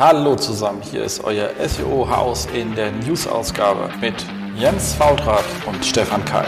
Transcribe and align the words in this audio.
Hallo 0.00 0.36
zusammen, 0.36 0.80
hier 0.80 1.02
ist 1.02 1.24
euer 1.24 1.50
SEO-Haus 1.58 2.46
in 2.54 2.72
der 2.76 2.92
News-Ausgabe 2.92 3.90
mit 4.00 4.14
Jens 4.54 4.94
Fautrat 4.94 5.44
und 5.66 5.84
Stefan 5.84 6.24
Keil. 6.24 6.46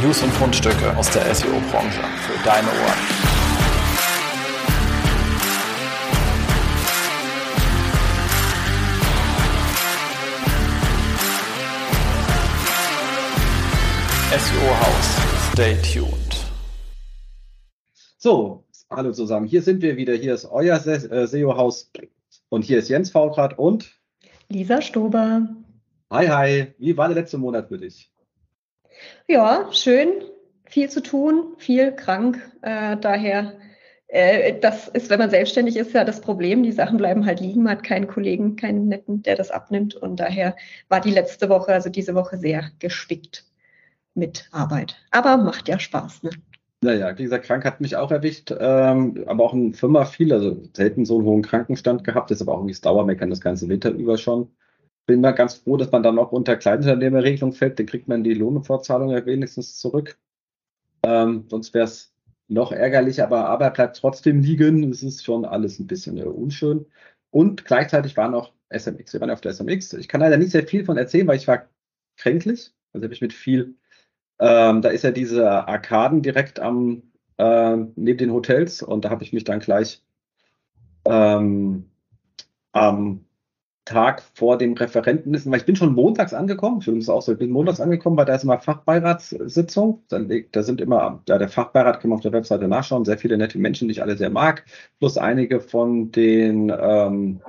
News 0.00 0.22
und 0.22 0.30
Fundstücke 0.34 0.96
aus 0.96 1.10
der 1.10 1.22
SEO-Branche 1.34 1.98
für 1.98 2.44
deine 2.44 2.68
Ohren. 2.68 2.98
SEO-Haus, 14.30 15.52
stay 15.52 15.76
tuned. 15.82 16.46
So, 18.18 18.62
hallo 18.88 19.10
zusammen, 19.10 19.48
hier 19.48 19.62
sind 19.62 19.82
wir 19.82 19.96
wieder. 19.96 20.14
Hier 20.14 20.34
ist 20.34 20.44
euer 20.44 20.78
SEO-Haus 20.78 21.90
und 22.48 22.64
hier 22.64 22.78
ist 22.78 22.88
Jens 22.88 23.10
Faultrat 23.10 23.58
und 23.58 23.98
Lisa 24.48 24.80
Stober. 24.80 25.48
Hi, 26.10 26.26
hi. 26.26 26.74
Wie 26.78 26.96
war 26.96 27.08
der 27.08 27.16
letzte 27.16 27.38
Monat 27.38 27.68
für 27.68 27.78
dich? 27.78 28.10
Ja, 29.26 29.68
schön. 29.72 30.08
Viel 30.64 30.88
zu 30.90 31.02
tun, 31.02 31.54
viel 31.58 31.92
krank. 31.92 32.40
Äh, 32.62 32.96
daher, 32.96 33.54
äh, 34.06 34.58
das 34.58 34.88
ist, 34.88 35.10
wenn 35.10 35.18
man 35.18 35.30
selbstständig 35.30 35.76
ist, 35.76 35.92
ja 35.92 36.04
das 36.04 36.20
Problem. 36.20 36.62
Die 36.62 36.72
Sachen 36.72 36.96
bleiben 36.96 37.26
halt 37.26 37.40
liegen. 37.40 37.62
Man 37.62 37.72
hat 37.72 37.84
keinen 37.84 38.06
Kollegen, 38.06 38.56
keinen 38.56 38.88
netten, 38.88 39.22
der 39.22 39.36
das 39.36 39.50
abnimmt. 39.50 39.94
Und 39.94 40.16
daher 40.16 40.56
war 40.88 41.00
die 41.00 41.10
letzte 41.10 41.48
Woche, 41.48 41.72
also 41.72 41.90
diese 41.90 42.14
Woche, 42.14 42.38
sehr 42.38 42.70
gespickt 42.78 43.44
mit 44.14 44.48
Arbeit. 44.50 44.96
Aber 45.10 45.36
macht 45.36 45.68
ja 45.68 45.78
Spaß. 45.78 46.22
Ne? 46.22 46.30
Naja, 46.80 47.18
wie 47.18 47.24
gesagt, 47.24 47.44
krank 47.44 47.64
hat 47.64 47.80
mich 47.80 47.96
auch 47.96 48.12
erwischt, 48.12 48.52
ähm, 48.56 49.24
aber 49.26 49.44
auch 49.44 49.52
in 49.52 49.74
Firma 49.74 50.04
viel, 50.04 50.32
also 50.32 50.62
selten 50.76 51.04
so 51.04 51.18
einen 51.18 51.26
hohen 51.26 51.42
Krankenstand 51.42 52.04
gehabt, 52.04 52.30
ist 52.30 52.40
aber 52.40 52.52
auch 52.52 52.58
irgendwie 52.58 52.74
das 52.74 52.82
Dauermeckern 52.82 53.30
das 53.30 53.40
ganze 53.40 53.68
Winter 53.68 53.90
über 53.90 54.16
schon. 54.16 54.52
Bin 55.06 55.20
mal 55.20 55.32
ganz 55.32 55.54
froh, 55.54 55.76
dass 55.76 55.90
man 55.90 56.04
dann 56.04 56.14
noch 56.14 56.30
unter 56.30 56.56
Kleinunternehmerregelung 56.56 57.52
fällt, 57.52 57.78
dann 57.78 57.86
kriegt 57.86 58.06
man 58.06 58.22
die 58.22 58.34
Lohnfortzahlung 58.34 59.10
ja 59.10 59.26
wenigstens 59.26 59.78
zurück. 59.78 60.18
Ähm, 61.02 61.46
sonst 61.48 61.74
wäre 61.74 61.84
es 61.86 62.14
noch 62.48 62.72
ärgerlich, 62.72 63.22
aber 63.22 63.46
Arbeit 63.48 63.74
bleibt 63.74 63.96
trotzdem 63.96 64.40
liegen. 64.40 64.90
Es 64.90 65.02
ist 65.02 65.24
schon 65.24 65.44
alles 65.44 65.78
ein 65.78 65.86
bisschen 65.86 66.18
äh, 66.18 66.24
unschön. 66.24 66.86
Und 67.30 67.64
gleichzeitig 67.64 68.16
waren 68.16 68.34
auch 68.34 68.52
SMX. 68.70 69.12
Wir 69.14 69.20
waren 69.20 69.30
auf 69.30 69.40
der 69.40 69.52
SMX. 69.52 69.94
Ich 69.94 70.08
kann 70.08 70.20
leider 70.20 70.36
nicht 70.36 70.52
sehr 70.52 70.66
viel 70.66 70.84
von 70.84 70.96
erzählen, 70.96 71.26
weil 71.26 71.36
ich 71.36 71.48
war 71.48 71.68
kränklich. 72.16 72.72
Also 72.92 73.04
habe 73.04 73.14
ich 73.14 73.20
mit 73.20 73.32
viel 73.32 73.76
ähm, 74.38 74.82
da 74.82 74.88
ist 74.90 75.04
ja 75.04 75.10
diese 75.10 75.68
Arkaden 75.68 76.22
direkt 76.22 76.60
am, 76.60 77.02
äh, 77.38 77.76
neben 77.96 78.18
den 78.18 78.32
Hotels 78.32 78.82
und 78.82 79.04
da 79.04 79.10
habe 79.10 79.24
ich 79.24 79.32
mich 79.32 79.44
dann 79.44 79.60
gleich 79.60 80.02
ähm, 81.06 81.90
am 82.72 83.24
Tag 83.88 84.22
vor 84.34 84.58
dem 84.58 84.74
Referenten 84.74 85.32
weil 85.50 85.60
ich 85.60 85.64
bin 85.64 85.74
schon 85.74 85.94
montags 85.94 86.34
angekommen, 86.34 86.82
für 86.82 86.92
uns 86.92 87.08
auch 87.08 87.22
so, 87.22 87.32
ich 87.32 87.38
bin 87.38 87.50
montags 87.50 87.80
angekommen, 87.80 88.18
weil 88.18 88.26
da 88.26 88.34
ist 88.34 88.44
immer 88.44 88.58
Fachbeiratssitzung, 88.58 90.02
da 90.08 90.62
sind 90.62 90.82
immer, 90.82 91.22
ja, 91.26 91.38
der 91.38 91.48
Fachbeirat 91.48 92.00
kann 92.00 92.10
man 92.10 92.18
auf 92.18 92.22
der 92.22 92.32
Webseite 92.32 92.68
nachschauen, 92.68 93.06
sehr 93.06 93.16
viele 93.16 93.38
nette 93.38 93.58
Menschen, 93.58 93.88
die 93.88 93.92
ich 93.92 94.02
alle 94.02 94.18
sehr 94.18 94.28
mag, 94.28 94.64
plus 94.98 95.16
einige 95.16 95.60
von 95.60 96.12
den 96.12 96.70
ähm, 96.78 97.40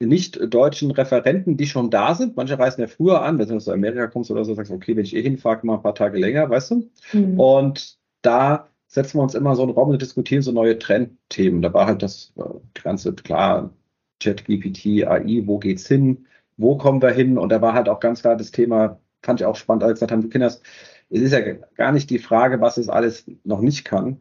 nicht-deutschen 0.00 0.90
Referenten, 0.90 1.56
die 1.56 1.66
schon 1.66 1.90
da 1.90 2.14
sind. 2.14 2.36
Manche 2.36 2.58
reisen 2.58 2.80
ja 2.80 2.86
früher 2.86 3.22
an, 3.22 3.38
wenn 3.38 3.48
du 3.48 3.56
aus 3.56 3.68
Amerika 3.68 4.06
kommst 4.08 4.30
oder 4.30 4.44
so, 4.44 4.54
sagst 4.54 4.70
du, 4.70 4.74
okay, 4.74 4.96
wenn 4.96 5.04
ich 5.04 5.14
eh 5.14 5.22
hinfahre, 5.22 5.64
mal 5.64 5.76
ein 5.76 5.82
paar 5.82 5.94
Tage 5.94 6.18
länger, 6.18 6.50
weißt 6.50 6.72
du? 6.72 6.90
Mhm. 7.12 7.38
Und 7.38 7.98
da 8.22 8.68
setzen 8.88 9.18
wir 9.18 9.22
uns 9.22 9.34
immer 9.34 9.56
so 9.56 9.62
einen 9.62 9.72
Raum 9.72 9.90
und 9.90 10.02
diskutieren 10.02 10.42
so 10.42 10.52
neue 10.52 10.78
Trendthemen. 10.78 11.62
Da 11.62 11.72
war 11.72 11.86
halt 11.86 12.02
das 12.02 12.32
äh, 12.36 12.42
ganze, 12.82 13.14
klar, 13.14 13.72
ChatGPT, 14.20 15.04
AI, 15.06 15.42
wo 15.46 15.58
geht's 15.58 15.86
hin? 15.86 16.26
Wo 16.56 16.76
kommen 16.76 17.02
wir 17.02 17.10
hin? 17.10 17.38
Und 17.38 17.50
da 17.50 17.60
war 17.60 17.74
halt 17.74 17.88
auch 17.88 18.00
ganz 18.00 18.20
klar 18.22 18.36
das 18.36 18.52
Thema, 18.52 19.00
fand 19.22 19.40
ich 19.40 19.46
auch 19.46 19.56
spannend, 19.56 19.84
als 19.84 19.94
gesagt 19.94 20.12
haben, 20.12 20.22
du 20.22 20.28
Kinders, 20.28 20.60
es 21.10 21.20
ist 21.20 21.32
ja 21.32 21.40
gar 21.76 21.92
nicht 21.92 22.10
die 22.10 22.18
Frage, 22.18 22.60
was 22.60 22.76
es 22.76 22.88
alles 22.88 23.26
noch 23.44 23.60
nicht 23.60 23.84
kann. 23.84 24.20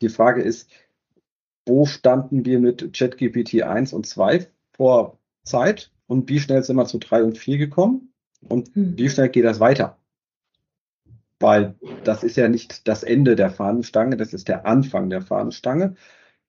Die 0.00 0.08
Frage 0.08 0.42
ist, 0.42 0.70
wo 1.66 1.86
standen 1.86 2.44
wir 2.44 2.58
mit 2.58 2.92
ChatGPT 2.92 3.62
1 3.62 3.92
und 3.92 4.06
2 4.06 4.46
vor 4.76 5.18
Zeit 5.44 5.90
und 6.06 6.28
wie 6.28 6.40
schnell 6.40 6.62
sind 6.62 6.76
wir 6.76 6.86
zu 6.86 6.98
drei 6.98 7.22
und 7.22 7.38
vier 7.38 7.58
gekommen 7.58 8.12
und 8.48 8.74
mhm. 8.76 8.96
wie 8.96 9.08
schnell 9.08 9.28
geht 9.28 9.44
das 9.44 9.60
weiter? 9.60 9.98
Weil 11.40 11.74
das 12.04 12.22
ist 12.22 12.36
ja 12.36 12.48
nicht 12.48 12.86
das 12.86 13.02
Ende 13.02 13.34
der 13.34 13.50
Fahnenstange, 13.50 14.16
das 14.16 14.32
ist 14.32 14.48
der 14.48 14.64
Anfang 14.64 15.10
der 15.10 15.22
Fahnenstange. 15.22 15.96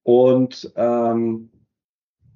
Und 0.04 0.72
ähm, 0.76 1.50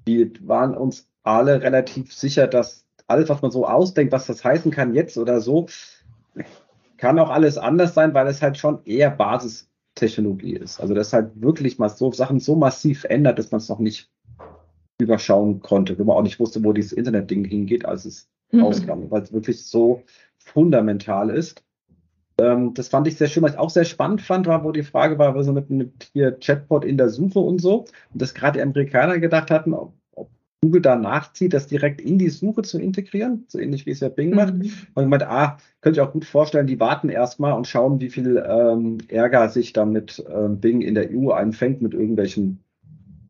wir 0.05 0.31
waren 0.41 0.75
uns 0.75 1.07
alle 1.23 1.61
relativ 1.61 2.13
sicher, 2.13 2.47
dass 2.47 2.85
alles, 3.05 3.29
was 3.29 3.41
man 3.41 3.51
so 3.51 3.67
ausdenkt, 3.67 4.11
was 4.11 4.25
das 4.25 4.43
heißen 4.43 4.71
kann 4.71 4.93
jetzt 4.93 5.17
oder 5.17 5.39
so, 5.41 5.67
kann 6.97 7.19
auch 7.19 7.29
alles 7.29 7.57
anders 7.57 7.93
sein, 7.93 8.13
weil 8.13 8.27
es 8.27 8.41
halt 8.41 8.57
schon 8.57 8.83
eher 8.85 9.11
Basistechnologie 9.11 10.55
ist. 10.55 10.79
Also 10.79 10.93
das 10.93 11.13
halt 11.13 11.39
wirklich 11.39 11.77
mal 11.77 11.89
so 11.89 12.11
Sachen 12.11 12.39
so 12.39 12.55
massiv 12.55 13.03
ändert, 13.03 13.37
dass 13.37 13.51
man 13.51 13.59
es 13.59 13.69
noch 13.69 13.79
nicht 13.79 14.09
überschauen 14.99 15.59
konnte, 15.61 15.97
wenn 15.97 16.05
man 16.05 16.17
auch 16.17 16.23
nicht 16.23 16.39
wusste, 16.39 16.63
wo 16.63 16.73
dieses 16.73 16.91
Internetding 16.91 17.45
hingeht, 17.45 17.85
als 17.85 18.05
es 18.05 18.29
mhm. 18.51 18.61
rauskam, 18.61 19.09
weil 19.09 19.21
es 19.21 19.33
wirklich 19.33 19.65
so 19.65 20.03
fundamental 20.37 21.29
ist. 21.29 21.63
Ähm, 22.39 22.73
das 22.73 22.87
fand 22.89 23.07
ich 23.07 23.17
sehr 23.17 23.27
schön. 23.27 23.43
Was 23.43 23.53
ich 23.53 23.59
auch 23.59 23.69
sehr 23.69 23.85
spannend 23.85 24.21
fand, 24.21 24.47
war, 24.47 24.63
wo 24.63 24.71
die 24.71 24.83
Frage 24.83 25.17
war, 25.17 25.35
was 25.35 25.47
mit, 25.47 25.69
mit 25.69 26.09
hier 26.13 26.37
Chatbot 26.39 26.85
in 26.85 26.97
der 26.97 27.09
Suche 27.09 27.39
und 27.39 27.59
so. 27.59 27.85
Und 28.13 28.21
dass 28.21 28.33
gerade 28.33 28.59
die 28.59 28.63
Amerikaner 28.63 29.19
gedacht 29.19 29.51
hatten, 29.51 29.73
ob, 29.73 29.93
ob, 30.11 30.29
Google 30.61 30.81
da 30.81 30.95
nachzieht, 30.95 31.53
das 31.53 31.67
direkt 31.67 32.01
in 32.01 32.17
die 32.17 32.29
Suche 32.29 32.63
zu 32.63 32.79
integrieren, 32.79 33.45
so 33.47 33.59
ähnlich 33.59 33.85
wie 33.85 33.91
es 33.91 33.99
ja 33.99 34.09
Bing 34.09 34.33
macht. 34.33 34.55
Mhm. 34.55 34.71
Und 34.93 35.03
ich 35.03 35.09
meinte, 35.09 35.29
ah, 35.29 35.57
könnte 35.81 35.99
ich 35.99 36.07
auch 36.07 36.13
gut 36.13 36.25
vorstellen, 36.25 36.67
die 36.67 36.79
warten 36.79 37.09
erstmal 37.09 37.53
und 37.53 37.67
schauen, 37.67 37.99
wie 37.99 38.09
viel 38.09 38.43
ähm, 38.47 38.97
Ärger 39.07 39.49
sich 39.49 39.73
damit 39.73 40.23
ähm, 40.31 40.59
Bing 40.59 40.81
in 40.81 40.95
der 40.95 41.09
EU 41.11 41.31
einfängt 41.31 41.81
mit 41.81 41.93
irgendwelchen 41.93 42.63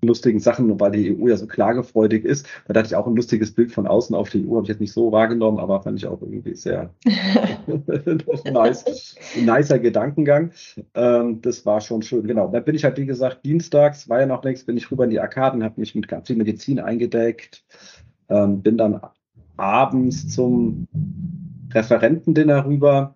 lustigen 0.01 0.39
Sachen, 0.39 0.79
weil 0.79 0.91
die 0.91 1.15
EU 1.15 1.27
ja 1.27 1.37
so 1.37 1.47
klagefreudig 1.47 2.23
ist. 2.23 2.47
Da 2.67 2.79
hatte 2.79 2.87
ich 2.87 2.95
auch 2.95 3.07
ein 3.07 3.15
lustiges 3.15 3.51
Bild 3.51 3.71
von 3.71 3.87
außen 3.87 4.15
auf 4.15 4.29
die 4.29 4.45
EU, 4.45 4.55
habe 4.55 4.63
ich 4.63 4.69
jetzt 4.69 4.81
nicht 4.81 4.93
so 4.93 5.11
wahrgenommen, 5.11 5.59
aber 5.59 5.81
fand 5.81 5.97
ich 5.97 6.07
auch 6.07 6.21
irgendwie 6.21 6.55
sehr 6.55 6.93
nice, 8.51 9.15
nicer 9.43 9.79
Gedankengang. 9.79 10.51
Ähm, 10.93 11.41
das 11.41 11.65
war 11.65 11.81
schon 11.81 12.01
schön. 12.01 12.27
Genau, 12.27 12.47
da 12.49 12.59
bin 12.59 12.75
ich 12.75 12.83
halt, 12.83 12.97
wie 12.97 13.05
gesagt, 13.05 13.45
dienstags, 13.45 14.07
war 14.09 14.19
ja 14.19 14.25
noch 14.25 14.43
nichts, 14.43 14.63
bin 14.63 14.77
ich 14.77 14.91
rüber 14.91 15.05
in 15.05 15.09
die 15.09 15.19
Arkaden, 15.19 15.63
habe 15.63 15.79
mich 15.79 15.95
mit 15.95 16.07
ganz 16.07 16.27
viel 16.27 16.37
Medizin 16.37 16.79
eingedeckt, 16.79 17.65
ähm, 18.29 18.61
bin 18.61 18.77
dann 18.77 19.01
abends 19.55 20.29
zum 20.29 20.87
Referentendinner 21.73 22.65
rüber, 22.65 23.15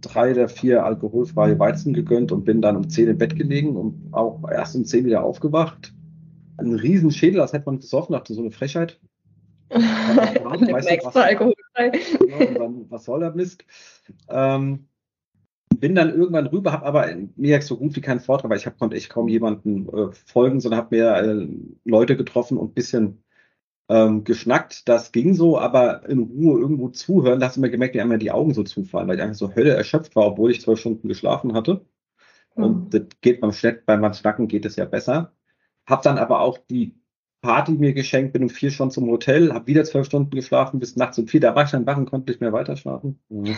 drei 0.00 0.32
der 0.32 0.48
vier 0.48 0.84
alkoholfreie 0.84 1.58
Weizen 1.58 1.92
gegönnt 1.92 2.32
und 2.32 2.44
bin 2.44 2.62
dann 2.62 2.76
um 2.76 2.88
zehn 2.88 3.08
im 3.08 3.18
Bett 3.18 3.36
gelegen 3.36 3.76
und 3.76 4.08
auch 4.12 4.48
erst 4.48 4.76
um 4.76 4.84
zehn 4.84 5.04
wieder 5.04 5.22
aufgewacht 5.24 5.92
ein 6.58 6.74
riesen 6.74 7.10
Schädel, 7.10 7.40
als 7.40 7.52
hätte 7.52 7.66
man 7.66 7.80
gesoffen, 7.80 8.12
dachte 8.12 8.34
so 8.34 8.40
eine 8.40 8.50
Frechheit. 8.50 9.00
weißt 9.70 10.88
extra 10.88 11.22
alkoholfrei. 11.22 11.92
Genau, 12.18 12.74
was 12.88 13.04
soll 13.04 13.20
der 13.20 13.32
Mist? 13.32 13.64
Ähm, 14.28 14.88
bin 15.78 15.94
dann 15.94 16.14
irgendwann 16.14 16.46
rüber, 16.46 16.72
habe 16.72 16.86
aber 16.86 17.14
mir 17.36 17.60
so 17.62 17.76
gut 17.76 17.94
wie 17.94 18.00
keinen 18.00 18.20
Vortrag, 18.20 18.50
weil 18.50 18.58
ich 18.58 18.66
hab, 18.66 18.78
konnte 18.78 18.96
echt 18.96 19.10
kaum 19.10 19.28
jemanden 19.28 19.88
äh, 19.88 20.12
folgen, 20.12 20.60
sondern 20.60 20.80
habe 20.80 20.96
mir 20.96 21.14
äh, 21.16 21.48
Leute 21.84 22.16
getroffen 22.16 22.58
und 22.58 22.70
ein 22.70 22.74
bisschen 22.74 23.22
ähm, 23.88 24.24
geschnackt. 24.24 24.88
Das 24.88 25.12
ging 25.12 25.34
so, 25.34 25.58
aber 25.58 26.08
in 26.08 26.20
Ruhe 26.20 26.58
irgendwo 26.58 26.88
zuhören, 26.88 27.40
da 27.40 27.46
hast 27.46 27.56
du 27.56 27.60
mir 27.60 27.70
gemerkt, 27.70 27.94
wie 27.94 28.00
einmal 28.00 28.18
die 28.18 28.30
Augen 28.30 28.54
so 28.54 28.62
zufallen, 28.62 29.08
weil 29.08 29.16
ich 29.16 29.22
einfach 29.22 29.36
so 29.36 29.54
Hölle 29.54 29.74
erschöpft 29.74 30.16
war, 30.16 30.26
obwohl 30.26 30.50
ich 30.50 30.62
zwölf 30.62 30.80
Stunden 30.80 31.08
geschlafen 31.08 31.54
hatte. 31.54 31.84
Mhm. 32.56 32.64
Und 32.64 32.94
das 32.94 33.02
geht 33.20 33.40
beim 33.40 33.52
Schnacken 33.52 34.48
geht 34.48 34.64
es 34.64 34.76
ja 34.76 34.86
besser. 34.86 35.32
Hab 35.88 36.02
dann 36.02 36.18
aber 36.18 36.40
auch 36.40 36.58
die 36.58 36.94
Party 37.40 37.72
mir 37.72 37.94
geschenkt, 37.94 38.34
bin 38.34 38.42
um 38.42 38.50
vier 38.50 38.70
schon 38.70 38.90
zum 38.90 39.08
Hotel, 39.08 39.54
habe 39.54 39.66
wieder 39.66 39.84
zwölf 39.84 40.06
Stunden 40.06 40.30
geschlafen, 40.30 40.80
bis 40.80 40.96
nachts 40.96 41.18
um 41.18 41.26
vier. 41.26 41.40
Da 41.40 41.54
war 41.54 41.64
ich 41.64 41.70
dann 41.70 41.86
wach 41.86 41.96
und 41.96 42.10
konnte 42.10 42.30
nicht 42.30 42.40
mehr 42.40 42.52
weiter 42.52 42.76
schlafen. 42.76 43.18
Mhm. 43.28 43.56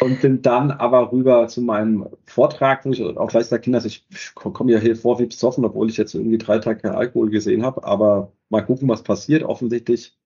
und 0.00 0.20
bin 0.20 0.42
dann 0.42 0.70
aber 0.70 1.12
rüber 1.12 1.46
zu 1.46 1.62
meinem 1.62 2.08
Vortrag, 2.26 2.84
wo 2.84 2.90
ich 2.90 3.02
auch 3.02 3.28
gleich 3.28 3.46
sage, 3.46 3.62
Kinder, 3.62 3.84
ich 3.84 4.06
komme 4.34 4.72
ja 4.72 4.78
hier 4.78 4.96
vor 4.96 5.18
wie 5.20 5.26
besoffen, 5.26 5.64
obwohl 5.64 5.88
ich 5.88 5.96
jetzt 5.96 6.14
irgendwie 6.14 6.38
drei 6.38 6.58
Tage 6.58 6.80
kein 6.80 6.94
Alkohol 6.94 7.30
gesehen 7.30 7.64
habe. 7.64 7.84
Aber 7.84 8.32
mal 8.48 8.62
gucken, 8.62 8.88
was 8.88 9.02
passiert, 9.02 9.44
offensichtlich. 9.44 10.18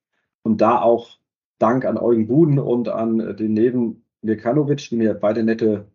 Und 0.42 0.60
da 0.60 0.80
auch 0.80 1.18
Dank 1.58 1.84
an 1.84 1.98
Eugen 1.98 2.28
Buden 2.28 2.58
und 2.58 2.88
an 2.88 3.36
den 3.36 3.52
Neben 3.52 4.04
Mirkanovic, 4.22 4.88
die 4.88 4.96
mir 4.96 5.14
beide 5.14 5.42
nette 5.42 5.86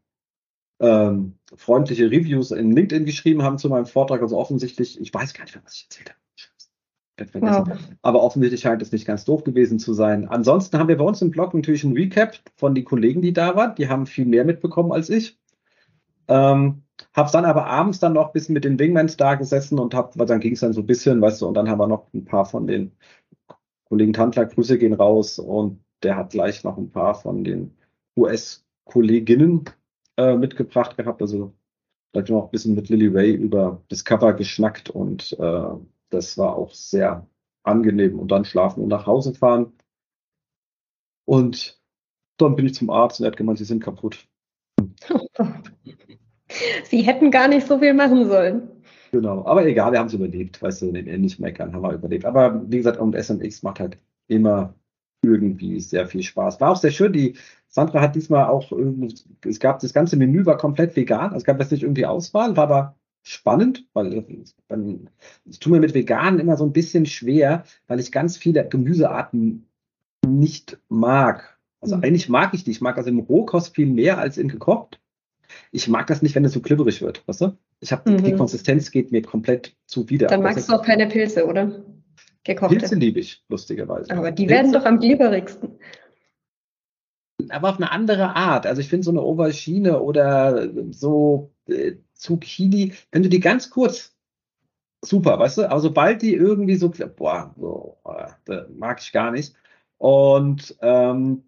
ähm, 0.79 1.37
freundliche 1.55 2.09
Reviews 2.09 2.51
in 2.51 2.71
LinkedIn 2.71 3.05
geschrieben 3.05 3.43
haben 3.43 3.57
zu 3.57 3.69
meinem 3.69 3.85
Vortrag. 3.85 4.21
Also 4.21 4.37
offensichtlich, 4.37 4.99
ich 4.99 5.13
weiß 5.13 5.33
gar 5.33 5.43
nicht 5.43 5.59
was 5.63 5.75
ich 5.75 5.85
erzählt 5.89 6.09
habe. 6.09 6.19
Wow. 7.33 7.77
Aber 8.01 8.23
offensichtlich 8.23 8.61
scheint 8.61 8.81
es 8.81 8.91
nicht 8.91 9.05
ganz 9.05 9.23
doof 9.23 9.43
gewesen 9.43 9.77
zu 9.77 9.93
sein. 9.93 10.27
Ansonsten 10.27 10.79
haben 10.79 10.87
wir 10.87 10.97
bei 10.97 11.05
uns 11.05 11.21
im 11.21 11.29
Blog 11.29 11.53
natürlich 11.53 11.83
ein 11.83 11.93
Recap 11.93 12.39
von 12.55 12.73
den 12.73 12.85
Kollegen, 12.85 13.21
die 13.21 13.33
da 13.33 13.55
waren. 13.55 13.75
Die 13.75 13.87
haben 13.87 14.07
viel 14.07 14.25
mehr 14.25 14.45
mitbekommen 14.45 14.91
als 14.91 15.09
ich. 15.09 15.37
Ähm, 16.27 16.83
Hab's 17.13 17.31
dann 17.31 17.45
aber 17.45 17.65
abends 17.67 17.99
dann 17.99 18.13
noch 18.13 18.27
ein 18.27 18.33
bisschen 18.33 18.53
mit 18.53 18.63
den 18.63 18.79
Wingmans 18.79 19.17
da 19.17 19.35
gesessen 19.35 19.79
und 19.79 19.93
hab, 19.93 20.17
weil 20.17 20.25
dann 20.25 20.39
ging 20.39 20.53
es 20.53 20.61
dann 20.61 20.73
so 20.73 20.81
ein 20.81 20.87
bisschen, 20.87 21.21
weißt 21.21 21.41
du, 21.41 21.47
und 21.47 21.55
dann 21.55 21.69
haben 21.69 21.79
wir 21.79 21.87
noch 21.87 22.11
ein 22.13 22.25
paar 22.25 22.45
von 22.45 22.67
den 22.67 22.91
Kollegen 23.85 24.13
Tandler, 24.13 24.45
Grüße 24.45 24.77
gehen 24.77 24.93
raus 24.93 25.39
und 25.39 25.83
der 26.01 26.15
hat 26.15 26.31
gleich 26.31 26.63
noch 26.63 26.77
ein 26.77 26.91
paar 26.91 27.15
von 27.15 27.43
den 27.43 27.75
US-Kolleginnen 28.17 29.65
äh, 30.17 30.35
mitgebracht 30.35 30.97
gehabt. 30.97 31.21
Also 31.21 31.53
da 32.11 32.19
habe 32.19 32.25
ich 32.25 32.31
noch 32.31 32.45
ein 32.45 32.51
bisschen 32.51 32.75
mit 32.75 32.89
Lily 32.89 33.07
Ray 33.07 33.33
über 33.33 33.83
Discover 33.91 34.33
geschnackt 34.33 34.89
und 34.89 35.33
äh, 35.39 35.69
das 36.09 36.37
war 36.37 36.55
auch 36.55 36.73
sehr 36.73 37.27
angenehm. 37.63 38.19
Und 38.19 38.31
dann 38.31 38.45
schlafen 38.45 38.83
und 38.83 38.89
nach 38.89 39.07
Hause 39.07 39.33
fahren. 39.33 39.73
Und 41.25 41.81
dann 42.37 42.55
bin 42.55 42.65
ich 42.65 42.75
zum 42.75 42.89
Arzt 42.89 43.19
und 43.19 43.25
er 43.25 43.31
hat 43.31 43.37
gemeint, 43.37 43.57
sie 43.57 43.65
sind 43.65 43.83
kaputt. 43.83 44.27
Sie 46.83 47.01
hätten 47.01 47.31
gar 47.31 47.47
nicht 47.47 47.65
so 47.65 47.79
viel 47.79 47.93
machen 47.93 48.27
sollen. 48.27 48.69
Genau, 49.11 49.45
aber 49.45 49.65
egal, 49.65 49.91
wir 49.91 49.99
haben 49.99 50.07
es 50.07 50.13
überlebt, 50.13 50.61
weißt 50.61 50.83
du, 50.83 50.91
nicht 50.91 51.39
meckern, 51.39 51.73
haben 51.73 51.81
wir 51.81 51.93
überlebt. 51.93 52.25
Aber 52.25 52.61
wie 52.69 52.77
gesagt, 52.77 52.99
und 52.99 53.15
SMX 53.15 53.63
macht 53.63 53.79
halt 53.79 53.97
immer 54.27 54.75
irgendwie 55.23 55.79
sehr 55.79 56.07
viel 56.07 56.23
Spaß. 56.23 56.61
War 56.61 56.71
auch 56.71 56.77
sehr 56.77 56.91
schön, 56.91 57.13
die 57.13 57.35
Sandra 57.67 58.01
hat 58.01 58.15
diesmal 58.15 58.45
auch, 58.45 58.71
es 59.45 59.59
gab 59.59 59.79
das 59.79 59.93
ganze 59.93 60.15
Menü 60.15 60.45
war 60.45 60.57
komplett 60.57 60.95
vegan, 60.95 61.25
also 61.25 61.37
es 61.37 61.43
gab 61.43 61.59
jetzt 61.59 61.71
nicht 61.71 61.83
irgendwie 61.83 62.05
Auswahl, 62.05 62.55
war 62.55 62.65
aber 62.65 62.95
spannend, 63.23 63.87
weil 63.93 64.25
ich 65.45 65.59
tue 65.59 65.71
mir 65.71 65.79
mit 65.79 65.93
Veganen 65.93 66.39
immer 66.39 66.57
so 66.57 66.65
ein 66.65 66.73
bisschen 66.73 67.05
schwer, 67.05 67.63
weil 67.87 67.99
ich 67.99 68.11
ganz 68.11 68.37
viele 68.37 68.67
Gemüsearten 68.67 69.65
nicht 70.27 70.77
mag. 70.89 71.57
Also 71.79 71.97
mhm. 71.97 72.03
eigentlich 72.03 72.29
mag 72.29 72.53
ich 72.53 72.63
die. 72.63 72.71
Ich 72.71 72.81
mag 72.81 72.97
also 72.97 73.09
im 73.09 73.19
Rohkost 73.19 73.75
viel 73.75 73.87
mehr 73.87 74.17
als 74.17 74.37
in 74.37 74.49
gekocht. 74.49 74.99
Ich 75.71 75.87
mag 75.87 76.07
das 76.07 76.21
nicht, 76.21 76.35
wenn 76.35 76.45
es 76.45 76.53
so 76.53 76.61
klibberig 76.61 77.01
wird, 77.01 77.27
weißt 77.27 77.41
du? 77.41 77.57
Ich 77.79 77.91
habe 77.91 78.09
mhm. 78.09 78.23
die 78.23 78.33
Konsistenz 78.33 78.91
geht 78.91 79.11
mir 79.11 79.21
komplett 79.21 79.75
zuwider. 79.85 80.27
Dann 80.27 80.41
magst 80.41 80.69
du 80.69 80.73
auch 80.73 80.83
keine 80.83 81.07
Pilze, 81.07 81.45
oder? 81.45 81.83
Gekochte. 82.43 82.77
Pilze 82.77 82.95
liebe 82.95 83.19
ich, 83.19 83.43
lustigerweise. 83.47 84.11
Aber 84.11 84.31
die 84.31 84.45
Pilze, 84.45 84.55
werden 84.55 84.73
doch 84.73 84.85
am 84.85 84.99
glibberigsten. 84.99 85.79
Aber 87.49 87.69
auf 87.69 87.77
eine 87.77 87.91
andere 87.91 88.35
Art. 88.35 88.65
Also 88.65 88.81
ich 88.81 88.89
finde 88.89 89.05
so 89.05 89.11
eine 89.11 89.21
Aubergine 89.21 90.01
oder 90.01 90.69
so 90.91 91.51
äh, 91.67 91.93
Zucchini, 92.13 92.93
wenn 93.11 93.23
du 93.23 93.29
die 93.29 93.39
ganz 93.39 93.69
kurz, 93.69 94.15
super, 95.01 95.39
weißt 95.39 95.57
du, 95.57 95.69
aber 95.69 95.79
sobald 95.81 96.21
die 96.21 96.33
irgendwie 96.33 96.75
so, 96.75 96.91
boah, 97.17 97.53
so, 97.57 97.97
äh, 98.47 98.61
mag 98.75 99.01
ich 99.01 99.11
gar 99.11 99.31
nicht. 99.31 99.53
Und 99.97 100.75
ähm, 100.81 101.43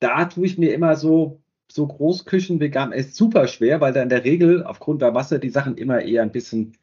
da 0.00 0.26
tue 0.26 0.46
ich 0.46 0.58
mir 0.58 0.72
immer 0.74 0.96
so, 0.96 1.40
so 1.70 1.86
Großküchen 1.86 2.60
vegan 2.60 2.92
ist 2.92 3.14
super 3.14 3.46
schwer, 3.46 3.80
weil 3.80 3.92
da 3.92 4.02
in 4.02 4.08
der 4.08 4.24
Regel 4.24 4.64
aufgrund 4.64 5.02
der 5.02 5.12
Masse 5.12 5.38
die 5.38 5.50
Sachen 5.50 5.76
immer 5.76 6.00
eher 6.00 6.22
ein 6.22 6.32
bisschen 6.32 6.76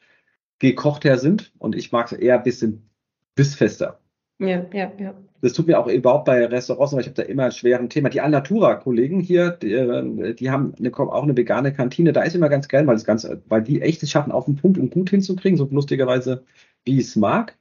gekochter 0.59 1.17
sind 1.17 1.51
und 1.57 1.75
ich 1.75 1.91
mag 1.91 2.11
es 2.11 2.17
eher 2.17 2.37
ein 2.37 2.43
bisschen 2.43 2.89
bissfester. 3.35 3.99
Ja, 4.39 4.65
ja, 4.73 4.91
ja. 4.97 5.13
Das 5.41 5.53
tut 5.53 5.67
mir 5.67 5.79
auch 5.79 5.87
überhaupt 5.87 6.25
bei 6.25 6.45
Restaurants, 6.45 6.93
weil 6.93 7.01
ich 7.01 7.07
habe 7.07 7.15
da 7.15 7.23
immer 7.23 7.45
ein 7.45 7.51
schweres 7.51 7.87
Thema. 7.89 8.09
Die 8.09 8.19
Alnatura-Kollegen 8.19 9.19
hier, 9.19 9.51
die, 9.51 9.73
äh, 9.73 10.33
die, 10.33 10.49
haben 10.49 10.73
eine, 10.79 10.91
auch 10.97 11.23
eine 11.23 11.37
vegane 11.37 11.71
Kantine. 11.71 12.13
Da 12.13 12.23
ist 12.23 12.35
immer 12.35 12.49
ganz 12.49 12.67
geil, 12.67 12.87
weil, 12.87 12.95
das 12.95 13.05
Ganze, 13.05 13.41
weil 13.47 13.61
die 13.61 13.81
echt 13.81 14.01
es 14.03 14.09
schaffen, 14.09 14.31
auf 14.31 14.45
den 14.45 14.55
Punkt 14.55 14.77
und 14.77 14.91
gut 14.91 15.09
hinzukriegen, 15.09 15.57
so 15.57 15.65
lustigerweise, 15.65 16.43
wie 16.83 16.99
ich 16.99 17.07
es 17.07 17.15
mag. 17.15 17.57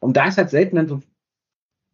Und 0.00 0.16
da 0.16 0.28
ich 0.28 0.36
halt 0.36 0.50
selten 0.50 0.76
dann 0.76 0.88
so 0.88 1.00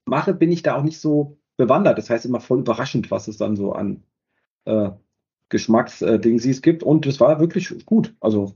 mache, 0.07 0.35
bin 0.35 0.51
ich 0.51 0.63
da 0.63 0.77
auch 0.77 0.83
nicht 0.83 0.99
so 0.99 1.37
bewandert. 1.57 1.99
Das 1.99 2.11
heißt 2.11 2.27
immer 2.27 2.41
voll 2.41 2.61
überraschend, 2.61 3.11
was 3.11 3.29
es 3.29 3.37
dann 3.37 3.57
so 3.57 3.73
an 3.73 4.03
äh, 4.65 4.91
Geschmacksdings 5.49 6.47
es 6.47 6.63
gibt. 6.63 6.83
Und 6.83 7.07
es 7.07 7.21
war 7.21 7.39
wirklich 7.39 7.85
gut. 7.87 8.15
Also 8.21 8.55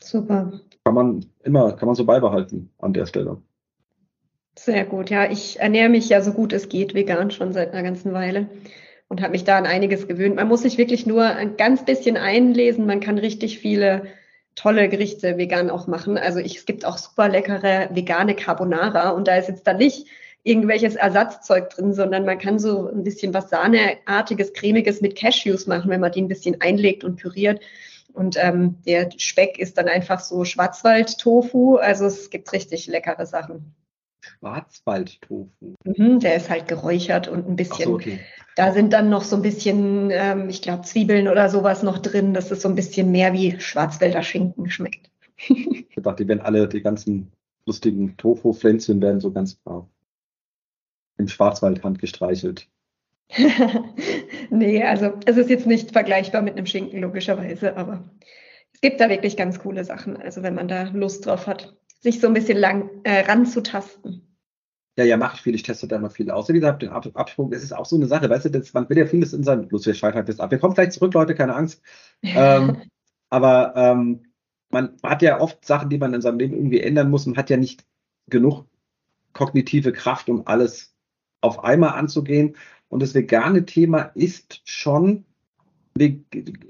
super. 0.00 0.52
Kann 0.84 0.94
man 0.94 1.26
immer, 1.42 1.72
kann 1.72 1.86
man 1.86 1.96
so 1.96 2.04
beibehalten 2.04 2.70
an 2.78 2.92
der 2.92 3.06
Stelle. 3.06 3.42
Sehr 4.64 4.84
gut. 4.84 5.08
Ja, 5.08 5.30
ich 5.30 5.60
ernähre 5.60 5.88
mich 5.88 6.08
ja 6.08 6.20
so 6.20 6.32
gut 6.32 6.52
es 6.52 6.68
geht 6.68 6.92
vegan 6.92 7.30
schon 7.30 7.52
seit 7.52 7.72
einer 7.72 7.84
ganzen 7.84 8.12
Weile 8.12 8.48
und 9.06 9.22
habe 9.22 9.30
mich 9.30 9.44
da 9.44 9.56
an 9.56 9.66
einiges 9.66 10.08
gewöhnt. 10.08 10.34
Man 10.34 10.48
muss 10.48 10.62
sich 10.62 10.78
wirklich 10.78 11.06
nur 11.06 11.24
ein 11.24 11.56
ganz 11.56 11.84
bisschen 11.84 12.16
einlesen. 12.16 12.84
Man 12.84 12.98
kann 12.98 13.18
richtig 13.18 13.60
viele 13.60 14.06
tolle 14.56 14.88
Gerichte 14.88 15.38
vegan 15.38 15.70
auch 15.70 15.86
machen. 15.86 16.18
Also 16.18 16.40
ich, 16.40 16.56
es 16.56 16.66
gibt 16.66 16.84
auch 16.84 16.98
super 16.98 17.28
leckere 17.28 17.88
vegane 17.92 18.34
Carbonara 18.34 19.10
und 19.10 19.28
da 19.28 19.36
ist 19.36 19.48
jetzt 19.48 19.64
dann 19.66 19.76
nicht 19.78 20.08
irgendwelches 20.42 20.96
Ersatzzeug 20.96 21.70
drin, 21.70 21.94
sondern 21.94 22.24
man 22.24 22.38
kann 22.38 22.58
so 22.58 22.88
ein 22.88 23.04
bisschen 23.04 23.32
was 23.34 23.50
Sahneartiges, 23.50 24.54
cremiges 24.54 25.00
mit 25.00 25.16
Cashews 25.16 25.68
machen, 25.68 25.88
wenn 25.90 26.00
man 26.00 26.10
die 26.10 26.22
ein 26.22 26.28
bisschen 26.28 26.60
einlegt 26.60 27.04
und 27.04 27.16
püriert. 27.16 27.60
Und 28.12 28.36
ähm, 28.42 28.78
der 28.84 29.08
Speck 29.18 29.58
ist 29.60 29.78
dann 29.78 29.86
einfach 29.86 30.18
so 30.18 30.44
Schwarzwald-Tofu. 30.44 31.76
Also 31.76 32.06
es 32.06 32.30
gibt 32.30 32.52
richtig 32.52 32.88
leckere 32.88 33.24
Sachen. 33.24 33.76
Schwarzwald-Tofu. 34.28 35.74
Mhm, 35.84 36.20
der 36.20 36.36
ist 36.36 36.50
halt 36.50 36.68
geräuchert 36.68 37.28
und 37.28 37.48
ein 37.48 37.56
bisschen. 37.56 37.86
So, 37.86 37.94
okay. 37.94 38.20
Da 38.56 38.72
sind 38.72 38.92
dann 38.92 39.08
noch 39.10 39.22
so 39.22 39.36
ein 39.36 39.42
bisschen, 39.42 40.10
ähm, 40.10 40.48
ich 40.48 40.62
glaube, 40.62 40.82
Zwiebeln 40.82 41.28
oder 41.28 41.48
sowas 41.48 41.82
noch 41.82 41.98
drin, 41.98 42.34
dass 42.34 42.50
es 42.50 42.62
so 42.62 42.68
ein 42.68 42.74
bisschen 42.74 43.10
mehr 43.10 43.32
wie 43.32 43.58
Schwarzwälder 43.60 44.22
Schinken 44.22 44.70
schmeckt. 44.70 45.10
ich 45.48 45.86
dachte, 45.96 46.24
die 46.24 46.28
werden 46.28 46.40
alle, 46.40 46.68
die 46.68 46.82
ganzen 46.82 47.32
lustigen 47.66 48.16
Tofu-Pflänzchen 48.16 49.00
werden 49.00 49.20
so 49.20 49.30
ganz 49.30 49.54
brav 49.54 49.86
im 51.18 51.28
Schwarzwald 51.28 51.82
handgestreichelt. 51.82 52.68
nee, 54.50 54.82
also 54.82 55.12
es 55.26 55.36
ist 55.36 55.50
jetzt 55.50 55.66
nicht 55.66 55.92
vergleichbar 55.92 56.42
mit 56.42 56.56
einem 56.56 56.66
Schinken, 56.66 57.00
logischerweise, 57.00 57.76
aber 57.76 58.08
es 58.72 58.80
gibt 58.80 59.00
da 59.00 59.10
wirklich 59.10 59.36
ganz 59.36 59.58
coole 59.58 59.84
Sachen. 59.84 60.16
Also 60.16 60.42
wenn 60.42 60.54
man 60.54 60.68
da 60.68 60.84
Lust 60.84 61.26
drauf 61.26 61.46
hat 61.46 61.76
sich 62.00 62.20
so 62.20 62.26
ein 62.26 62.34
bisschen 62.34 62.58
lang 62.58 62.90
äh, 63.04 63.20
ranzutasten. 63.20 64.28
Ja, 64.96 65.04
ja, 65.04 65.16
mache 65.16 65.36
ich 65.36 65.42
viel. 65.42 65.54
Ich 65.54 65.62
teste 65.62 65.86
da 65.86 65.96
immer 65.96 66.10
viel 66.10 66.30
aus. 66.30 66.48
Wie 66.48 66.54
gesagt, 66.54 66.82
den 66.82 66.88
Absprung, 66.88 67.50
das 67.50 67.62
ist 67.62 67.72
auch 67.72 67.86
so 67.86 67.94
eine 67.94 68.06
Sache, 68.06 68.28
weißt 68.28 68.46
du, 68.46 68.50
das, 68.50 68.74
man 68.74 68.88
will 68.88 68.98
ja 68.98 69.06
vieles 69.06 69.32
in 69.32 69.44
sein, 69.44 69.68
bloß 69.68 69.86
wir 69.86 69.94
scheitern 69.94 70.26
das 70.26 70.40
ab. 70.40 70.50
Wir 70.50 70.58
kommen 70.58 70.74
gleich 70.74 70.90
zurück, 70.90 71.14
Leute, 71.14 71.36
keine 71.36 71.54
Angst. 71.54 71.80
ähm, 72.22 72.82
aber 73.30 73.74
ähm, 73.76 74.24
man 74.70 74.96
hat 75.04 75.22
ja 75.22 75.40
oft 75.40 75.64
Sachen, 75.64 75.88
die 75.88 75.98
man 75.98 76.14
in 76.14 76.20
seinem 76.20 76.38
Leben 76.38 76.56
irgendwie 76.56 76.80
ändern 76.80 77.10
muss 77.10 77.26
und 77.26 77.36
hat 77.36 77.48
ja 77.48 77.56
nicht 77.56 77.86
genug 78.28 78.66
kognitive 79.32 79.92
Kraft, 79.92 80.28
um 80.28 80.46
alles 80.46 80.94
auf 81.40 81.62
einmal 81.62 81.90
anzugehen. 81.90 82.56
Und 82.88 83.00
das 83.00 83.14
vegane 83.14 83.66
Thema 83.66 84.10
ist 84.14 84.62
schon 84.64 85.24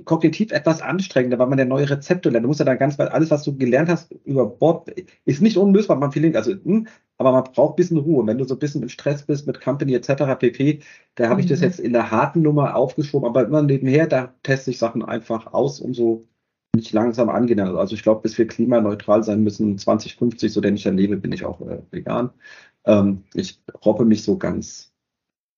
kognitiv 0.04 0.52
etwas 0.52 0.80
anstrengender, 0.82 1.38
weil 1.38 1.48
man 1.48 1.58
ja 1.58 1.64
neue 1.64 1.88
Rezepte 1.88 2.30
lernt. 2.30 2.44
Du 2.44 2.48
musst 2.48 2.60
ja 2.60 2.66
dann 2.66 2.78
ganz, 2.78 2.98
weil 2.98 3.08
alles, 3.08 3.30
was 3.30 3.42
du 3.44 3.56
gelernt 3.56 3.88
hast 3.88 4.12
über 4.24 4.46
Bord, 4.46 4.90
ist 5.24 5.42
nicht 5.42 5.56
unlösbar. 5.56 5.96
Man 5.96 6.12
viel, 6.12 6.36
also, 6.36 6.52
hm, 6.52 6.86
aber 7.16 7.32
man 7.32 7.44
braucht 7.44 7.74
ein 7.74 7.76
bisschen 7.76 7.98
Ruhe. 7.98 8.26
Wenn 8.26 8.38
du 8.38 8.44
so 8.44 8.54
ein 8.54 8.58
bisschen 8.58 8.82
im 8.82 8.88
Stress 8.88 9.22
bist 9.24 9.46
mit 9.46 9.60
Company 9.60 9.94
etc. 9.94 10.38
pp, 10.38 10.80
da 11.14 11.24
habe 11.24 11.34
mhm. 11.34 11.40
ich 11.40 11.46
das 11.46 11.60
mhm. 11.60 11.64
jetzt 11.64 11.80
in 11.80 11.92
der 11.92 12.10
harten 12.10 12.42
Nummer 12.42 12.76
aufgeschoben, 12.76 13.28
aber 13.28 13.44
immer 13.44 13.62
nebenher, 13.62 14.06
da 14.06 14.34
teste 14.42 14.70
ich 14.70 14.78
Sachen 14.78 15.04
einfach 15.04 15.52
aus 15.52 15.80
und 15.80 15.94
so 15.94 16.26
nicht 16.74 16.92
langsam 16.92 17.28
angehen. 17.28 17.60
Also 17.60 17.94
ich 17.94 18.02
glaube, 18.02 18.22
bis 18.22 18.38
wir 18.38 18.46
klimaneutral 18.46 19.22
sein 19.24 19.42
müssen, 19.42 19.78
2050, 19.78 20.52
so 20.52 20.60
denn 20.60 20.76
ich 20.76 20.86
erlebe, 20.86 21.16
bin 21.16 21.32
ich 21.32 21.44
auch 21.44 21.60
äh, 21.62 21.82
vegan. 21.90 22.30
Ähm, 22.84 23.24
ich 23.34 23.60
robbe 23.84 24.04
mich 24.04 24.22
so 24.22 24.38
ganz 24.38 24.92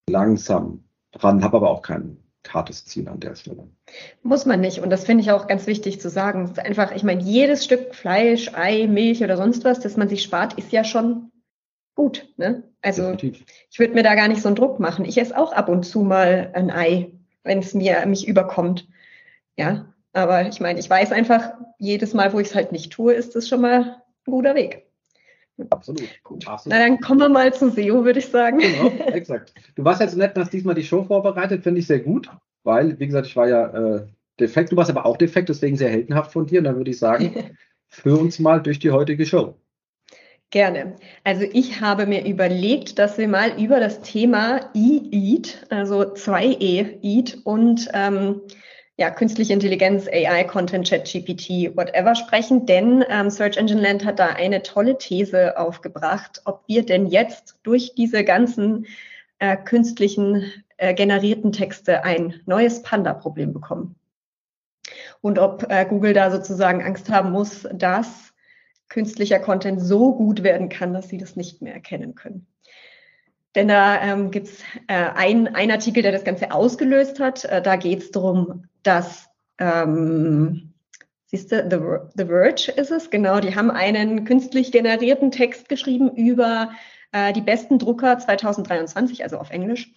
langsam 0.08 0.84
dran, 1.12 1.42
habe 1.42 1.56
aber 1.58 1.70
auch 1.70 1.82
keinen 1.82 2.18
hartes 2.48 2.84
Ziel 2.84 3.08
an 3.08 3.20
der 3.20 3.34
Stelle. 3.34 3.68
Muss 4.22 4.46
man 4.46 4.60
nicht. 4.60 4.80
Und 4.80 4.90
das 4.90 5.04
finde 5.04 5.22
ich 5.22 5.30
auch 5.30 5.46
ganz 5.46 5.66
wichtig 5.66 6.00
zu 6.00 6.08
sagen. 6.08 6.44
Es 6.44 6.52
ist 6.52 6.58
einfach, 6.58 6.92
ich 6.92 7.02
meine, 7.02 7.22
jedes 7.22 7.64
Stück 7.64 7.94
Fleisch, 7.94 8.52
Ei, 8.54 8.86
Milch 8.86 9.22
oder 9.22 9.36
sonst 9.36 9.64
was, 9.64 9.80
das 9.80 9.96
man 9.96 10.08
sich 10.08 10.22
spart, 10.22 10.54
ist 10.54 10.72
ja 10.72 10.84
schon 10.84 11.30
gut. 11.94 12.32
Ne? 12.36 12.62
Also 12.82 13.12
Definitiv. 13.12 13.44
ich 13.70 13.78
würde 13.78 13.94
mir 13.94 14.02
da 14.02 14.14
gar 14.14 14.28
nicht 14.28 14.42
so 14.42 14.48
einen 14.48 14.56
Druck 14.56 14.80
machen. 14.80 15.04
Ich 15.04 15.18
esse 15.18 15.36
auch 15.36 15.52
ab 15.52 15.68
und 15.68 15.84
zu 15.84 16.02
mal 16.02 16.50
ein 16.54 16.70
Ei, 16.70 17.12
wenn 17.42 17.58
es 17.58 17.74
mir 17.74 18.04
mich 18.06 18.26
überkommt. 18.26 18.88
Ja, 19.56 19.92
aber 20.12 20.48
ich 20.48 20.60
meine, 20.60 20.80
ich 20.80 20.88
weiß 20.88 21.12
einfach, 21.12 21.52
jedes 21.78 22.14
Mal, 22.14 22.32
wo 22.32 22.40
ich 22.40 22.48
es 22.48 22.54
halt 22.54 22.72
nicht 22.72 22.92
tue, 22.92 23.12
ist 23.12 23.36
es 23.36 23.48
schon 23.48 23.60
mal 23.60 24.02
ein 24.26 24.30
guter 24.30 24.54
Weg. 24.54 24.89
Absolut. 25.70 26.08
Absolut. 26.46 26.66
Na, 26.66 26.78
dann 26.78 27.00
kommen 27.00 27.20
wir 27.20 27.28
mal 27.28 27.52
zu 27.52 27.70
SEO, 27.70 28.04
würde 28.04 28.18
ich 28.18 28.28
sagen. 28.28 28.58
Genau, 28.58 28.88
exakt. 29.12 29.52
Du 29.74 29.84
warst 29.84 30.00
jetzt 30.00 30.16
nett, 30.16 30.36
dass 30.36 30.50
diesmal 30.50 30.74
die 30.74 30.84
Show 30.84 31.04
vorbereitet, 31.04 31.62
finde 31.62 31.80
ich 31.80 31.86
sehr 31.86 32.00
gut, 32.00 32.30
weil, 32.64 32.98
wie 32.98 33.06
gesagt, 33.06 33.26
ich 33.26 33.36
war 33.36 33.48
ja 33.48 33.66
äh, 33.66 34.06
defekt, 34.38 34.72
du 34.72 34.76
warst 34.76 34.90
aber 34.90 35.06
auch 35.06 35.16
defekt, 35.16 35.48
deswegen 35.48 35.76
sehr 35.76 35.90
heldenhaft 35.90 36.32
von 36.32 36.46
dir. 36.46 36.58
Und 36.60 36.64
dann 36.64 36.76
würde 36.76 36.90
ich 36.90 36.98
sagen, 36.98 37.56
führ 37.88 38.18
uns 38.20 38.38
mal 38.38 38.62
durch 38.62 38.78
die 38.78 38.90
heutige 38.90 39.26
Show. 39.26 39.56
Gerne. 40.50 40.96
Also 41.22 41.44
ich 41.52 41.80
habe 41.80 42.06
mir 42.06 42.26
überlegt, 42.26 42.98
dass 42.98 43.18
wir 43.18 43.28
mal 43.28 43.52
über 43.62 43.78
das 43.78 44.00
Thema 44.00 44.70
E-Eat, 44.74 45.66
also 45.70 46.00
2E 46.02 46.98
Eat 47.02 47.38
und 47.44 47.88
ähm, 47.94 48.40
ja, 49.00 49.08
künstliche 49.10 49.54
Intelligenz, 49.54 50.06
AI, 50.08 50.44
Content, 50.44 50.86
Chat, 50.86 51.10
GPT, 51.10 51.74
whatever 51.74 52.14
sprechen, 52.14 52.66
denn 52.66 53.02
ähm, 53.08 53.30
Search 53.30 53.56
Engine 53.56 53.80
Land 53.80 54.04
hat 54.04 54.18
da 54.18 54.26
eine 54.26 54.62
tolle 54.62 54.98
These 54.98 55.58
aufgebracht, 55.58 56.42
ob 56.44 56.64
wir 56.66 56.84
denn 56.84 57.06
jetzt 57.06 57.58
durch 57.62 57.94
diese 57.94 58.24
ganzen 58.24 58.84
äh, 59.38 59.56
künstlichen 59.56 60.52
äh, 60.76 60.92
generierten 60.92 61.50
Texte 61.50 62.04
ein 62.04 62.42
neues 62.44 62.82
Panda-Problem 62.82 63.54
bekommen. 63.54 63.96
Und 65.22 65.38
ob 65.38 65.64
äh, 65.70 65.86
Google 65.86 66.12
da 66.12 66.30
sozusagen 66.30 66.82
Angst 66.82 67.08
haben 67.08 67.32
muss, 67.32 67.66
dass 67.72 68.34
künstlicher 68.90 69.38
Content 69.38 69.80
so 69.80 70.14
gut 70.14 70.42
werden 70.42 70.68
kann, 70.68 70.92
dass 70.92 71.08
sie 71.08 71.16
das 71.16 71.36
nicht 71.36 71.62
mehr 71.62 71.72
erkennen 71.72 72.16
können. 72.16 72.46
Denn 73.54 73.68
da 73.68 73.98
ähm, 74.02 74.30
gibt 74.30 74.48
es 74.48 74.60
äh, 74.88 74.94
ein, 75.14 75.54
ein 75.54 75.70
Artikel, 75.70 76.02
der 76.02 76.12
das 76.12 76.24
Ganze 76.24 76.52
ausgelöst 76.52 77.18
hat. 77.18 77.46
Äh, 77.46 77.62
da 77.62 77.76
geht 77.76 78.00
es 78.00 78.10
darum, 78.10 78.66
dass, 78.82 79.28
ähm, 79.58 80.72
siehst 81.26 81.52
du, 81.52 81.68
The, 81.70 82.10
The 82.16 82.26
Verge 82.26 82.72
ist 82.76 82.90
es, 82.90 83.10
genau, 83.10 83.40
die 83.40 83.54
haben 83.54 83.70
einen 83.70 84.24
künstlich 84.24 84.72
generierten 84.72 85.30
Text 85.30 85.68
geschrieben 85.68 86.10
über 86.10 86.70
äh, 87.12 87.32
die 87.32 87.40
besten 87.40 87.78
Drucker 87.78 88.18
2023, 88.18 89.22
also 89.22 89.38
auf 89.38 89.50
Englisch. 89.50 89.92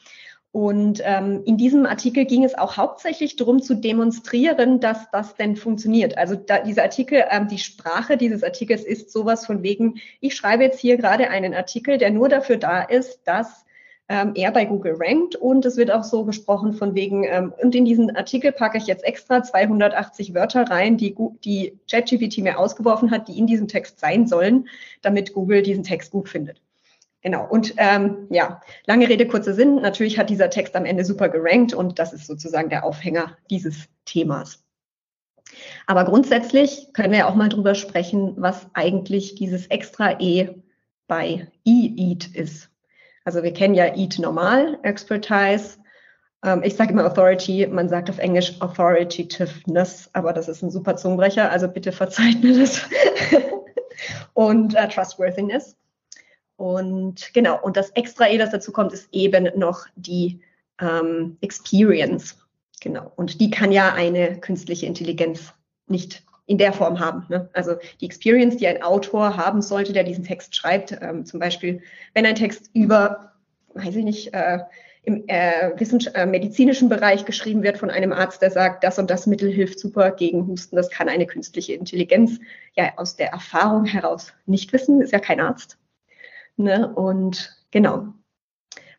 Und 0.54 1.02
ähm, 1.04 1.42
in 1.46 1.58
diesem 1.58 1.88
Artikel 1.88 2.25
ging 2.25 2.44
es 2.44 2.56
auch 2.56 2.78
hauptsächlich 2.78 3.38
darum 3.38 3.63
zu 3.63 3.74
demonstrieren, 3.74 4.80
dass 4.80 5.10
das 5.10 5.34
denn 5.34 5.56
funktioniert. 5.56 6.16
Also 6.16 6.36
da, 6.36 6.60
dieser 6.60 6.84
Artikel, 6.84 7.24
ähm, 7.32 7.48
die 7.48 7.58
Sprache 7.58 8.18
dieses 8.18 8.44
Artikels 8.44 8.84
ist 8.84 9.12
sowas 9.12 9.48
von 9.48 9.63
wegen, 9.63 10.00
ich 10.20 10.36
schreibe 10.36 10.62
jetzt 10.63 10.80
hier 10.80 10.98
gerade 10.98 11.32
einen 11.32 11.56
Artikel, 11.56 11.98
der 11.98 12.12
nur 12.12 12.30
dafür 12.30 12.58
da 12.58 12.84
ist, 12.84 13.22
dass 13.25 13.66
ähm, 14.10 14.34
er 14.36 14.52
bei 14.52 14.66
Google 14.66 14.96
rankt 15.00 15.36
und 15.36 15.66
es 15.66 15.78
wird 15.78 15.92
auch 15.92 16.04
so 16.04 16.26
gesprochen 16.26 16.74
von 16.74 16.94
wegen, 16.94 17.24
ähm, 17.24 17.54
und 17.62 17.74
in 17.74 17.86
diesen 17.86 18.16
Artikel 18.16 18.52
packe 18.52 18.78
ich 18.78 18.86
jetzt 18.86 19.04
extra 19.04 19.44
280 19.44 20.34
Wörter 20.34 20.64
rein, 20.64 20.98
die, 20.98 21.16
die 21.44 21.80
ChatGPT 21.90 22.40
mir 22.40 22.60
ausgeworfen 22.60 23.12
hat, 23.12 23.28
die 23.28 23.38
in 23.38 23.48
diesem 23.48 23.68
Text 23.68 24.00
sein 24.00 24.28
sollen, 24.28 24.68
damit 25.02 25.34
Google 25.34 25.62
diesen 25.62 25.84
Text 25.84 26.12
gut 26.12 26.28
findet. 26.28 26.62
Genau. 27.22 27.48
Und 27.50 27.76
ähm, 27.78 28.28
ja, 28.30 28.62
lange 28.86 29.08
Rede, 29.08 29.26
kurzer 29.26 29.54
Sinn. 29.54 29.76
Natürlich 29.76 30.20
hat 30.20 30.30
dieser 30.30 30.50
Text 30.50 30.76
am 30.76 30.84
Ende 30.84 31.06
super 31.06 31.30
gerankt 31.30 31.74
und 31.74 31.98
das 31.98 32.12
ist 32.12 32.28
sozusagen 32.28 32.70
der 32.70 32.84
Aufhänger 32.84 33.38
dieses 33.50 33.88
Themas. 34.04 34.62
Aber 35.88 36.04
grundsätzlich 36.04 36.90
können 36.92 37.12
wir 37.12 37.20
ja 37.20 37.30
auch 37.30 37.36
mal 37.36 37.48
drüber 37.48 37.76
sprechen, 37.76 38.34
was 38.38 38.68
eigentlich 38.74 39.36
dieses 39.36 39.68
extra 39.68 40.20
E 40.20 40.50
bei 41.08 41.48
E-Eat 41.64 42.28
ist. 42.36 42.73
Also 43.25 43.44
wir 43.44 43.53
kennen 43.53 43.75
ja 43.75 43.96
Eat 43.96 44.20
normal, 44.20 44.77
Expertise. 44.84 45.77
Ähm, 46.44 46.62
ich 46.63 46.75
sage 46.75 46.92
immer 46.92 47.06
Authority, 47.06 47.65
man 47.68 47.89
sagt 47.89 48.10
auf 48.10 48.18
Englisch 48.18 48.53
Authoritativeness, 48.60 50.10
aber 50.13 50.34
das 50.34 50.50
ist 50.50 50.62
ein 50.62 50.72
super 50.72 50.96
Zungenbrecher, 50.96 51.50
also 51.50 51.68
bitte 51.68 51.92
verzeiht 51.92 52.44
mir 52.44 52.60
das. 52.60 52.82
und 54.34 54.75
äh, 54.75 54.88
Trustworthiness. 54.89 55.77
Und 56.58 57.34
genau, 57.34 57.62
und 57.62 57.77
das 57.77 57.89
extra 57.92 58.27
E, 58.27 58.38
das 58.38 58.51
dazu 58.51 58.72
kommt, 58.72 58.94
ist 58.94 59.08
eben 59.12 59.50
noch 59.58 59.88
die 59.96 60.42
ähm, 60.80 61.38
Experience. 61.42 62.38
Genau. 62.82 63.12
Und 63.15 63.39
die 63.39 63.50
kann 63.50 63.72
ja 63.72 63.94
eine 63.94 64.39
künstliche 64.39 64.86
Intelligenz 64.86 65.53
nicht 65.88 66.24
in 66.46 66.58
der 66.58 66.74
Form 66.74 67.00
haben. 67.00 67.26
Ne? 67.30 67.50
Also 67.54 67.76
die 68.02 68.06
Experience, 68.06 68.58
die 68.58 68.68
ein 68.68 68.82
Autor 68.82 69.38
haben 69.38 69.62
sollte, 69.62 69.94
der 69.94 70.04
diesen 70.04 70.24
Text 70.24 70.56
schreibt, 70.56 70.98
ähm, 71.02 71.26
zum 71.26 71.40
Beispiel, 71.40 71.82
wenn 72.14 72.26
ein 72.26 72.36
Text 72.36 72.70
über, 72.74 73.34
weiß 73.74 73.96
ich 73.96 74.04
nicht, 74.04 74.34
äh, 74.34 74.60
im 75.06 75.28
äh, 75.28 75.70
äh, 75.70 76.26
medizinischen 76.26 76.88
Bereich 76.88 77.26
geschrieben 77.26 77.62
wird 77.62 77.78
von 77.78 77.90
einem 77.90 78.14
Arzt, 78.14 78.42
der 78.42 78.52
sagt, 78.52 78.84
das 78.84 79.00
und 79.00 79.10
das 79.10 79.28
Mittel 79.28 79.52
hilft 79.52 79.80
super 79.80 80.12
gegen 80.12 80.48
Husten, 80.48 80.78
das 80.78 80.90
kann 80.90 81.10
eine 81.10 81.28
künstliche 81.28 81.74
Intelligenz 81.74 82.40
ja 82.76 82.94
aus 82.98 83.18
der 83.18 83.30
Erfahrung 83.30 83.86
heraus 83.86 84.34
nicht 84.46 84.72
wissen, 84.72 85.02
ist 85.02 85.12
ja 85.12 85.20
kein 85.20 85.42
Arzt. 85.42 85.78
Ne? 86.56 86.94
Und 86.94 87.58
genau. 87.72 88.08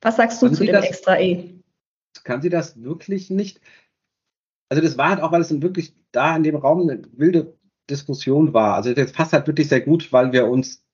Was 0.02 0.16
sagst 0.16 0.42
du 0.42 0.46
kann 0.46 0.54
zu 0.54 0.64
dem 0.64 0.74
das, 0.74 0.84
Extra 0.84 1.18
E? 1.18 1.54
Kann 2.24 2.42
sie 2.42 2.50
das 2.50 2.82
wirklich 2.82 3.30
nicht? 3.30 3.60
Also 4.74 4.82
das 4.82 4.98
war 4.98 5.10
halt 5.10 5.20
auch, 5.20 5.30
weil 5.30 5.40
es 5.40 5.62
wirklich 5.62 5.94
da 6.10 6.34
in 6.34 6.42
dem 6.42 6.56
Raum 6.56 6.80
eine 6.80 7.00
wilde 7.12 7.56
Diskussion 7.88 8.54
war. 8.54 8.74
Also 8.74 8.92
das 8.92 9.12
passt 9.12 9.32
halt 9.32 9.46
wirklich 9.46 9.68
sehr 9.68 9.82
gut, 9.82 10.12
weil 10.12 10.32
wir 10.32 10.48
uns 10.48 10.84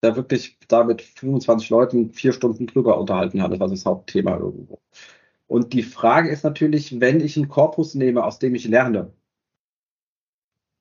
da 0.00 0.14
wirklich 0.14 0.60
da 0.68 0.84
mit 0.84 1.02
25 1.02 1.70
Leuten 1.70 2.12
vier 2.12 2.32
Stunden 2.32 2.68
drüber 2.68 3.00
unterhalten 3.00 3.42
haben. 3.42 3.50
Das 3.50 3.58
war 3.58 3.66
das 3.66 3.84
Hauptthema 3.84 4.36
irgendwo. 4.36 4.80
Und 5.48 5.72
die 5.72 5.82
Frage 5.82 6.28
ist 6.28 6.44
natürlich, 6.44 7.00
wenn 7.00 7.18
ich 7.18 7.36
einen 7.36 7.48
Korpus 7.48 7.96
nehme, 7.96 8.22
aus 8.22 8.38
dem 8.38 8.54
ich 8.54 8.68
lerne, 8.68 9.12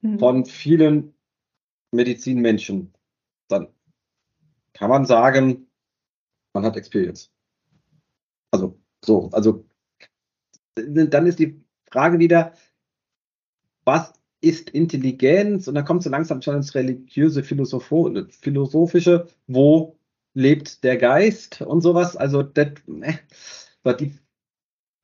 mhm. 0.02 0.20
von 0.20 0.46
vielen 0.46 1.16
Medizinmenschen, 1.92 2.94
dann 3.48 3.70
kann 4.74 4.92
man 4.92 5.06
sagen, 5.06 5.66
man 6.54 6.64
hat 6.64 6.78
Experience. 6.78 7.32
Also, 8.52 8.80
so, 9.04 9.32
also, 9.32 9.66
dann 10.76 11.26
ist 11.26 11.40
die 11.40 11.67
Frage 11.92 12.20
wieder, 12.20 12.54
was 13.86 14.14
ist 14.42 14.70
Intelligenz? 14.70 15.68
Und 15.68 15.76
dann 15.76 15.86
kommt 15.86 16.04
so 16.04 16.10
langsam 16.10 16.42
schon 16.42 16.56
ins 16.56 16.76
religiöse, 16.76 17.44
philosophische, 17.44 19.28
wo 19.48 19.98
lebt 20.34 20.84
der 20.84 20.98
Geist 20.98 21.62
und 21.62 21.82
sowas. 21.82 22.16
Also, 22.16 22.44
das, 22.44 22.74
äh, 23.02 23.96
die 23.96 24.14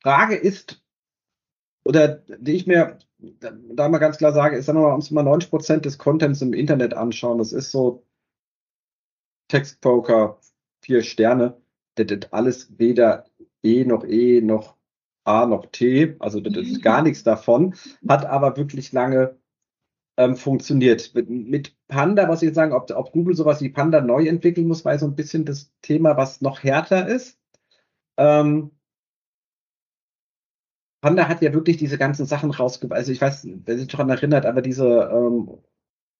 Frage 0.02 0.36
ist, 0.36 0.82
oder 1.84 2.08
die 2.38 2.52
ich 2.52 2.66
mir 2.66 2.98
da 3.18 3.88
mal 3.88 3.98
ganz 3.98 4.18
klar 4.18 4.32
sage, 4.32 4.56
ist, 4.56 4.68
wenn 4.68 4.76
wir 4.76 4.94
uns 4.94 5.10
mal 5.10 5.22
90 5.22 5.50
Prozent 5.50 5.84
des 5.84 5.98
Contents 5.98 6.42
im 6.42 6.52
Internet 6.52 6.94
anschauen, 6.94 7.38
das 7.38 7.52
ist 7.52 7.70
so 7.70 8.04
Textpoker, 9.48 10.40
vier 10.82 11.02
Sterne, 11.02 11.60
das 11.96 12.06
ist 12.10 12.32
alles 12.32 12.78
weder 12.78 13.24
E 13.62 13.84
noch 13.84 14.04
E 14.04 14.40
noch 14.40 14.73
A 15.24 15.46
noch 15.46 15.66
T, 15.66 16.16
also 16.18 16.40
das 16.40 16.66
ist 16.66 16.82
gar 16.82 17.02
nichts 17.02 17.22
davon, 17.22 17.74
hat 18.06 18.26
aber 18.26 18.56
wirklich 18.56 18.92
lange 18.92 19.38
ähm, 20.16 20.36
funktioniert. 20.36 21.14
Mit, 21.14 21.28
mit, 21.30 21.76
Panda, 21.88 22.28
was 22.28 22.42
ich 22.42 22.48
jetzt 22.48 22.56
sagen, 22.56 22.72
ob, 22.72 22.90
ob 22.90 23.12
Google 23.12 23.34
sowas 23.34 23.60
wie 23.60 23.70
Panda 23.70 24.00
neu 24.00 24.26
entwickeln 24.26 24.68
muss, 24.68 24.84
war 24.84 24.98
so 24.98 25.06
ein 25.06 25.16
bisschen 25.16 25.44
das 25.44 25.72
Thema, 25.82 26.16
was 26.16 26.40
noch 26.40 26.62
härter 26.62 27.08
ist. 27.08 27.38
Ähm, 28.16 28.70
Panda 31.00 31.28
hat 31.28 31.42
ja 31.42 31.52
wirklich 31.52 31.76
diese 31.76 31.98
ganzen 31.98 32.26
Sachen 32.26 32.50
rausgebracht. 32.50 32.98
Also 32.98 33.12
ich 33.12 33.20
weiß, 33.20 33.46
wer 33.64 33.78
sich 33.78 33.88
daran 33.88 34.08
erinnert, 34.10 34.46
aber 34.46 34.62
diese 34.62 34.86
ähm, 35.12 35.58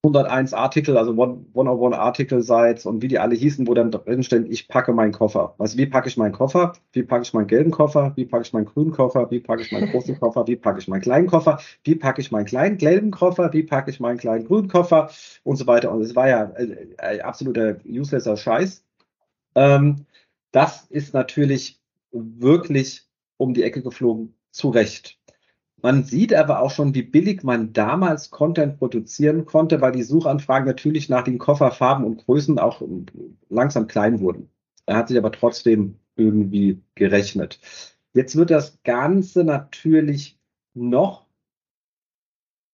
101 0.04 0.52
Artikel, 0.52 0.98
also 0.98 1.12
101 1.12 1.96
Artikel 1.96 2.42
Sites 2.42 2.84
und 2.86 3.02
wie 3.02 3.08
die 3.08 3.18
alle 3.18 3.34
hießen, 3.34 3.66
wo 3.66 3.74
dann 3.74 3.90
drin 3.90 4.22
stehen, 4.22 4.50
ich 4.50 4.68
packe 4.68 4.92
meinen 4.92 5.12
Koffer. 5.12 5.54
Also 5.58 5.78
wie 5.78 5.86
packe 5.86 6.08
ich 6.08 6.16
meinen 6.16 6.32
Koffer? 6.32 6.74
Wie 6.92 7.02
packe 7.02 7.22
ich 7.22 7.32
meinen 7.32 7.46
gelben 7.46 7.70
Koffer? 7.70 8.12
Wie 8.16 8.24
packe 8.26 8.44
ich 8.44 8.52
meinen 8.52 8.66
grünen 8.66 8.92
Koffer? 8.92 9.30
Wie 9.30 9.40
packe 9.40 9.62
ich 9.62 9.72
meinen 9.72 9.90
großen 9.90 10.18
Koffer? 10.20 10.46
Wie 10.46 10.56
packe 10.56 10.78
ich 10.78 10.88
meinen 10.88 11.00
kleinen 11.00 11.26
Koffer? 11.26 11.58
Wie 11.84 11.94
packe 11.94 12.20
ich 12.20 12.30
meinen 12.30 12.44
kleinen 12.44 12.76
gelben 12.76 13.10
Koffer? 13.10 13.52
Wie 13.52 13.62
packe 13.62 13.90
ich 13.90 14.00
meinen 14.00 14.18
kleinen 14.18 14.44
grünen 14.44 14.68
Koffer? 14.68 15.10
Und 15.42 15.56
so 15.56 15.66
weiter. 15.66 15.90
Und 15.90 16.02
es 16.02 16.14
war 16.14 16.28
ja 16.28 16.44
äh, 16.56 16.88
äh 16.98 17.20
absoluter 17.20 17.76
uselesser 17.86 18.36
Scheiß. 18.36 18.84
Ähm, 19.54 20.06
das 20.52 20.86
ist 20.90 21.14
natürlich 21.14 21.80
wirklich 22.12 23.06
um 23.36 23.54
die 23.54 23.62
Ecke 23.62 23.82
geflogen, 23.82 24.34
zu 24.50 24.70
Recht. 24.70 25.18
Man 25.84 26.02
sieht 26.02 26.32
aber 26.32 26.60
auch 26.60 26.70
schon, 26.70 26.94
wie 26.94 27.02
billig 27.02 27.42
man 27.42 27.74
damals 27.74 28.30
Content 28.30 28.78
produzieren 28.78 29.44
konnte, 29.44 29.82
weil 29.82 29.92
die 29.92 30.02
Suchanfragen 30.02 30.66
natürlich 30.66 31.10
nach 31.10 31.24
den 31.24 31.36
Kofferfarben 31.36 32.06
und 32.06 32.24
Größen 32.24 32.58
auch 32.58 32.80
langsam 33.50 33.86
klein 33.86 34.20
wurden. 34.20 34.48
Er 34.86 34.96
hat 34.96 35.08
sich 35.08 35.18
aber 35.18 35.30
trotzdem 35.30 35.98
irgendwie 36.16 36.80
gerechnet. 36.94 37.60
Jetzt 38.14 38.34
wird 38.34 38.50
das 38.50 38.82
Ganze 38.82 39.44
natürlich 39.44 40.40
noch 40.72 41.26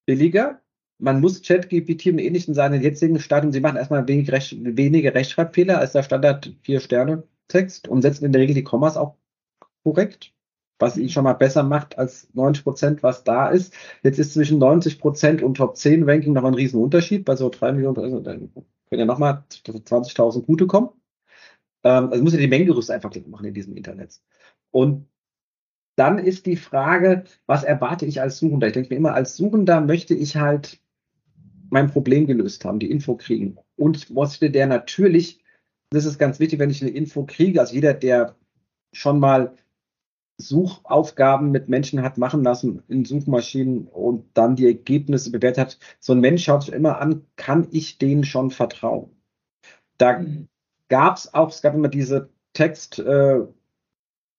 billiger. 0.07 0.61
Man 0.99 1.21
muss 1.21 1.43
ChatGPT 1.43 2.07
im 2.07 2.21
Ähnlichen 2.21 2.55
seinen 2.55 2.81
jetzigen 2.81 3.19
Stadium, 3.19 3.50
sie 3.52 3.59
machen 3.59 3.76
erstmal 3.76 4.07
wenig 4.07 4.31
Recht, 4.31 4.57
weniger 4.57 5.14
Rechtschreibfehler 5.14 5.79
als 5.79 5.90
der 5.95 6.05
Standard 6.05 6.55
4-Sterne-Text 6.64 7.88
und 7.88 8.02
setzen 8.02 8.26
in 8.26 8.31
der 8.31 8.43
Regel 8.43 8.55
die 8.55 8.62
Kommas 8.62 8.97
auch 8.97 9.17
korrekt 9.83 10.33
was 10.81 10.97
ihn 10.97 11.11
schon 11.11 11.25
mal 11.25 11.35
besser 11.35 11.63
macht 11.63 11.99
als 11.99 12.29
90 12.35 12.65
Prozent, 12.65 13.03
was 13.03 13.23
da 13.23 13.49
ist. 13.49 13.75
Jetzt 14.03 14.19
ist 14.19 14.33
zwischen 14.33 14.59
90 14.59 14.99
Prozent 14.99 15.43
und 15.43 15.57
Top 15.57 15.77
10 15.77 16.09
Ranking 16.09 16.33
noch 16.33 16.45
ein 16.45 16.55
Riesenunterschied. 16.55 17.25
Bei 17.25 17.37
so 17.37 17.51
drei 17.51 17.73
Millionen, 17.73 17.99
also 17.99 18.21
dann 18.21 18.51
können 18.89 19.01
ja 19.01 19.05
nochmal 19.05 19.45
20.000 19.51 20.43
gute 20.45 20.67
kommen. 20.67 20.89
Ähm, 21.85 22.09
also 22.11 22.25
muss 22.25 22.33
ja 22.33 22.39
die 22.41 22.49
Mengengerüst 22.49 22.91
einfach 22.91 23.15
machen 23.27 23.47
in 23.47 23.55
diesem 23.55 23.77
Internet. 23.77 24.21
Und 24.71 25.07
dann 25.97 26.19
ist 26.19 26.47
die 26.47 26.57
Frage, 26.57 27.25
was 27.47 27.63
erwarte 27.63 28.07
ich 28.07 28.23
als 28.23 28.39
Suchender? 28.39 28.69
Ich 28.69 28.73
denke 28.73 28.89
mir 28.91 28.97
immer, 28.97 29.15
als 29.15 29.37
Suchender 29.37 29.83
möchte 29.83 30.15
ich 30.15 30.37
halt 30.37 30.81
mein 31.69 31.91
Problem 31.91 32.27
gelöst 32.27 32.65
haben, 32.65 32.79
die 32.79 32.91
Info 32.91 33.17
kriegen. 33.17 33.59
Und 33.77 33.97
ich 33.97 34.11
musste 34.11 34.51
der 34.51 34.67
natürlich, 34.67 35.45
das 35.91 36.07
ist 36.07 36.19
ganz 36.19 36.41
wichtig, 36.41 36.59
wenn 36.59 36.71
ich 36.71 36.83
eine 36.83 36.91
Info 36.91 37.25
kriege, 37.27 37.61
also 37.61 37.75
jeder, 37.75 37.93
der 37.93 38.37
schon 38.93 39.21
mal 39.21 39.55
Suchaufgaben 40.40 41.50
mit 41.50 41.68
Menschen 41.68 42.02
hat 42.02 42.18
machen 42.18 42.42
lassen 42.42 42.82
in 42.88 43.04
Suchmaschinen 43.04 43.87
und 43.87 44.25
dann 44.35 44.56
die 44.56 44.66
Ergebnisse 44.66 45.30
bewertet 45.30 45.59
hat. 45.59 45.78
So 46.00 46.12
ein 46.12 46.20
Mensch 46.20 46.44
schaut 46.44 46.64
sich 46.64 46.75
immer 46.75 47.00
an, 47.00 47.26
kann 47.37 47.68
ich 47.70 47.99
denen 47.99 48.25
schon 48.25 48.50
vertrauen? 48.50 49.11
Da 49.99 50.18
mhm. 50.18 50.49
gab 50.88 51.16
es 51.16 51.32
auch, 51.35 51.50
es 51.50 51.62
gab 51.62 51.75
immer 51.75 51.88
diese 51.88 52.30
Text, 52.52 52.99
äh, 52.99 53.40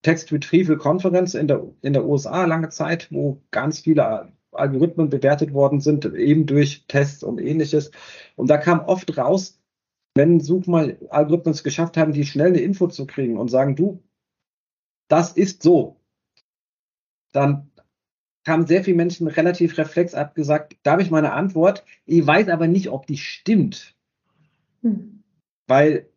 Text 0.01 0.31
Retrieval 0.31 0.77
Conference 0.77 1.35
in 1.35 1.47
der, 1.47 1.63
in 1.81 1.93
der 1.93 2.05
USA 2.05 2.45
lange 2.45 2.69
Zeit, 2.69 3.07
wo 3.11 3.41
ganz 3.51 3.79
viele 3.79 4.31
Algorithmen 4.51 5.09
bewertet 5.09 5.53
worden 5.53 5.79
sind, 5.79 6.05
eben 6.05 6.45
durch 6.45 6.85
Tests 6.87 7.23
und 7.23 7.39
ähnliches. 7.39 7.91
Und 8.35 8.49
da 8.49 8.57
kam 8.57 8.81
oft 8.81 9.17
raus, 9.17 9.61
wenn 10.15 10.41
Such 10.41 10.67
mal 10.67 10.97
Algorithmen 11.09 11.53
es 11.53 11.63
geschafft 11.63 11.97
haben, 11.97 12.11
die 12.11 12.25
schnell 12.25 12.47
eine 12.47 12.59
Info 12.59 12.87
zu 12.87 13.05
kriegen 13.05 13.37
und 13.37 13.49
sagen, 13.49 13.75
du, 13.75 14.03
das 15.11 15.33
ist 15.33 15.61
so, 15.61 15.99
dann 17.33 17.69
haben 18.47 18.65
sehr 18.65 18.83
viele 18.83 18.97
Menschen 18.97 19.27
relativ 19.27 19.77
reflexartig 19.77 20.35
gesagt, 20.35 20.77
da 20.83 20.93
habe 20.93 21.01
ich 21.01 21.11
meine 21.11 21.33
Antwort, 21.33 21.83
ich 22.05 22.25
weiß 22.25 22.47
aber 22.47 22.67
nicht, 22.67 22.89
ob 22.89 23.05
die 23.07 23.17
stimmt. 23.17 23.95
Hm. 24.81 25.21
Weil 25.67 26.09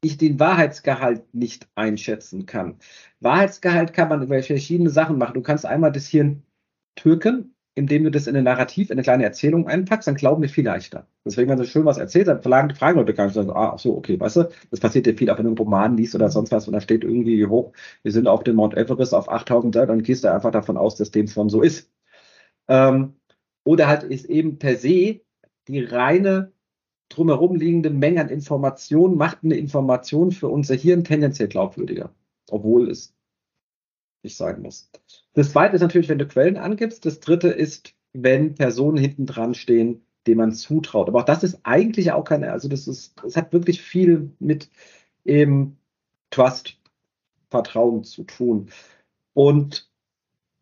ich 0.00 0.16
den 0.16 0.38
Wahrheitsgehalt 0.38 1.34
nicht 1.34 1.68
einschätzen 1.74 2.46
kann. 2.46 2.78
Wahrheitsgehalt 3.18 3.92
kann 3.92 4.08
man 4.08 4.22
über 4.22 4.40
verschiedene 4.42 4.90
Sachen 4.90 5.18
machen. 5.18 5.34
Du 5.34 5.42
kannst 5.42 5.66
einmal 5.66 5.90
das 5.90 6.06
Hirn 6.06 6.44
türken, 6.94 7.55
indem 7.76 8.04
du 8.04 8.10
das 8.10 8.26
in 8.26 8.34
ein 8.34 8.44
Narrativ, 8.44 8.88
in 8.88 8.94
eine 8.94 9.02
kleine 9.02 9.24
Erzählung 9.24 9.68
einpackst, 9.68 10.08
dann 10.08 10.14
glauben 10.14 10.40
wir 10.40 10.48
viel 10.48 10.64
leichter. 10.64 11.06
Deswegen, 11.26 11.50
wenn 11.50 11.58
du 11.58 11.66
schön 11.66 11.84
was 11.84 11.98
erzählst, 11.98 12.28
dann 12.28 12.42
fragen, 12.42 12.74
fragen 12.74 12.98
Leute 12.98 13.12
gar 13.12 13.26
nicht, 13.26 13.34
sagen, 13.34 13.50
ah, 13.50 13.76
so, 13.76 13.94
okay, 13.98 14.18
weißt 14.18 14.36
du, 14.36 14.48
das 14.70 14.80
passiert 14.80 15.04
dir 15.04 15.14
viel, 15.14 15.28
auch 15.28 15.36
wenn 15.36 15.44
du 15.44 15.50
einen 15.50 15.58
Roman 15.58 15.94
liest 15.94 16.14
oder 16.14 16.30
sonst 16.30 16.52
was 16.52 16.66
und 16.66 16.72
da 16.72 16.80
steht 16.80 17.04
irgendwie 17.04 17.44
hoch, 17.44 17.72
wir 18.02 18.12
sind 18.12 18.28
auf 18.28 18.44
dem 18.44 18.56
Mount 18.56 18.74
Everest 18.74 19.12
auf 19.14 19.30
8000 19.30 19.74
Seiten, 19.74 19.88
dann 19.88 20.02
gehst 20.02 20.24
du 20.24 20.32
einfach 20.32 20.52
davon 20.52 20.78
aus, 20.78 20.96
dass 20.96 21.10
dem 21.10 21.28
schon 21.28 21.50
so 21.50 21.60
ist. 21.60 21.92
Ähm, 22.68 23.16
oder 23.64 23.88
halt 23.88 24.04
ist 24.04 24.24
eben 24.26 24.58
per 24.58 24.76
se 24.76 25.20
die 25.68 25.84
reine 25.84 26.52
drumherum 27.10 27.56
liegende 27.56 27.90
Menge 27.90 28.22
an 28.22 28.30
Informationen 28.30 29.16
macht 29.18 29.44
eine 29.44 29.56
Information 29.56 30.32
für 30.32 30.48
unser 30.48 30.76
Hirn 30.76 31.04
tendenziell 31.04 31.48
glaubwürdiger, 31.48 32.14
obwohl 32.50 32.90
es 32.90 33.15
nicht 34.26 34.36
sein 34.36 34.60
muss. 34.60 34.90
Das 35.32 35.52
zweite 35.52 35.76
ist 35.76 35.82
natürlich, 35.82 36.08
wenn 36.08 36.18
du 36.18 36.26
Quellen 36.26 36.56
angibst. 36.56 37.06
Das 37.06 37.20
dritte 37.20 37.48
ist, 37.48 37.94
wenn 38.12 38.54
Personen 38.54 38.98
hinten 38.98 39.26
dran 39.26 39.54
stehen, 39.54 40.04
denen 40.26 40.38
man 40.38 40.52
zutraut. 40.52 41.08
Aber 41.08 41.20
auch 41.20 41.24
das 41.24 41.44
ist 41.44 41.60
eigentlich 41.62 42.12
auch 42.12 42.24
keine, 42.24 42.52
also 42.52 42.68
das 42.68 42.88
ist, 42.88 43.14
es 43.24 43.36
hat 43.36 43.52
wirklich 43.52 43.80
viel 43.80 44.32
mit 44.38 44.70
eben 45.24 45.78
Trust, 46.30 46.78
Vertrauen 47.50 48.04
zu 48.04 48.24
tun. 48.24 48.70
Und 49.32 49.90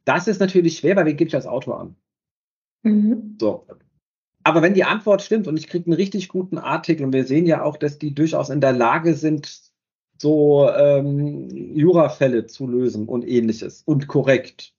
das 0.04 0.28
ist 0.28 0.40
natürlich 0.40 0.78
schwer, 0.78 0.96
weil 0.96 1.06
wie 1.06 1.14
gebe 1.14 1.28
ich 1.28 1.34
als 1.34 1.46
Autor 1.46 1.80
an? 1.80 1.96
Mhm. 2.82 3.36
So, 3.40 3.66
aber 4.44 4.60
wenn 4.60 4.74
die 4.74 4.84
Antwort 4.84 5.22
stimmt 5.22 5.48
und 5.48 5.56
ich 5.56 5.68
kriege 5.68 5.86
einen 5.86 5.94
richtig 5.94 6.28
guten 6.28 6.58
Artikel 6.58 7.04
und 7.06 7.14
wir 7.14 7.24
sehen 7.24 7.46
ja 7.46 7.62
auch, 7.62 7.78
dass 7.78 7.98
die 7.98 8.14
durchaus 8.14 8.50
in 8.50 8.60
der 8.60 8.74
Lage 8.74 9.14
sind, 9.14 9.72
so 10.24 10.70
ähm, 10.70 11.50
Jurafälle 11.50 12.46
zu 12.46 12.66
lösen 12.66 13.08
und 13.08 13.28
ähnliches 13.28 13.82
und 13.84 14.08
korrekt. 14.08 14.72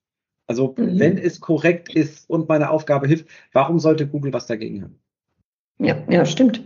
Also 0.47 0.73
mhm. 0.75 0.99
wenn 0.99 1.17
es 1.19 1.39
korrekt 1.39 1.93
ist 1.93 2.27
und 2.27 2.49
meine 2.49 2.71
Aufgabe 2.71 3.07
hilft, 3.07 3.27
warum 3.53 3.77
sollte 3.77 4.07
Google 4.07 4.33
was 4.33 4.47
dagegen 4.47 4.81
haben? 4.81 4.99
Ja, 5.77 6.03
ja, 6.09 6.25
stimmt. 6.25 6.63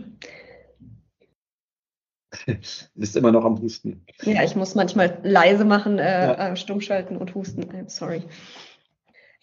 Du 2.46 2.54
bist 2.94 3.16
immer 3.16 3.32
noch 3.32 3.44
am 3.44 3.60
Husten. 3.60 4.06
Ja, 4.22 4.42
ich 4.44 4.54
muss 4.54 4.74
manchmal 4.74 5.18
leise 5.24 5.64
machen, 5.64 5.98
äh, 5.98 6.26
ja. 6.26 6.52
Äh, 6.52 6.56
stumm 6.56 6.80
schalten 6.80 7.16
und 7.16 7.34
husten. 7.34 7.64
I'm 7.64 7.90
sorry. 7.90 8.22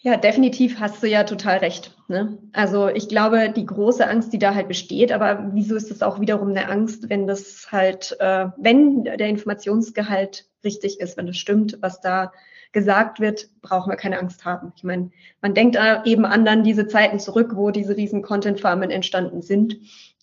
Ja, 0.00 0.16
definitiv 0.16 0.78
hast 0.78 1.02
du 1.02 1.08
ja 1.08 1.24
total 1.24 1.58
recht. 1.58 1.96
Ne? 2.06 2.38
Also 2.52 2.88
ich 2.88 3.08
glaube, 3.08 3.50
die 3.50 3.66
große 3.66 4.08
Angst, 4.08 4.32
die 4.32 4.38
da 4.38 4.54
halt 4.54 4.68
besteht, 4.68 5.10
aber 5.10 5.50
wieso 5.52 5.74
ist 5.74 5.90
es 5.90 6.02
auch 6.02 6.20
wiederum 6.20 6.50
eine 6.50 6.68
Angst, 6.68 7.10
wenn 7.10 7.26
das 7.26 7.72
halt, 7.72 8.16
äh, 8.20 8.46
wenn 8.56 9.02
der 9.02 9.28
Informationsgehalt 9.28 10.46
richtig 10.62 11.00
ist, 11.00 11.16
wenn 11.16 11.26
das 11.26 11.36
stimmt, 11.36 11.78
was 11.80 12.00
da 12.00 12.32
gesagt 12.70 13.18
wird, 13.18 13.48
brauchen 13.60 13.90
wir 13.90 13.96
keine 13.96 14.18
Angst 14.20 14.44
haben. 14.44 14.72
Ich 14.76 14.84
meine, 14.84 15.10
man 15.40 15.54
denkt 15.54 15.76
eben 16.04 16.24
an 16.24 16.44
dann 16.44 16.62
diese 16.62 16.86
Zeiten 16.86 17.18
zurück, 17.18 17.52
wo 17.54 17.70
diese 17.70 17.96
riesen 17.96 18.22
Content-Farmen 18.22 18.90
entstanden 18.90 19.42
sind. 19.42 19.78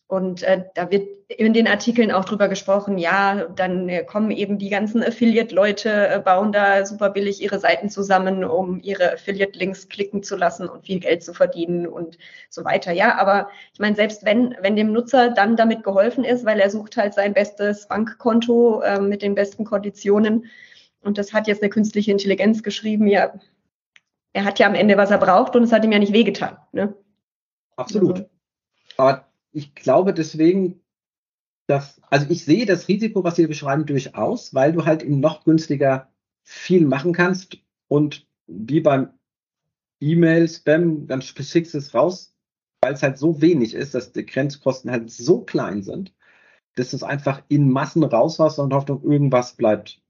Und 0.08 0.44
äh, 0.44 0.66
da 0.76 0.92
wird 0.92 1.08
in 1.30 1.54
den 1.54 1.68
Artikeln 1.68 2.12
auch 2.12 2.26
drüber 2.26 2.48
gesprochen, 2.48 3.00
ja, 3.00 3.46
dann 3.56 3.90
äh, 3.90 4.04
kommen 4.04 4.30
eben 4.30 4.60
die 4.60 4.70
ganzen 4.70 5.04
Affiliate-Leute, 5.04 6.10
äh, 6.10 6.20
bauen 6.20 6.52
da 6.52 6.86
super 6.86 7.10
billig 7.10 7.42
ihre 7.42 7.60
Seiten 7.60 7.90
zusammen, 7.90 8.44
um 8.44 8.80
ihre 8.82 9.14
Affiliate-Links 9.14 9.90
klicken 9.90 10.22
zu 10.22 10.36
lassen 10.36 10.70
und 10.70 10.86
viel 10.86 11.00
Geld 11.00 11.24
zu 11.24 11.34
verdienen 11.34 11.88
und 11.88 12.20
so 12.52 12.64
weiter. 12.64 12.92
Ja, 12.92 13.18
aber 13.18 13.50
ich 13.74 13.80
meine, 13.80 13.96
selbst 13.96 14.24
wenn, 14.26 14.56
wenn 14.62 14.76
dem 14.76 14.92
Nutzer 14.92 15.32
dann 15.32 15.56
damit 15.56 15.84
geholfen 15.84 16.24
ist, 16.24 16.46
weil 16.46 16.60
er 16.60 16.70
sucht 16.70 16.98
halt 16.98 17.16
sein 17.16 17.34
bestes 17.34 17.88
Bankkonto 17.88 18.82
äh, 18.82 19.00
mit 19.00 19.24
den 19.24 19.34
besten 19.34 19.66
Konditionen 19.66 20.46
und 21.02 21.18
das 21.18 21.34
hat 21.34 21.48
jetzt 21.48 21.64
eine 21.64 21.72
künstliche 21.72 22.12
Intelligenz 22.12 22.62
geschrieben, 22.62 23.08
ja, 23.08 23.34
er 24.34 24.46
hat 24.46 24.60
ja 24.60 24.68
am 24.68 24.76
Ende, 24.76 24.98
was 24.98 25.10
er 25.10 25.18
braucht 25.18 25.56
und 25.56 25.64
es 25.64 25.72
hat 25.72 25.84
ihm 25.84 25.92
ja 25.92 26.00
nicht 26.00 26.14
wehgetan. 26.14 26.58
Ne? 26.74 26.94
Absolut. 27.76 28.18
Also. 28.18 28.30
Aber 28.98 29.26
ich 29.56 29.74
glaube 29.74 30.14
deswegen, 30.14 30.82
dass, 31.68 32.02
also 32.10 32.28
ich 32.30 32.44
sehe 32.44 32.66
das 32.66 32.88
Risiko, 32.88 33.24
was 33.24 33.38
Sie 33.38 33.48
beschreiben, 33.48 33.86
durchaus, 33.86 34.54
weil 34.54 34.74
du 34.74 34.86
halt 34.86 35.02
eben 35.02 35.20
noch 35.22 35.46
günstiger 35.46 36.12
viel 36.44 36.86
machen 36.86 37.14
kannst 37.14 37.58
und 37.88 38.28
wie 38.48 38.82
beim 38.82 39.10
E-Mail-Spam, 40.02 41.08
dann 41.08 41.22
schickst 41.22 41.74
du 41.74 41.78
es 41.78 41.94
raus, 41.94 42.36
weil 42.82 42.94
es 42.94 43.02
halt 43.02 43.18
so 43.18 43.42
wenig 43.42 43.74
ist, 43.74 43.96
dass 43.96 44.12
die 44.12 44.26
Grenzkosten 44.26 44.92
halt 44.92 45.10
so 45.10 45.42
klein 45.42 45.82
sind, 45.82 46.14
dass 46.76 46.94
es 46.94 47.02
einfach 47.02 47.42
in 47.48 47.72
Massen 47.72 48.04
raushaust 48.04 48.60
und 48.60 48.74
Hoffnung, 48.74 49.04
irgendwas 49.04 49.56
bleibt 49.56 50.02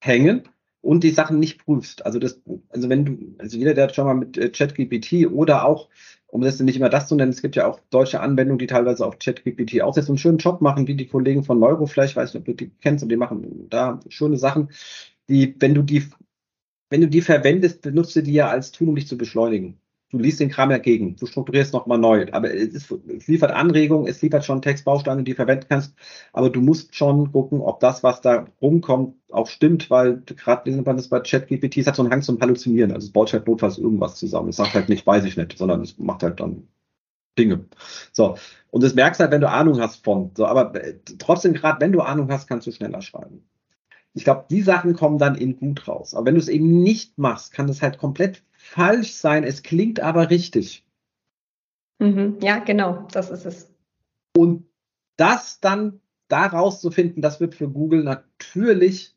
hängen 0.00 0.48
und 0.82 1.04
die 1.04 1.10
Sachen 1.10 1.38
nicht 1.38 1.64
prüfst. 1.64 2.04
Also 2.04 2.18
das, 2.18 2.42
also 2.68 2.88
wenn 2.88 3.04
du, 3.04 3.18
also 3.38 3.56
jeder, 3.56 3.72
der 3.72 3.88
schon 3.88 4.04
mal 4.06 4.14
mit 4.14 4.36
äh, 4.36 4.50
ChatGPT 4.50 5.26
oder 5.32 5.64
auch 5.64 5.88
um 6.32 6.40
das 6.40 6.58
nicht 6.60 6.76
immer 6.76 6.88
das 6.88 7.08
zu 7.08 7.14
nennen, 7.14 7.30
es 7.30 7.42
gibt 7.42 7.56
ja 7.56 7.66
auch 7.66 7.78
deutsche 7.90 8.20
Anwendungen, 8.20 8.58
die 8.58 8.66
teilweise 8.66 9.06
auf 9.06 9.18
ChatGPT 9.18 9.82
auch 9.82 9.94
jetzt 9.96 10.08
einen 10.08 10.16
schönen 10.16 10.38
Job 10.38 10.62
machen, 10.62 10.88
wie 10.88 10.94
die 10.94 11.06
Kollegen 11.06 11.44
von 11.44 11.58
Neuroflash, 11.58 12.16
weiß 12.16 12.32
nicht, 12.32 12.40
ob 12.40 12.46
du 12.46 12.54
die 12.54 12.70
kennst, 12.80 13.02
und 13.02 13.10
die 13.10 13.16
machen 13.16 13.68
da 13.68 14.00
schöne 14.08 14.38
Sachen, 14.38 14.70
die, 15.28 15.54
wenn 15.60 15.74
du 15.74 15.82
die, 15.82 16.04
wenn 16.88 17.02
du 17.02 17.08
die 17.08 17.20
verwendest, 17.20 17.82
benutzt 17.82 18.16
du 18.16 18.22
die 18.22 18.32
ja 18.32 18.48
als 18.48 18.72
Tool, 18.72 18.88
um 18.88 18.94
dich 18.94 19.08
zu 19.08 19.18
beschleunigen. 19.18 19.81
Du 20.12 20.18
liest 20.18 20.40
den 20.40 20.50
Kram 20.50 20.70
ja 20.70 20.76
gegen, 20.78 21.16
du 21.16 21.24
strukturierst 21.24 21.72
nochmal 21.72 21.98
neu, 21.98 22.26
aber 22.32 22.54
es, 22.54 22.74
ist, 22.74 22.90
es 22.90 23.26
liefert 23.28 23.50
Anregungen, 23.50 24.06
es 24.06 24.20
liefert 24.20 24.44
schon 24.44 24.60
Textbausteine, 24.60 25.24
die 25.24 25.32
du 25.32 25.36
verwenden 25.36 25.66
kannst, 25.68 25.94
aber 26.34 26.50
du 26.50 26.60
musst 26.60 26.94
schon 26.94 27.32
gucken, 27.32 27.62
ob 27.62 27.80
das, 27.80 28.02
was 28.02 28.20
da 28.20 28.46
rumkommt, 28.60 29.14
auch 29.30 29.46
stimmt, 29.46 29.88
weil 29.90 30.20
gerade 30.26 30.70
das 30.84 31.08
bei 31.08 31.20
ChatGPT, 31.20 31.78
es 31.78 31.86
hat 31.86 31.96
so 31.96 32.02
einen 32.02 32.12
Hang 32.12 32.20
zum 32.22 32.38
Halluzinieren. 32.40 32.92
Also 32.92 33.06
es 33.06 33.12
baut 33.12 33.32
halt 33.32 33.46
notfalls 33.46 33.78
irgendwas 33.78 34.16
zusammen. 34.16 34.50
Es 34.50 34.56
sagt 34.56 34.74
halt 34.74 34.90
nicht, 34.90 35.06
weiß 35.06 35.24
ich 35.24 35.38
nicht, 35.38 35.56
sondern 35.56 35.80
es 35.80 35.98
macht 35.98 36.22
halt 36.22 36.40
dann 36.40 36.68
Dinge. 37.38 37.66
So. 38.12 38.36
Und 38.70 38.82
das 38.82 38.94
merkst 38.94 39.20
halt, 39.20 39.30
wenn 39.32 39.40
du 39.40 39.48
Ahnung 39.48 39.80
hast 39.80 40.04
von. 40.04 40.32
So, 40.36 40.46
aber 40.46 40.74
äh, 40.74 40.98
trotzdem, 41.18 41.54
gerade 41.54 41.80
wenn 41.80 41.92
du 41.92 42.00
Ahnung 42.02 42.30
hast, 42.30 42.48
kannst 42.48 42.66
du 42.66 42.72
schneller 42.72 43.02
schreiben. 43.02 43.44
Ich 44.14 44.24
glaube, 44.24 44.44
die 44.50 44.62
Sachen 44.62 44.94
kommen 44.94 45.18
dann 45.18 45.34
in 45.34 45.56
gut 45.56 45.88
raus. 45.88 46.14
Aber 46.14 46.26
wenn 46.26 46.34
du 46.34 46.40
es 46.40 46.48
eben 46.48 46.82
nicht 46.82 47.18
machst, 47.18 47.52
kann 47.52 47.66
das 47.66 47.80
halt 47.80 47.98
komplett 47.98 48.42
falsch 48.52 49.14
sein. 49.14 49.44
Es 49.44 49.62
klingt 49.62 50.00
aber 50.00 50.30
richtig. 50.30 50.84
Mhm. 51.98 52.38
Ja, 52.42 52.58
genau, 52.58 53.06
das 53.12 53.30
ist 53.30 53.46
es. 53.46 53.70
Und 54.36 54.66
das 55.16 55.60
dann 55.60 56.00
daraus 56.28 56.80
zu 56.80 56.90
finden, 56.90 57.22
das 57.22 57.40
wird 57.40 57.54
für 57.54 57.68
Google 57.68 58.02
natürlich 58.02 59.14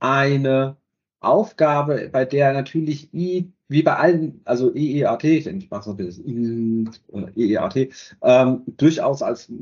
eine 0.00 0.76
Aufgabe, 1.20 2.08
bei 2.10 2.24
der 2.24 2.52
natürlich 2.52 3.14
I, 3.14 3.52
wie 3.68 3.82
bei 3.82 3.96
allen, 3.96 4.40
also 4.44 4.74
EEAT, 4.74 5.24
ich 5.24 5.70
mache 5.70 5.80
es 5.80 5.86
noch 5.86 5.94
ein 5.94 6.04
bisschen, 6.04 6.90
EEAT, 7.36 7.92
ähm, 8.22 8.62
durchaus 8.66 9.22
als 9.22 9.52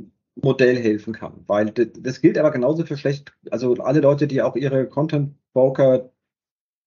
Modell 0.42 0.76
helfen 0.76 1.12
kann. 1.12 1.44
Weil 1.46 1.70
das 1.70 2.20
gilt 2.20 2.38
aber 2.38 2.50
genauso 2.50 2.84
für 2.84 2.96
schlecht, 2.96 3.32
also 3.50 3.74
alle 3.74 4.00
Leute, 4.00 4.26
die 4.26 4.42
auch 4.42 4.56
ihre 4.56 4.88
Content 4.88 5.34
Broker, 5.52 6.10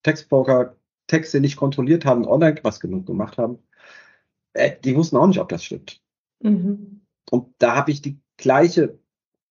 Text 0.03 0.29
Broker, 0.29 0.75
Texte 1.07 1.39
nicht 1.39 1.57
kontrolliert 1.57 2.05
haben, 2.05 2.25
online 2.25 2.59
was 2.63 2.79
genug 2.79 3.05
gemacht 3.05 3.37
haben, 3.37 3.59
äh, 4.53 4.71
die 4.83 4.95
wussten 4.95 5.17
auch 5.17 5.27
nicht, 5.27 5.39
ob 5.39 5.49
das 5.49 5.63
stimmt. 5.63 6.01
Mhm. 6.41 7.01
Und 7.29 7.53
da 7.57 7.75
habe 7.75 7.91
ich 7.91 8.01
die 8.01 8.19
gleiche 8.37 8.99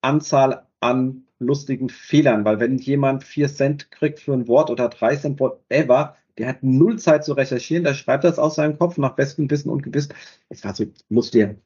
Anzahl 0.00 0.66
an 0.80 1.26
lustigen 1.38 1.88
Fehlern, 1.88 2.44
weil 2.44 2.60
wenn 2.60 2.78
jemand 2.78 3.24
vier 3.24 3.48
Cent 3.48 3.90
kriegt 3.90 4.20
für 4.20 4.32
ein 4.32 4.48
Wort 4.48 4.70
oder 4.70 4.88
drei 4.88 5.16
Cent 5.16 5.40
whatever, 5.40 6.16
der 6.38 6.48
hat 6.48 6.62
null 6.62 6.98
Zeit 6.98 7.24
zu 7.24 7.34
recherchieren, 7.34 7.84
der 7.84 7.94
schreibt 7.94 8.24
das 8.24 8.38
aus 8.38 8.54
seinem 8.54 8.78
Kopf 8.78 8.96
nach 8.96 9.14
bestem 9.14 9.50
Wissen 9.50 9.70
und 9.70 9.82
Gewissen. 9.82 10.14
Es 10.48 10.64
war 10.64 10.74
so, 10.74 10.86
muss 11.08 11.30
dir 11.30 11.56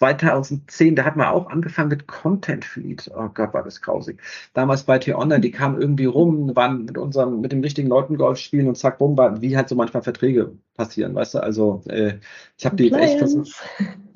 2010, 0.00 0.96
da 0.96 1.04
hat 1.04 1.16
man 1.16 1.26
auch 1.26 1.50
angefangen 1.50 1.90
mit 1.90 2.06
Content 2.06 2.64
Fleet. 2.64 3.10
Oh 3.14 3.28
Gott, 3.34 3.52
war 3.52 3.62
das 3.62 3.82
grausig. 3.82 4.18
Damals 4.54 4.84
bei 4.84 4.98
T-Online, 4.98 5.40
die 5.42 5.50
kamen 5.50 5.78
irgendwie 5.78 6.06
rum, 6.06 6.56
waren 6.56 6.86
mit 6.86 6.96
unserem, 6.96 7.42
mit 7.42 7.52
den 7.52 7.62
richtigen 7.62 7.88
Leuten 7.88 8.16
Golf 8.16 8.38
spielen 8.38 8.66
und 8.68 8.76
zack, 8.78 8.96
bumm, 8.96 9.18
wie 9.42 9.56
halt 9.58 9.68
so 9.68 9.74
manchmal 9.74 10.02
Verträge 10.02 10.56
passieren, 10.74 11.14
weißt 11.14 11.34
du? 11.34 11.42
Also, 11.42 11.82
äh, 11.86 12.14
ich 12.56 12.64
habe 12.64 12.76
die 12.76 12.90
echt 12.90 13.18
versucht, 13.18 13.52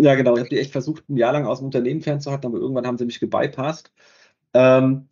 ja 0.01 0.15
genau, 0.15 0.33
ich 0.35 0.41
habe 0.41 0.49
die 0.49 0.59
echt 0.59 0.73
versucht, 0.73 1.07
ein 1.11 1.19
Jahr 1.19 1.35
lang 1.35 1.45
aus 1.45 1.59
dem 1.59 1.67
Unternehmen 1.67 2.01
fernzuhalten, 2.01 2.47
aber 2.47 2.59
irgendwann 2.59 2.87
haben 2.87 2.97
sie 2.97 3.05
mich 3.05 3.21
gebypasst. 3.21 3.93
Ähm, 4.55 5.09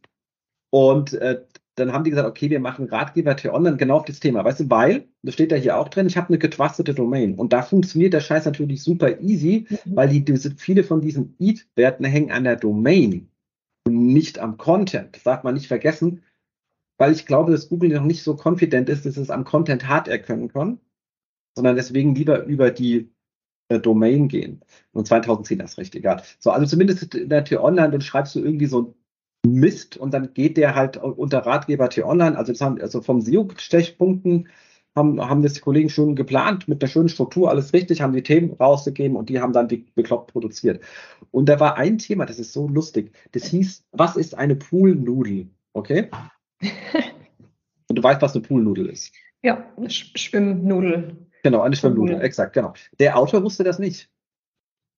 und 0.70 1.12
äh, 1.12 1.44
dann 1.74 1.92
haben 1.92 2.04
die 2.04 2.11
gesagt, 2.11 2.28
okay, 2.28 2.50
wir 2.50 2.61
machen 2.61 2.87
Ratgeber 2.87 3.35
T-Online 3.35 3.76
genau 3.76 3.96
auf 3.96 4.04
das 4.04 4.20
Thema. 4.20 4.44
Weißt 4.44 4.61
du, 4.61 4.70
weil, 4.70 5.08
das 5.22 5.35
steht 5.35 5.52
ja 5.52 5.56
hier 5.56 5.78
auch 5.78 5.88
drin, 5.88 6.06
ich 6.06 6.16
habe 6.16 6.28
eine 6.28 6.38
getrustete 6.38 6.92
Domain. 6.92 7.35
Und 7.35 7.52
da 7.52 7.62
funktioniert 7.62 8.12
der 8.12 8.20
Scheiß 8.20 8.44
natürlich 8.44 8.82
super 8.82 9.20
easy, 9.20 9.66
mhm. 9.68 9.96
weil 9.96 10.08
die, 10.08 10.24
die, 10.24 10.37
viele 10.37 10.85
von 10.85 11.00
diesen 11.00 11.35
EAT-Werten 11.38 12.04
hängen 12.04 12.30
an 12.30 12.44
der 12.44 12.56
Domain 12.56 13.30
und 13.87 14.06
nicht 14.06 14.38
am 14.38 14.58
Content. 14.58 15.16
Das 15.16 15.22
darf 15.22 15.44
man 15.44 15.54
nicht 15.54 15.68
vergessen, 15.68 16.22
weil 16.98 17.12
ich 17.12 17.24
glaube, 17.24 17.52
dass 17.52 17.68
Google 17.70 17.90
noch 17.90 18.04
nicht 18.04 18.22
so 18.22 18.37
confident 18.37 18.90
ist, 18.90 19.06
dass 19.06 19.16
es 19.16 19.30
am 19.30 19.44
Content 19.44 19.88
hart 19.88 20.08
erkennen 20.08 20.48
kann, 20.48 20.78
sondern 21.54 21.76
deswegen 21.76 22.14
lieber 22.14 22.44
über 22.44 22.70
die 22.70 23.11
äh, 23.68 23.80
Domain 23.80 24.28
gehen. 24.28 24.61
Und 24.92 25.06
2010 25.06 25.61
ist 25.61 25.78
recht 25.78 25.94
egal. 25.94 26.22
So, 26.38 26.50
also 26.50 26.66
zumindest 26.66 27.14
in 27.14 27.30
der 27.30 27.44
T-Online, 27.44 27.90
dann 27.90 28.00
schreibst 28.02 28.35
du 28.35 28.40
irgendwie 28.40 28.66
so 28.66 28.94
Mist 29.46 29.96
und 29.96 30.14
dann 30.14 30.35
geht 30.35 30.57
der 30.57 30.74
halt 30.74 30.96
unter 30.96 31.38
Ratgeber 31.40 31.88
T-Online, 31.88 32.37
also, 32.38 32.52
haben, 32.64 32.81
also 32.81 33.00
vom 33.00 33.20
SEO-Stechpunkten 33.20 34.48
haben, 34.94 35.20
haben 35.20 35.42
das 35.42 35.55
die 35.55 35.61
Kollegen 35.61 35.88
schon 35.88 36.14
geplant, 36.14 36.68
mit 36.68 36.83
einer 36.83 36.90
schönen 36.90 37.09
Struktur, 37.09 37.50
alles 37.50 37.72
richtig, 37.72 38.00
haben 38.00 38.12
die 38.12 38.22
Themen 38.22 38.52
rausgegeben 38.52 39.16
und 39.16 39.31
die 39.31 39.40
haben 39.40 39.52
dann 39.52 39.68
die 39.68 39.87
bekloppt 39.94 40.33
produziert. 40.33 40.83
Und 41.31 41.48
da 41.48 41.59
war 41.59 41.76
ein 41.76 41.98
Thema, 41.98 42.26
das 42.26 42.38
ist 42.38 42.52
so 42.52 42.68
lustig, 42.68 43.12
das 43.33 43.44
hieß, 43.46 43.85
was 43.92 44.16
ist 44.16 44.37
eine 44.37 44.55
Poolnudel? 44.55 45.48
Okay? 45.72 46.11
und 47.88 47.96
du 47.96 48.02
weißt, 48.02 48.22
was 48.22 48.35
eine 48.35 48.42
Poolnudel 48.42 48.87
ist. 48.87 49.12
Ja, 49.42 49.66
eine 49.76 49.90
Schwimmnudel. 49.90 51.16
Genau, 51.42 51.62
eine 51.62 51.74
Schwimmnudel, 51.74 52.20
exakt, 52.20 52.52
genau. 52.52 52.74
Der 53.00 53.16
Autor 53.18 53.42
wusste 53.42 53.64
das 53.64 53.78
nicht. 53.78 54.09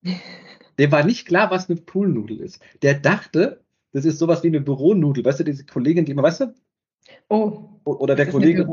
Dem 0.78 0.90
war 0.90 1.04
nicht 1.04 1.26
klar, 1.26 1.50
was 1.50 1.70
eine 1.70 1.80
Poolnudel 1.80 2.40
ist. 2.40 2.60
Der 2.82 2.94
dachte, 2.94 3.63
das 3.94 4.04
ist 4.04 4.18
sowas 4.18 4.42
wie 4.42 4.48
eine 4.48 4.60
Büronudel. 4.60 5.24
Weißt 5.24 5.40
du, 5.40 5.44
diese 5.44 5.64
Kollegin, 5.64 6.04
die 6.04 6.12
immer, 6.12 6.24
weißt 6.24 6.40
du? 6.40 6.54
Oh. 7.28 7.70
Oder 7.84 8.16
der 8.16 8.26
Kollege. 8.26 8.66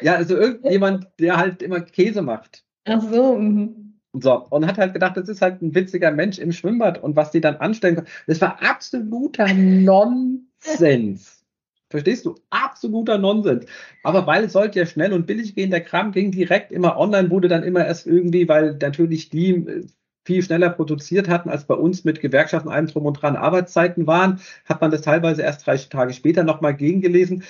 Ja, 0.00 0.14
also 0.14 0.36
irgendjemand, 0.36 1.08
der 1.18 1.36
halt 1.36 1.62
immer 1.62 1.80
Käse 1.80 2.22
macht. 2.22 2.64
Ach 2.84 3.02
so. 3.02 3.36
Mhm. 3.36 3.98
So, 4.12 4.46
und 4.50 4.66
hat 4.66 4.78
halt 4.78 4.92
gedacht, 4.92 5.16
das 5.16 5.28
ist 5.28 5.42
halt 5.42 5.62
ein 5.62 5.74
witziger 5.74 6.10
Mensch 6.10 6.38
im 6.38 6.52
Schwimmbad 6.52 7.02
und 7.02 7.16
was 7.16 7.30
die 7.32 7.40
dann 7.40 7.56
anstellen 7.56 7.96
können. 7.96 8.08
Das 8.26 8.40
war 8.40 8.62
absoluter 8.62 9.52
Nonsens. 9.52 11.44
Verstehst 11.90 12.24
du? 12.24 12.36
Absoluter 12.50 13.18
Nonsens. 13.18 13.66
Aber 14.04 14.26
weil 14.26 14.44
es 14.44 14.52
sollte 14.52 14.78
ja 14.78 14.86
schnell 14.86 15.12
und 15.12 15.26
billig 15.26 15.56
gehen, 15.56 15.70
der 15.70 15.80
Kram 15.80 16.12
ging 16.12 16.30
direkt 16.30 16.70
immer 16.70 16.96
online, 16.96 17.30
wurde 17.30 17.48
dann 17.48 17.64
immer 17.64 17.84
erst 17.84 18.06
irgendwie, 18.06 18.48
weil 18.48 18.76
natürlich 18.80 19.28
die 19.30 19.50
äh, 19.50 19.86
viel 20.24 20.42
schneller 20.42 20.70
produziert 20.70 21.28
hatten, 21.28 21.48
als 21.50 21.66
bei 21.66 21.74
uns 21.74 22.04
mit 22.04 22.20
Gewerkschaften 22.20 22.68
allem 22.68 22.86
drum 22.86 23.06
und 23.06 23.14
dran 23.14 23.36
Arbeitszeiten 23.36 24.06
waren, 24.06 24.40
hat 24.64 24.80
man 24.80 24.90
das 24.90 25.02
teilweise 25.02 25.42
erst 25.42 25.66
drei 25.66 25.76
Tage 25.76 26.12
später 26.12 26.44
nochmal 26.44 26.74
gegengelesen. 26.76 27.44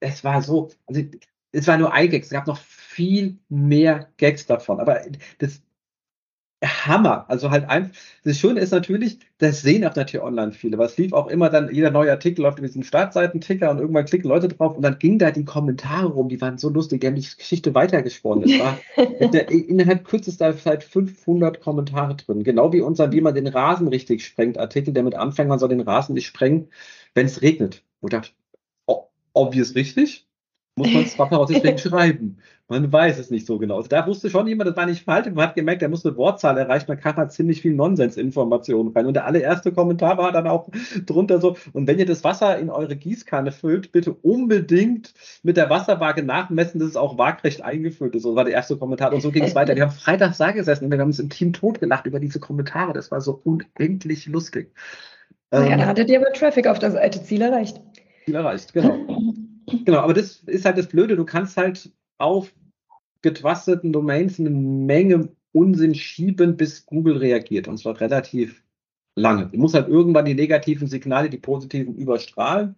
Es 0.00 0.24
war 0.24 0.42
so, 0.42 0.70
also 0.86 1.02
es 1.52 1.66
war 1.66 1.78
nur 1.78 1.92
iGags, 1.94 2.26
es 2.26 2.32
gab 2.32 2.46
noch 2.46 2.58
viel 2.58 3.38
mehr 3.48 4.08
Gags 4.16 4.46
davon. 4.46 4.80
Aber 4.80 5.00
das, 5.38 5.62
Hammer. 6.62 7.24
Also 7.28 7.50
halt 7.50 7.68
einfach, 7.68 7.94
das 8.24 8.38
Schöne 8.38 8.60
ist 8.60 8.70
natürlich, 8.70 9.18
das 9.38 9.62
sehen 9.62 9.84
auch 9.84 9.94
natürlich 9.96 10.24
online 10.24 10.52
viele, 10.52 10.78
weil 10.78 10.86
es 10.86 10.96
lief 10.96 11.12
auch 11.12 11.26
immer 11.26 11.50
dann, 11.50 11.72
jeder 11.74 11.90
neue 11.90 12.10
Artikel 12.10 12.42
läuft 12.42 12.58
über 12.58 12.68
diesen 12.68 12.84
Startseiten-Ticker 12.84 13.70
und 13.70 13.78
irgendwann 13.78 14.04
klicken 14.04 14.28
Leute 14.28 14.48
drauf 14.48 14.76
und 14.76 14.82
dann 14.82 14.98
ging 14.98 15.18
da 15.18 15.30
die 15.30 15.44
Kommentare 15.44 16.06
rum, 16.06 16.28
die 16.28 16.40
waren 16.40 16.58
so 16.58 16.68
lustig, 16.68 17.00
die 17.00 17.06
haben 17.08 17.16
die 17.16 17.26
Geschichte 17.36 17.74
weitergesponnen. 17.74 18.48
Es 18.48 18.60
war 18.60 18.78
innerhalb 19.50 20.04
kürzester 20.04 20.56
Zeit 20.56 20.84
500 20.84 21.60
Kommentare 21.60 22.14
drin. 22.14 22.44
Genau 22.44 22.72
wie 22.72 22.80
unser, 22.80 23.12
wie 23.12 23.20
man 23.20 23.34
den 23.34 23.48
Rasen 23.48 23.88
richtig 23.88 24.24
sprengt, 24.24 24.58
Artikel, 24.58 24.94
der 24.94 25.02
mit 25.02 25.14
anfängt, 25.14 25.48
man 25.48 25.58
soll 25.58 25.70
den 25.70 25.80
Rasen 25.80 26.14
nicht 26.14 26.26
sprengen, 26.26 26.68
wenn 27.14 27.26
es 27.26 27.42
regnet. 27.42 27.82
Und 28.00 28.12
dachte, 28.12 28.30
oh, 28.86 29.04
obvious 29.32 29.74
richtig? 29.74 30.26
Muss 30.76 30.92
man 30.92 31.02
es 31.02 31.16
daraus 31.16 31.48
deswegen 31.48 31.78
schreiben. 31.78 32.38
Man 32.68 32.90
weiß 32.90 33.18
es 33.18 33.30
nicht 33.30 33.46
so 33.46 33.58
genau. 33.58 33.76
Also 33.76 33.88
da 33.88 34.06
wusste 34.06 34.30
schon 34.30 34.46
jemand, 34.46 34.70
das 34.70 34.76
war 34.76 34.86
nicht 34.86 35.04
falsch. 35.04 35.26
Man 35.26 35.46
hat 35.46 35.54
gemerkt, 35.54 35.82
er 35.82 35.90
muss 35.90 36.06
eine 36.06 36.16
Wortzahl 36.16 36.56
erreichen. 36.56 36.86
Man 36.88 36.98
kam 36.98 37.16
halt 37.16 37.30
ziemlich 37.30 37.60
viel 37.60 37.74
Nonsensinformationen 37.74 38.94
rein. 38.94 39.04
Und 39.04 39.12
der 39.12 39.26
allererste 39.26 39.72
Kommentar 39.72 40.16
war 40.16 40.32
dann 40.32 40.46
auch 40.46 40.70
drunter 41.04 41.38
so, 41.38 41.56
und 41.74 41.86
wenn 41.86 41.98
ihr 41.98 42.06
das 42.06 42.24
Wasser 42.24 42.58
in 42.58 42.70
eure 42.70 42.96
Gießkanne 42.96 43.52
füllt, 43.52 43.92
bitte 43.92 44.14
unbedingt 44.14 45.12
mit 45.42 45.58
der 45.58 45.68
Wasserwaage 45.68 46.22
nachmessen, 46.22 46.80
dass 46.80 46.88
es 46.88 46.96
auch 46.96 47.18
waagrecht 47.18 47.62
eingefüllt 47.62 48.14
ist. 48.14 48.22
So 48.22 48.34
war 48.34 48.44
der 48.44 48.54
erste 48.54 48.78
Kommentar. 48.78 49.12
Und 49.12 49.20
so 49.20 49.30
ging 49.30 49.44
es 49.44 49.54
weiter. 49.54 49.76
Wir 49.76 49.82
haben 49.82 49.92
Freitag 49.92 50.34
da 50.38 50.52
gesessen 50.52 50.86
und 50.86 50.90
wir 50.90 50.98
haben 50.98 51.08
uns 51.08 51.18
im 51.18 51.28
Team 51.28 51.52
totgelacht 51.52 52.06
über 52.06 52.20
diese 52.20 52.40
Kommentare. 52.40 52.94
Das 52.94 53.10
war 53.10 53.20
so 53.20 53.42
unendlich 53.44 54.26
lustig. 54.26 54.72
Ja, 55.52 55.62
ähm, 55.62 55.78
da 55.78 55.86
hattet 55.86 56.08
ihr 56.08 56.18
aber 56.18 56.32
Traffic 56.32 56.66
auf 56.66 56.78
der 56.78 56.92
Seite. 56.92 57.22
Ziel 57.22 57.42
erreicht. 57.42 57.82
Ziel 58.24 58.34
erreicht, 58.34 58.72
genau. 58.72 58.96
Genau, 59.84 59.98
aber 59.98 60.14
das 60.14 60.36
ist 60.46 60.64
halt 60.64 60.78
das 60.78 60.88
Blöde. 60.88 61.16
Du 61.16 61.24
kannst 61.24 61.56
halt 61.56 61.90
auf 62.18 62.52
getrusteten 63.22 63.92
Domains 63.92 64.38
eine 64.38 64.50
Menge 64.50 65.28
Unsinn 65.52 65.94
schieben, 65.94 66.56
bis 66.56 66.86
Google 66.86 67.18
reagiert. 67.18 67.68
Und 67.68 67.78
zwar 67.78 68.00
relativ 68.00 68.62
lange. 69.14 69.48
Du 69.48 69.58
musst 69.58 69.74
halt 69.74 69.88
irgendwann 69.88 70.24
die 70.24 70.34
negativen 70.34 70.88
Signale, 70.88 71.30
die 71.30 71.38
positiven 71.38 71.94
überstrahlen. 71.94 72.74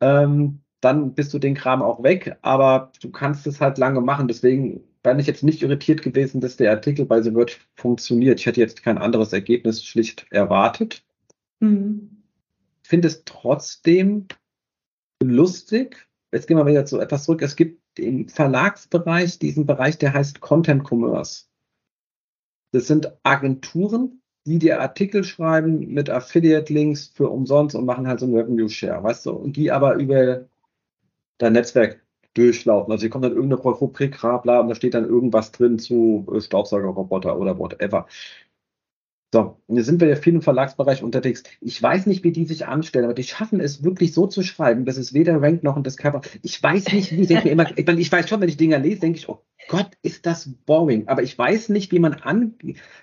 Ähm, 0.00 0.60
dann 0.80 1.14
bist 1.14 1.34
du 1.34 1.38
den 1.38 1.54
Kram 1.54 1.82
auch 1.82 2.02
weg, 2.02 2.36
aber 2.42 2.92
du 3.00 3.10
kannst 3.10 3.46
es 3.46 3.60
halt 3.60 3.78
lange 3.78 4.00
machen. 4.00 4.28
Deswegen 4.28 4.84
bin 5.02 5.18
ich 5.18 5.26
jetzt 5.26 5.42
nicht 5.42 5.62
irritiert 5.62 6.02
gewesen, 6.02 6.40
dass 6.40 6.56
der 6.56 6.70
Artikel 6.70 7.04
bei 7.04 7.20
The 7.22 7.32
Verge 7.32 7.56
funktioniert. 7.74 8.38
Ich 8.38 8.46
hätte 8.46 8.60
jetzt 8.60 8.82
kein 8.82 8.98
anderes 8.98 9.32
Ergebnis 9.32 9.84
schlicht 9.84 10.26
erwartet. 10.30 11.02
Mhm. 11.60 12.22
Ich 12.82 12.88
finde 12.88 13.08
es 13.08 13.24
trotzdem 13.24 14.26
lustig. 15.22 16.08
Jetzt 16.32 16.46
gehen 16.46 16.56
wir 16.56 16.66
wieder 16.66 16.84
zu 16.84 17.00
etwas 17.00 17.24
zurück. 17.24 17.42
Es 17.42 17.56
gibt 17.56 17.80
im 17.98 18.28
Verlagsbereich 18.28 19.38
diesen 19.38 19.66
Bereich, 19.66 19.98
der 19.98 20.12
heißt 20.12 20.40
Content 20.40 20.84
Commerce. 20.84 21.46
Das 22.72 22.86
sind 22.86 23.12
Agenturen, 23.22 24.20
die 24.44 24.58
dir 24.58 24.80
Artikel 24.80 25.24
schreiben 25.24 25.80
mit 25.88 26.10
Affiliate-Links 26.10 27.08
für 27.14 27.28
umsonst 27.28 27.74
und 27.74 27.86
machen 27.86 28.06
halt 28.06 28.20
so 28.20 28.26
einen 28.26 28.36
Revenue-Share, 28.36 29.02
weißt 29.02 29.26
du? 29.26 29.32
Und 29.32 29.56
die 29.56 29.72
aber 29.72 29.94
über 29.94 30.46
dein 31.38 31.54
Netzwerk 31.54 32.02
durchlaufen. 32.34 32.92
Also 32.92 33.02
hier 33.02 33.10
kommt 33.10 33.24
dann 33.24 33.32
irgendeine 33.32 33.62
Rubrik, 33.62 34.20
bla, 34.20 34.60
und 34.60 34.68
da 34.68 34.74
steht 34.74 34.94
dann 34.94 35.08
irgendwas 35.08 35.50
drin 35.50 35.78
zu 35.78 36.26
Staubsaugerroboter 36.38 37.38
oder 37.38 37.58
whatever. 37.58 38.06
So, 39.30 39.60
jetzt 39.68 39.84
sind 39.84 40.00
wir 40.00 40.08
ja 40.08 40.16
viel 40.16 40.34
im 40.34 40.40
Verlagsbereich 40.40 41.02
unterwegs. 41.02 41.42
Ich 41.60 41.82
weiß 41.82 42.06
nicht, 42.06 42.24
wie 42.24 42.32
die 42.32 42.46
sich 42.46 42.66
anstellen, 42.66 43.04
aber 43.04 43.12
die 43.12 43.24
schaffen 43.24 43.60
es 43.60 43.84
wirklich 43.84 44.14
so 44.14 44.26
zu 44.26 44.42
schreiben, 44.42 44.86
dass 44.86 44.96
es 44.96 45.12
weder 45.12 45.42
rankt 45.42 45.64
noch 45.64 45.76
in 45.76 45.82
Discover. 45.82 46.22
Ich 46.42 46.62
weiß 46.62 46.90
nicht, 46.94 47.12
wie, 47.12 47.20
ich 47.20 47.28
denke 47.28 47.44
mir 47.44 47.50
immer, 47.50 47.78
ich, 47.78 47.86
meine, 47.86 48.00
ich 48.00 48.10
weiß 48.10 48.26
schon, 48.26 48.40
wenn 48.40 48.48
ich 48.48 48.56
Dinger 48.56 48.78
lese, 48.78 49.00
denke 49.00 49.18
ich, 49.18 49.28
oh 49.28 49.44
Gott, 49.68 49.90
ist 50.00 50.24
das 50.24 50.48
boring. 50.64 51.08
Aber 51.08 51.22
ich 51.22 51.36
weiß 51.36 51.68
nicht, 51.68 51.92
wie 51.92 51.98
man 51.98 52.14
an, 52.14 52.54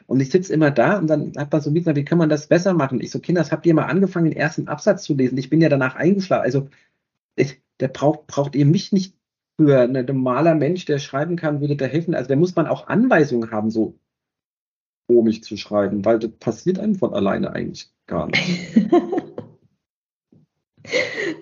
und 0.08 0.20
ich 0.20 0.32
sitze 0.32 0.52
immer 0.52 0.72
da 0.72 0.98
und 0.98 1.08
dann 1.08 1.34
hat 1.38 1.52
man 1.52 1.62
so 1.62 1.70
mit, 1.70 1.86
wie 1.86 2.06
kann 2.06 2.18
man 2.18 2.30
das 2.30 2.48
besser 2.48 2.74
machen? 2.74 3.02
Ich 3.02 3.12
so, 3.12 3.20
Kinders, 3.20 3.52
habt 3.52 3.68
ihr 3.68 3.76
mal 3.76 3.86
angefangen, 3.86 4.32
den 4.32 4.38
ersten 4.38 4.68
Absatz 4.68 5.04
zu 5.04 5.14
lesen? 5.14 5.38
Ich 5.38 5.52
bin 5.52 5.62
ja 5.62 5.70
danach 5.70 5.96
eingeschlafen. 5.96 6.44
Also, 6.44 6.70
ich, 7.36 7.62
der 7.80 7.90
braucht, 7.90 8.26
braucht 8.26 8.56
ihr 8.56 8.66
mich 8.66 8.92
nicht 8.92 9.16
für 9.58 9.82
ein 9.82 9.92
normaler 9.92 10.56
Mensch, 10.56 10.86
der 10.86 10.98
schreiben 10.98 11.36
kann, 11.36 11.62
würde 11.62 11.76
da 11.76 11.86
helfen. 11.86 12.16
Also, 12.16 12.30
da 12.30 12.36
muss 12.36 12.56
man 12.56 12.66
auch 12.66 12.88
Anweisungen 12.88 13.52
haben, 13.52 13.70
so 13.70 14.00
komisch 15.08 15.42
zu 15.42 15.58
schreiben, 15.58 16.06
weil 16.06 16.20
das 16.20 16.32
passiert 16.32 16.80
einem 16.80 16.96
von 16.96 17.14
alleine 17.14 17.54
eigentlich 17.54 17.90
gar 18.08 18.28
nicht. 18.28 18.92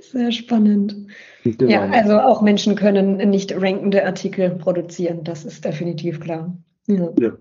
Sehr 0.02 0.32
spannend. 0.32 1.08
Genau. 1.44 1.70
Ja, 1.70 1.90
also 1.90 2.20
auch 2.20 2.42
Menschen 2.42 2.76
können 2.76 3.18
nicht 3.30 3.54
rankende 3.54 4.06
Artikel 4.06 4.52
produzieren, 4.52 5.24
das 5.24 5.44
ist 5.44 5.66
definitiv 5.66 6.20
klar. 6.20 6.56
Ja, 6.88 7.10
ja. 7.20 7.32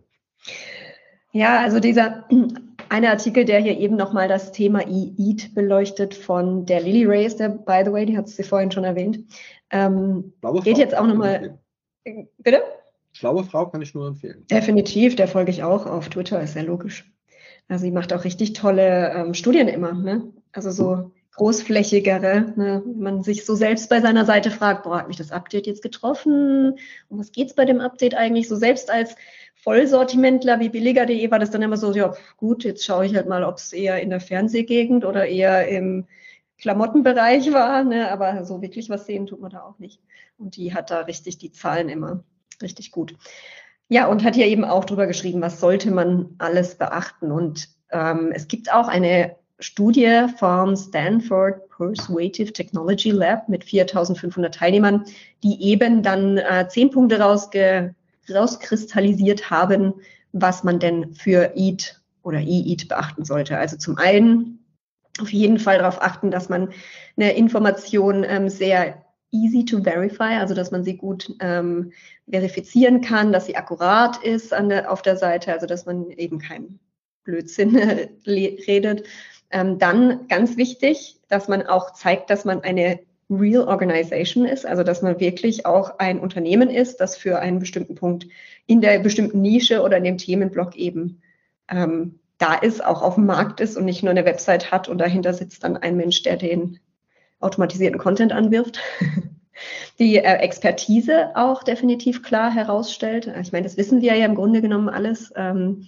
ja 1.33 1.61
also 1.61 1.81
dieser 1.81 2.25
eine 2.89 3.11
Artikel, 3.11 3.45
der 3.45 3.61
hier 3.61 3.79
eben 3.79 3.97
nochmal 3.97 4.29
das 4.29 4.53
Thema 4.53 4.87
E-Eat 4.87 5.55
beleuchtet 5.55 6.15
von 6.15 6.67
der 6.67 6.81
Lily 6.81 7.05
Race, 7.07 7.37
der, 7.37 7.51
by 7.51 7.83
the 7.85 7.93
way, 7.93 8.07
die 8.07 8.17
hat 8.17 8.29
sie 8.29 8.43
vorhin 8.43 8.71
schon 8.71 8.85
erwähnt, 8.85 9.21
ähm, 9.71 10.33
geht 10.65 10.79
jetzt 10.79 10.97
auch 10.97 11.07
nochmal. 11.07 11.59
Bitte? 12.39 12.63
Schlaue 13.13 13.45
Frau 13.45 13.67
kann 13.67 13.83
ich 13.83 13.95
nur 13.95 14.09
empfehlen. 14.09 14.47
Definitiv, 14.51 15.17
der 15.17 15.29
folge 15.29 15.51
ich 15.51 15.63
auch 15.63 15.87
auf 15.87 16.09
Twitter, 16.09 16.41
ist 16.41 16.55
sehr 16.55 16.65
logisch. 16.65 17.11
Also 17.69 17.85
sie 17.85 17.91
macht 17.91 18.13
auch 18.13 18.25
richtig 18.25 18.55
tolle 18.55 19.13
ähm, 19.15 19.35
Studien 19.35 19.69
immer, 19.69 19.93
ne? 19.93 20.33
Also 20.53 20.71
so 20.71 21.13
großflächigere, 21.35 22.53
ne? 22.57 22.83
man 22.95 23.23
sich 23.23 23.47
so 23.47 23.55
selbst 23.55 23.89
bei 23.89 24.01
seiner 24.01 24.27
Seite 24.27 24.51
fragt, 24.51 24.83
boah, 24.83 24.99
hat 24.99 25.09
mich 25.09 25.17
das 25.17 25.33
Update 25.33 25.67
jetzt 25.67 25.83
getroffen? 25.83 26.79
Um 27.09 27.19
was 27.19 27.33
geht's 27.33 27.55
bei 27.55 27.65
dem 27.65 27.81
Update 27.81 28.15
eigentlich? 28.15 28.49
So 28.49 28.57
selbst 28.57 28.91
als 28.91 29.17
Vollsortimentler 29.55 30.61
wie 30.61 30.69
billiger.de 30.69 31.31
war 31.31 31.39
das 31.39 31.51
dann 31.51 31.63
immer 31.63 31.79
so, 31.79 31.93
ja 31.93 32.15
gut, 32.37 32.65
jetzt 32.65 32.85
schaue 32.85 33.07
ich 33.07 33.15
halt 33.15 33.29
mal, 33.29 33.45
ob 33.45 33.57
es 33.57 33.73
eher 33.73 34.03
in 34.03 34.11
der 34.11 34.21
Fernsehgegend 34.21 35.07
oder 35.07 35.27
eher 35.27 35.69
im 35.69 36.07
Klamottenbereich 36.59 37.51
war, 37.53 37.83
ne? 37.83 38.11
aber 38.11 38.45
so 38.45 38.61
wirklich 38.61 38.91
was 38.91 39.07
sehen 39.07 39.27
tut 39.27 39.41
man 39.41 39.51
da 39.51 39.63
auch 39.63 39.79
nicht. 39.79 40.01
Und 40.37 40.57
die 40.57 40.75
hat 40.75 40.91
da 40.91 41.01
richtig 41.01 41.39
die 41.39 41.51
Zahlen 41.51 41.89
immer 41.89 42.25
richtig 42.63 42.93
gut. 42.93 43.15
Ja, 43.89 44.07
und 44.07 44.25
hat 44.25 44.35
hier 44.35 44.47
eben 44.47 44.65
auch 44.65 44.85
drüber 44.85 45.07
geschrieben, 45.07 45.43
was 45.43 45.61
sollte 45.61 45.91
man 45.91 46.35
alles 46.39 46.77
beachten. 46.77 47.31
Und 47.31 47.69
ähm, 47.91 48.33
es 48.35 48.49
gibt 48.49 48.73
auch 48.73 48.89
eine 48.89 49.37
Studie 49.59 50.27
vom 50.39 50.77
Stanford 50.77 51.69
Persuasive 51.69 52.53
Technology 52.53 53.11
Lab 53.11 53.49
mit 53.49 53.65
4500 53.65 54.55
Teilnehmern, 54.55 55.05
die 55.43 55.63
eben 55.63 56.03
dann 56.03 56.39
äh, 56.39 56.67
zehn 56.69 56.91
Punkte 56.91 57.21
rausge 57.21 57.95
rauskristallisiert 58.33 59.51
haben, 59.51 59.95
was 60.33 60.65
man 60.65 60.79
denn 60.79 61.13
für 61.15 61.53
EAT 61.57 62.01
oder 62.23 62.39
E-EAT 62.39 62.89
beachten 62.89 63.25
sollte. 63.25 63.59
Also 63.59 63.77
zum 63.77 63.99
einen 63.99 64.65
auf 65.21 65.33
jeden 65.33 65.59
Fall 65.59 65.79
darauf 65.79 66.01
achten, 66.01 66.31
dass 66.31 66.49
man 66.49 66.71
eine 67.17 67.35
Information 67.37 68.25
ähm, 68.25 68.49
sehr 68.49 69.05
easy 69.33 69.65
to 69.65 69.83
verify, 69.83 70.39
also 70.39 70.55
dass 70.55 70.71
man 70.71 70.85
sie 70.85 70.97
gut 70.97 71.35
ähm, 71.41 71.93
verifizieren 72.29 73.01
kann, 73.01 73.33
dass 73.33 73.47
sie 73.47 73.57
akkurat 73.57 74.23
ist 74.23 74.53
an 74.53 74.69
der, 74.69 74.93
auf 74.93 75.03
der 75.03 75.17
Seite, 75.17 75.53
also 75.53 75.67
dass 75.67 75.87
man 75.87 76.11
eben 76.11 76.39
keinen 76.39 76.79
Blödsinn 77.25 77.77
redet. 78.27 79.07
Ähm, 79.51 79.79
dann 79.79 80.29
ganz 80.29 80.57
wichtig, 80.57 81.19
dass 81.29 81.49
man 81.49 81.67
auch 81.67 81.93
zeigt, 81.93 82.31
dass 82.31 82.45
man 82.45 82.63
eine 82.63 83.01
Real 83.31 83.67
Organization 83.67 84.45
ist, 84.45 84.67
also 84.67 84.83
dass 84.83 85.03
man 85.03 85.19
wirklich 85.19 85.65
auch 85.65 85.99
ein 85.99 86.21
Unternehmen 86.21 86.69
ist, 86.69 86.99
das 86.99 87.17
für 87.17 87.39
einen 87.39 87.59
bestimmten 87.59 87.95
Punkt 87.95 88.27
in 88.67 88.81
der 88.81 88.99
bestimmten 88.99 89.41
Nische 89.41 89.83
oder 89.83 89.97
in 89.97 90.05
dem 90.05 90.19
Themenblock 90.19 90.77
eben 90.77 91.23
ähm, 91.69 92.19
da 92.39 92.55
ist, 92.55 92.85
auch 92.85 93.03
auf 93.03 93.15
dem 93.15 93.27
Markt 93.27 93.61
ist 93.61 93.77
und 93.77 93.85
nicht 93.85 94.03
nur 94.03 94.11
eine 94.11 94.25
Website 94.25 94.71
hat 94.71 94.89
und 94.89 94.99
dahinter 94.99 95.33
sitzt 95.33 95.65
dann 95.65 95.77
ein 95.77 95.97
Mensch, 95.97 96.23
der 96.23 96.37
den 96.37 96.81
automatisierten 97.43 97.99
Content 97.99 98.33
anwirft. 98.33 98.79
Die 99.99 100.17
äh, 100.17 100.39
Expertise 100.39 101.31
auch 101.35 101.63
definitiv 101.63 102.23
klar 102.23 102.51
herausstellt. 102.51 103.31
Ich 103.41 103.53
meine, 103.53 103.65
das 103.65 103.77
wissen 103.77 104.01
wir 104.01 104.17
ja 104.17 104.25
im 104.25 104.35
Grunde 104.35 104.63
genommen 104.63 104.89
alles, 104.89 105.33
ähm, 105.37 105.87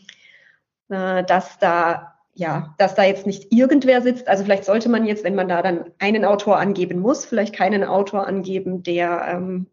äh, 0.90 1.24
dass 1.24 1.58
da 1.58 2.14
ja, 2.34 2.74
dass 2.78 2.94
da 2.94 3.04
jetzt 3.04 3.26
nicht 3.26 3.52
irgendwer 3.52 4.02
sitzt. 4.02 4.28
Also 4.28 4.44
vielleicht 4.44 4.64
sollte 4.64 4.88
man 4.88 5.06
jetzt, 5.06 5.24
wenn 5.24 5.34
man 5.34 5.48
da 5.48 5.62
dann 5.62 5.84
einen 5.98 6.24
Autor 6.24 6.58
angeben 6.58 6.98
muss, 6.98 7.24
vielleicht 7.24 7.54
keinen 7.54 7.84
Autor 7.84 8.26
angeben, 8.26 8.82
der, 8.82 9.26
ähm, 9.28 9.66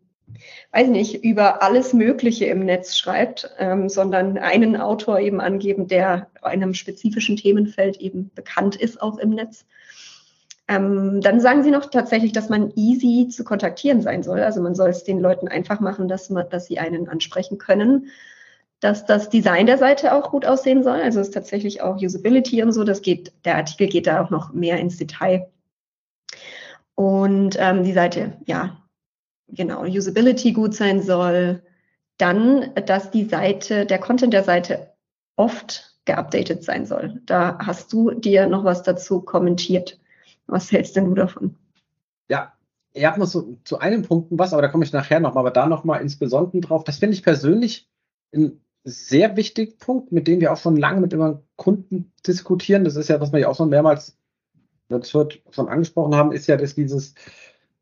weiß 0.72 0.88
nicht, 0.90 1.24
über 1.24 1.64
alles 1.64 1.94
Mögliche 1.94 2.46
im 2.46 2.64
Netz 2.64 2.98
schreibt, 2.98 3.50
ähm, 3.58 3.90
sondern 3.90 4.38
einen 4.38 4.80
Autor 4.80 5.20
eben 5.20 5.42
angeben, 5.42 5.88
der 5.88 6.28
einem 6.42 6.74
spezifischen 6.74 7.36
Themenfeld 7.36 7.98
eben 7.98 8.32
bekannt 8.36 8.76
ist, 8.76 9.02
auch 9.02 9.18
im 9.18 9.32
Netz. 9.32 9.66
Ähm, 10.72 11.20
dann 11.22 11.42
sagen 11.42 11.64
sie 11.64 11.72
noch 11.72 11.90
tatsächlich, 11.90 12.32
dass 12.32 12.50
man 12.50 12.72
easy 12.76 13.28
zu 13.30 13.44
kontaktieren 13.44 14.02
sein 14.02 14.24
soll. 14.24 14.40
Also 14.42 14.62
man 14.62 14.76
soll 14.76 14.90
es 14.90 15.04
den 15.04 15.20
Leuten 15.20 15.48
einfach 15.48 15.82
machen, 15.82 16.08
dass, 16.08 16.30
man, 16.30 16.50
dass 16.50 16.68
sie 16.68 16.80
einen 16.80 17.10
ansprechen 17.10 17.58
können 17.58 18.08
dass 18.82 19.06
das 19.06 19.30
Design 19.30 19.68
der 19.68 19.78
Seite 19.78 20.14
auch 20.14 20.32
gut 20.32 20.46
aussehen 20.46 20.84
soll. 20.84 21.00
Also 21.00 21.20
es 21.20 21.28
ist 21.28 21.34
tatsächlich 21.34 21.82
auch 21.82 22.02
Usability 22.02 22.62
und 22.64 22.74
so. 22.74 22.84
Das 22.84 23.02
geht, 23.04 23.32
der 23.46 23.56
Artikel 23.56 23.88
geht 23.88 24.08
da 24.08 24.22
auch 24.22 24.32
noch 24.32 24.54
mehr 24.54 24.80
ins 24.80 24.98
Detail. 24.98 25.48
Und 26.96 27.56
ähm, 27.60 27.84
die 27.84 27.94
Seite, 27.94 28.34
ja, 28.46 28.82
genau, 29.48 29.84
Usability 29.84 30.52
gut 30.52 30.74
sein 30.74 31.02
soll. 31.02 31.62
Dann, 32.18 32.74
dass 32.88 33.12
die 33.12 33.26
Seite, 33.26 33.86
der 33.86 34.00
Content 34.00 34.34
der 34.34 34.44
Seite 34.44 34.94
oft 35.36 35.96
geupdatet 36.06 36.64
sein 36.64 36.88
soll. 36.88 37.22
Da 37.28 37.60
hast 37.60 37.94
du 37.94 38.12
dir 38.12 38.48
noch 38.48 38.64
was 38.64 38.82
dazu 38.82 39.22
kommentiert. 39.22 40.01
Was 40.52 40.72
hältst 40.72 40.96
denn 40.96 41.06
du 41.06 41.16
davon? 41.16 41.56
Ja, 42.30 42.54
ihr 42.94 43.08
habt 43.08 43.18
noch 43.18 43.28
so 43.28 43.58
zu 43.64 43.80
einem 43.80 44.04
Punkt 44.04 44.28
was, 44.32 44.54
aber 44.54 44.62
da 44.62 44.68
komme 44.68 44.84
ich 44.84 44.94
nachher 44.94 45.20
nochmal, 45.20 45.42
aber 45.42 45.52
da 45.52 45.66
nochmal 45.66 46.02
insbesondere 46.02 46.60
drauf. 46.60 46.84
Das 46.84 47.00
finde 47.00 47.16
ich 47.16 47.24
persönlich 47.24 47.90
ein 48.34 48.62
sehr 48.84 49.38
wichtigen 49.38 49.78
Punkt, 49.78 50.12
mit 50.12 50.28
dem 50.28 50.42
wir 50.42 50.52
auch 50.52 50.58
schon 50.58 50.76
lange 50.76 51.02
mit 51.02 51.14
unseren 51.14 51.42
Kunden 51.56 52.12
diskutieren. 52.28 52.84
Das 52.84 52.96
ist 52.96 53.08
ja, 53.08 53.22
was 53.22 53.32
wir 53.32 53.40
ja 53.40 53.48
auch 53.48 53.56
schon 53.56 53.70
mehrmals 53.70 54.18
das 54.90 55.14
wird 55.14 55.42
schon 55.52 55.70
angesprochen 55.70 56.16
haben, 56.16 56.34
ist 56.34 56.48
ja 56.48 56.58
dass 56.58 56.76
dieses 56.76 57.16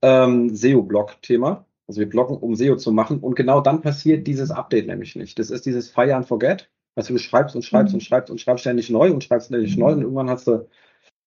ähm, 0.02 0.56
SEO-Blog-Thema. 0.56 1.66
Also 1.88 2.00
wir 2.02 2.10
bloggen, 2.10 2.38
um 2.38 2.56
SEO 2.56 2.76
zu 2.76 2.92
machen. 2.92 3.20
Und 3.20 3.36
genau 3.36 3.62
dann 3.62 3.82
passiert 3.82 4.28
dieses 4.28 4.52
Update 4.52 4.86
nämlich 4.86 5.16
nicht. 5.16 5.40
Das 5.40 5.50
ist 5.50 5.66
dieses 5.66 5.90
Fire 5.90 6.16
and 6.16 6.28
Forget. 6.28 6.70
Also 6.96 7.14
du 7.14 7.20
schreibst 7.20 7.56
und 7.56 7.64
schreibst 7.64 7.94
mhm. 7.94 7.98
und 7.98 8.02
schreibst 8.02 8.30
und 8.30 8.40
schreibst 8.40 8.62
ständig 8.62 8.90
neu 8.92 9.12
und 9.12 9.24
schreibst 9.24 9.48
ständig 9.48 9.76
mhm. 9.76 9.84
neu 9.84 9.92
und 9.94 10.02
irgendwann 10.02 10.30
hast 10.30 10.48
du 10.48 10.68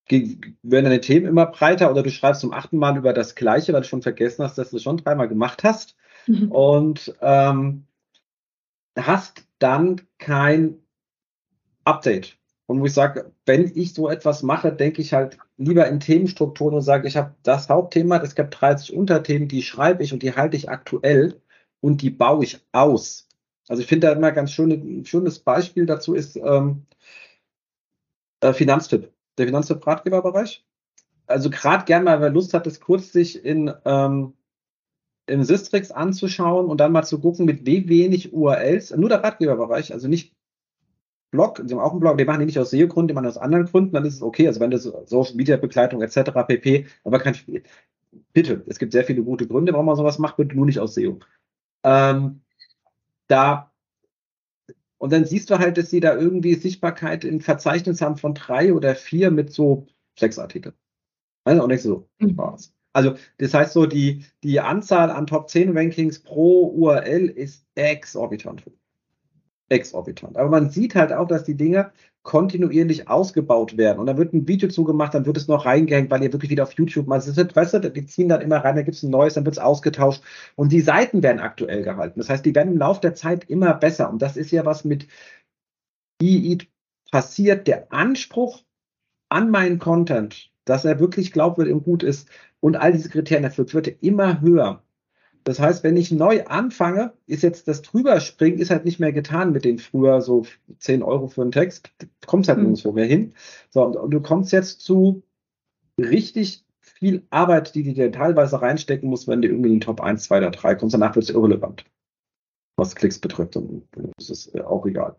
werden 0.09 0.55
deine 0.85 1.01
Themen 1.01 1.27
immer 1.27 1.47
breiter 1.47 1.91
oder 1.91 2.03
du 2.03 2.11
schreibst 2.11 2.41
zum 2.41 2.53
achten 2.53 2.77
Mal 2.77 2.97
über 2.97 3.13
das 3.13 3.35
Gleiche, 3.35 3.73
weil 3.73 3.83
du 3.83 3.89
schon 3.89 4.03
vergessen 4.03 4.45
hast, 4.45 4.59
dass 4.59 4.71
du 4.71 4.77
es 4.77 4.83
schon 4.83 4.99
dreimal 4.99 5.29
gemacht 5.29 5.65
hast. 5.65 5.97
Mhm. 6.27 6.53
Und 6.53 7.15
ähm, 7.21 7.87
hast 8.97 9.45
dann 9.59 10.01
kein 10.19 10.79
Update. 11.85 12.37
Und 12.67 12.81
wo 12.81 12.87
ich 12.87 12.95
sage, 12.95 13.33
wenn 13.45 13.71
ich 13.75 13.93
so 13.93 14.09
etwas 14.09 14.43
mache, 14.43 14.73
denke 14.73 15.03
ich 15.03 15.13
halt 15.13 15.39
lieber 15.57 15.87
in 15.89 16.01
Themenstrukturen 16.01 16.75
und 16.75 16.83
sage, 16.83 17.09
ich 17.09 17.17
habe 17.17 17.35
das 17.43 17.69
Hauptthema, 17.69 18.19
es 18.19 18.35
gibt 18.35 18.61
30 18.61 18.95
Unterthemen, 18.95 19.49
die 19.49 19.63
schreibe 19.63 20.03
ich 20.03 20.13
und 20.13 20.23
die 20.23 20.35
halte 20.35 20.57
ich 20.57 20.71
aktuell 20.71 21.41
und 21.81 22.03
die 22.03 22.11
baue 22.11 22.45
ich 22.45 22.61
aus. 22.73 23.29
Also 23.69 23.83
ich 23.83 23.89
finde 23.89 24.07
da 24.07 24.13
immer 24.13 24.33
ganz 24.33 24.53
schöne, 24.53 24.75
ein 24.75 25.05
schönes 25.05 25.39
Beispiel 25.39 25.87
dazu 25.87 26.15
ist 26.15 26.37
ähm, 26.37 26.87
äh, 28.41 28.53
Finanztipp, 28.53 29.13
der 29.39 29.47
Finanztipp-Ratgeberbereich. 29.47 30.65
Also 31.27 31.51
gerade 31.51 31.85
gern 31.85 32.05
mal, 32.05 32.21
wer 32.21 32.31
Lust 32.31 32.55
hat, 32.55 32.67
es 32.67 32.81
kurz 32.81 33.13
sich 33.13 33.45
in 33.45 33.73
ähm, 33.85 34.35
im 35.27 35.45
Sistrix 35.45 35.91
anzuschauen 35.91 36.67
und 36.67 36.81
dann 36.81 36.93
mal 36.93 37.05
zu 37.05 37.21
gucken, 37.21 37.47
mit 37.47 37.65
wie 37.67 37.89
wenig 37.89 38.33
URLs, 38.33 38.95
nur 38.97 39.09
der 39.09 39.23
Ratgeberbereich, 39.23 39.93
also 39.93 40.09
nicht 40.09 40.35
Blog, 41.31 41.63
sie 41.65 41.75
haben 41.75 41.81
auch 41.81 41.93
einen 41.93 42.01
Blog, 42.01 42.19
die 42.19 42.25
machen 42.27 42.41
die 42.41 42.47
nicht 42.47 42.59
aus 42.59 42.71
SEO-Gründen, 42.71 43.09
die 43.09 43.15
machen 43.15 43.27
aus 43.27 43.39
anderen 43.39 43.65
Gründen, 43.65 43.93
dann 43.93 44.05
ist 44.05 44.17
es 44.17 44.23
okay, 44.23 44.47
also 44.47 44.61
wenn 44.61 44.71
das 44.71 44.83
Social 44.83 45.35
Media 45.35 45.57
Begleitung 45.57 46.03
etc. 46.03 46.31
pp, 46.47 46.87
aber 47.05 47.21
kein, 47.21 47.35
bitte, 48.35 48.63
es 48.67 48.79
gibt 48.79 48.93
sehr 48.93 49.05
viele 49.05 49.23
gute 49.23 49.47
Gründe, 49.47 49.73
warum 49.73 49.87
man 49.87 49.97
sowas 49.97 50.19
macht, 50.19 50.37
bitte 50.37 50.55
nur 50.55 50.67
nicht 50.67 50.79
aus 50.79 50.95
SEO. 50.95 51.21
Ähm, 51.85 52.43
da 53.29 53.72
und 55.03 55.13
dann 55.13 55.25
siehst 55.25 55.51
du 55.51 55.59
halt, 55.59 55.79
dass 55.79 55.91
sie 55.91 55.99
da 55.99 56.15
irgendwie 56.15 56.55
Sichtbarkeit 56.55 57.25
in 57.25 57.41
Verzeichnis 57.41 58.01
haben 58.01 58.17
von 58.17 58.35
drei 58.35 58.73
oder 58.73 58.95
vier 58.95 59.33
mit 59.33 59.53
so 59.53 59.89
sechs 60.17 60.39
Artikeln. 60.39 60.77
Also, 61.43 61.65
und 61.65 61.71
denkst 61.71 61.83
so. 61.83 62.09
Mhm. 62.21 62.41
Also 62.93 63.17
das 63.39 63.53
heißt 63.53 63.73
so, 63.73 63.87
die, 63.87 64.25
die 64.45 64.61
Anzahl 64.61 65.11
an 65.11 65.27
Top 65.27 65.51
10 65.51 65.77
Rankings 65.77 66.21
pro 66.21 66.69
URL 66.69 67.27
ist 67.27 67.67
exorbitant. 67.75 68.63
Exorbitant. 69.73 70.37
Aber 70.37 70.51
man 70.51 70.71
sieht 70.71 70.95
halt 70.95 71.13
auch, 71.13 71.27
dass 71.27 71.45
die 71.45 71.57
Dinge 71.57 71.93
kontinuierlich 72.23 73.09
ausgebaut 73.09 73.77
werden. 73.77 73.99
Und 73.99 74.07
dann 74.07 74.17
wird 74.17 74.33
ein 74.33 74.47
Video 74.47 74.69
zugemacht, 74.69 75.15
dann 75.15 75.27
wird 75.27 75.37
es 75.37 75.49
noch 75.49 75.67
reingehängt, 75.67 76.11
weil 76.11 76.23
ihr 76.23 76.33
wirklich 76.33 76.51
wieder 76.51 76.63
auf 76.63 76.75
YouTube 76.75 77.09
mal 77.09 77.21
sitzt. 77.21 77.57
Weißt 77.57 77.75
du, 77.75 77.91
die 77.91 78.07
ziehen 78.07 78.29
dann 78.29 78.43
immer 78.43 78.59
rein, 78.59 78.77
da 78.77 78.83
gibt 78.83 78.97
es 78.97 79.03
ein 79.03 79.11
neues, 79.11 79.35
dann 79.35 79.45
wird 79.45 79.57
es 79.57 79.63
ausgetauscht. 79.63 80.23
Und 80.55 80.71
die 80.71 80.83
Seiten 80.83 81.23
werden 81.23 81.41
aktuell 81.41 81.83
gehalten. 81.83 82.21
Das 82.21 82.29
heißt, 82.29 82.45
die 82.45 82.55
werden 82.55 82.75
im 82.75 82.79
Laufe 82.79 83.01
der 83.01 83.15
Zeit 83.15 83.45
immer 83.51 83.75
besser. 83.75 84.11
Und 84.11 84.23
das 84.23 84.37
ist 84.37 84.53
ja 84.53 84.65
was 84.65 84.85
mit 84.85 85.09
EEAT 86.21 86.69
passiert. 87.11 87.67
Der 87.67 87.93
Anspruch 87.93 88.63
an 89.29 89.51
meinen 89.51 89.79
Content, 89.79 90.53
dass 90.65 90.85
er 90.85 91.01
wirklich 91.01 91.33
glaubwürdig 91.33 91.75
und 91.75 91.85
gut 91.85 92.03
ist, 92.03 92.29
und 92.61 92.77
all 92.77 92.93
diese 92.93 93.09
Kriterien 93.09 93.43
erfüllt, 93.43 93.75
wird 93.75 93.89
immer 94.03 94.41
höher. 94.41 94.85
Das 95.45 95.59
heißt, 95.59 95.83
wenn 95.83 95.97
ich 95.97 96.13
neu 96.13 96.45
anfange, 96.47 97.13
ist 97.27 97.43
jetzt 97.43 97.69
das 97.69 97.83
Drüberspringen 97.83 98.61
ist 98.61 98.71
halt 98.71 98.85
nicht 98.85 99.01
mehr 99.01 99.13
getan 99.13 99.53
mit 99.53 99.65
den 99.65 99.79
früher 99.79 100.21
so 100.21 100.47
10 100.79 101.03
Euro 101.03 101.27
für 101.27 101.43
einen 101.43 101.53
Text. 101.53 101.91
Du 101.99 102.07
kommst 102.27 102.49
halt 102.49 102.59
mhm. 102.59 102.65
nirgendwo 102.67 102.93
mehr 102.93 103.07
hin. 103.07 103.35
So, 103.71 103.85
und, 103.85 103.97
und, 103.97 104.11
du 104.11 104.21
kommst 104.21 104.53
jetzt 104.53 104.81
zu 104.81 105.23
richtig 105.99 106.65
viel 106.81 107.27
Arbeit, 107.31 107.75
die 107.75 107.83
du 107.83 107.93
dir 107.93 108.13
teilweise 108.13 108.63
reinstecken 108.63 109.09
musst, 109.09 109.27
wenn 109.29 109.43
du 109.43 109.49
irgendwie 109.49 109.71
in 109.71 109.77
den 109.77 109.81
Top 109.81 110.01
1, 110.01 110.25
2 110.25 110.39
oder 110.39 110.51
3 110.51 110.77
kommst. 110.77 110.95
Danach 110.95 111.15
wird 111.17 111.25
es 111.25 111.35
irrelevant, 111.35 111.85
was 112.77 112.95
Klicks 112.95 113.19
betrifft. 113.19 113.57
Und 113.57 113.89
das 114.17 114.31
ist 114.31 114.61
auch 114.61 114.87
egal. 114.87 115.17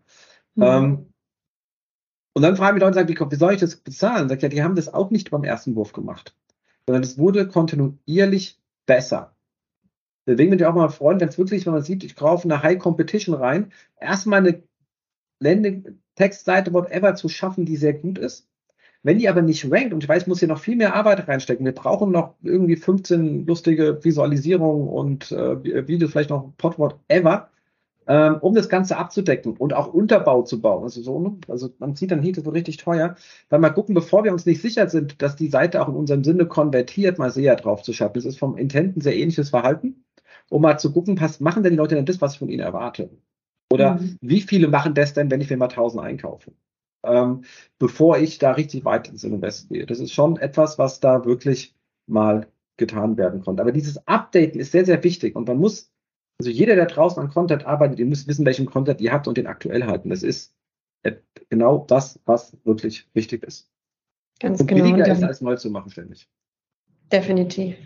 Mhm. 0.54 0.62
Ähm, 0.62 1.12
und 2.36 2.42
dann 2.42 2.56
fragen 2.56 2.78
die 2.78 2.84
Leute, 2.84 3.06
wie, 3.06 3.14
wie 3.14 3.36
soll 3.36 3.54
ich 3.54 3.60
das 3.60 3.76
bezahlen? 3.76 4.28
Sagt 4.28 4.42
ja, 4.42 4.48
die 4.48 4.62
haben 4.62 4.74
das 4.74 4.92
auch 4.92 5.10
nicht 5.10 5.30
beim 5.30 5.44
ersten 5.44 5.76
Wurf 5.76 5.92
gemacht 5.92 6.34
sondern 6.86 7.02
es 7.02 7.18
wurde 7.18 7.48
kontinuierlich 7.48 8.60
besser. 8.86 9.34
Deswegen 10.26 10.50
bin 10.50 10.58
ich 10.58 10.66
auch 10.66 10.74
mal 10.74 10.88
freuen, 10.88 11.20
wenn 11.20 11.28
es 11.28 11.38
wirklich, 11.38 11.66
wenn 11.66 11.74
man 11.74 11.82
sieht, 11.82 12.04
ich 12.04 12.16
kaufe 12.16 12.44
eine 12.44 12.62
High 12.62 12.78
Competition 12.78 13.34
rein, 13.34 13.72
erstmal 14.00 14.40
eine 14.40 14.62
Landing, 15.40 16.00
Textseite, 16.14 16.72
whatever 16.72 17.14
zu 17.14 17.28
schaffen, 17.28 17.66
die 17.66 17.76
sehr 17.76 17.94
gut 17.94 18.18
ist. 18.18 18.48
Wenn 19.02 19.18
die 19.18 19.28
aber 19.28 19.42
nicht 19.42 19.70
rankt, 19.70 19.92
und 19.92 20.02
ich 20.02 20.08
weiß, 20.08 20.22
ich 20.22 20.28
muss 20.28 20.38
hier 20.38 20.48
noch 20.48 20.58
viel 20.58 20.76
mehr 20.76 20.94
Arbeit 20.94 21.28
reinstecken, 21.28 21.66
wir 21.66 21.74
brauchen 21.74 22.10
noch 22.10 22.36
irgendwie 22.42 22.76
15 22.76 23.46
lustige 23.46 24.02
Visualisierungen 24.02 24.88
und 24.88 25.30
äh, 25.30 25.86
Videos, 25.86 26.12
vielleicht 26.12 26.30
noch 26.30 26.44
ein 26.44 26.54
Pod, 26.56 26.78
whatever, 26.78 27.50
ähm, 28.06 28.38
um 28.40 28.54
das 28.54 28.70
Ganze 28.70 28.96
abzudecken 28.96 29.58
und 29.58 29.74
auch 29.74 29.92
Unterbau 29.92 30.42
zu 30.42 30.60
bauen. 30.60 30.84
Also, 30.84 31.02
so, 31.02 31.20
ne? 31.20 31.36
also 31.48 31.70
man 31.78 31.94
sieht 31.96 32.12
dann, 32.12 32.22
hier, 32.22 32.32
das 32.32 32.46
wird 32.46 32.54
richtig 32.54 32.78
teuer, 32.78 33.16
weil 33.50 33.58
mal 33.60 33.70
gucken, 33.70 33.94
bevor 33.94 34.24
wir 34.24 34.32
uns 34.32 34.46
nicht 34.46 34.62
sicher 34.62 34.88
sind, 34.88 35.20
dass 35.20 35.36
die 35.36 35.48
Seite 35.48 35.82
auch 35.82 35.88
in 35.88 35.96
unserem 35.96 36.24
Sinne 36.24 36.46
konvertiert, 36.46 37.18
mal 37.18 37.30
sehr 37.30 37.56
drauf 37.56 37.82
zu 37.82 37.92
schaffen. 37.92 38.14
Das 38.14 38.24
ist 38.24 38.38
vom 38.38 38.56
Intenten 38.56 39.02
sehr 39.02 39.16
ähnliches 39.16 39.50
Verhalten, 39.50 40.04
um 40.50 40.62
mal 40.62 40.78
zu 40.78 40.92
gucken, 40.92 41.20
was 41.20 41.40
machen 41.40 41.62
denn 41.62 41.72
die 41.72 41.78
Leute 41.78 41.94
denn 41.94 42.06
das, 42.06 42.20
was 42.20 42.34
ich 42.34 42.38
von 42.38 42.48
ihnen 42.48 42.60
erwarte? 42.60 43.10
Oder 43.72 43.94
mhm. 43.94 44.18
wie 44.20 44.40
viele 44.40 44.68
machen 44.68 44.94
das 44.94 45.14
denn, 45.14 45.30
wenn 45.30 45.40
ich 45.40 45.50
mir 45.50 45.56
mal 45.56 45.68
1000 45.68 46.02
einkaufe? 46.02 46.52
ähm, 47.04 47.44
bevor 47.78 48.18
ich 48.18 48.38
da 48.38 48.52
richtig 48.52 48.84
weit 48.84 49.08
ins 49.08 49.24
Invest 49.24 49.68
gehe. 49.68 49.86
Das 49.86 50.00
ist 50.00 50.12
schon 50.12 50.36
etwas, 50.36 50.78
was 50.78 51.00
da 51.00 51.24
wirklich 51.24 51.74
mal 52.06 52.48
getan 52.76 53.16
werden 53.16 53.42
konnte. 53.42 53.62
Aber 53.62 53.72
dieses 53.72 54.06
Updaten 54.06 54.60
ist 54.60 54.72
sehr, 54.72 54.84
sehr 54.84 55.02
wichtig 55.04 55.36
und 55.36 55.46
man 55.46 55.58
muss, 55.58 55.92
also 56.38 56.50
jeder, 56.50 56.74
der 56.74 56.86
draußen 56.86 57.22
an 57.22 57.30
Content 57.30 57.66
arbeitet, 57.66 57.98
ihr 57.98 58.06
müsst 58.06 58.26
wissen, 58.26 58.44
welchen 58.44 58.66
Content 58.66 59.00
ihr 59.00 59.12
habt 59.12 59.28
und 59.28 59.36
den 59.36 59.46
aktuell 59.46 59.84
halten. 59.84 60.10
Das 60.10 60.22
ist 60.22 60.54
genau 61.50 61.84
das, 61.86 62.18
was 62.24 62.56
wirklich 62.64 63.08
wichtig 63.14 63.44
ist. 63.44 63.70
Ganz 64.40 64.60
und 64.60 64.66
genau. 64.66 64.84
Billiger 64.84 65.12
ist 65.12 65.22
als 65.22 65.40
neu 65.40 65.54
zu 65.56 65.70
machen, 65.70 65.90
ständig. 65.90 66.28
Definitiv. 67.12 67.76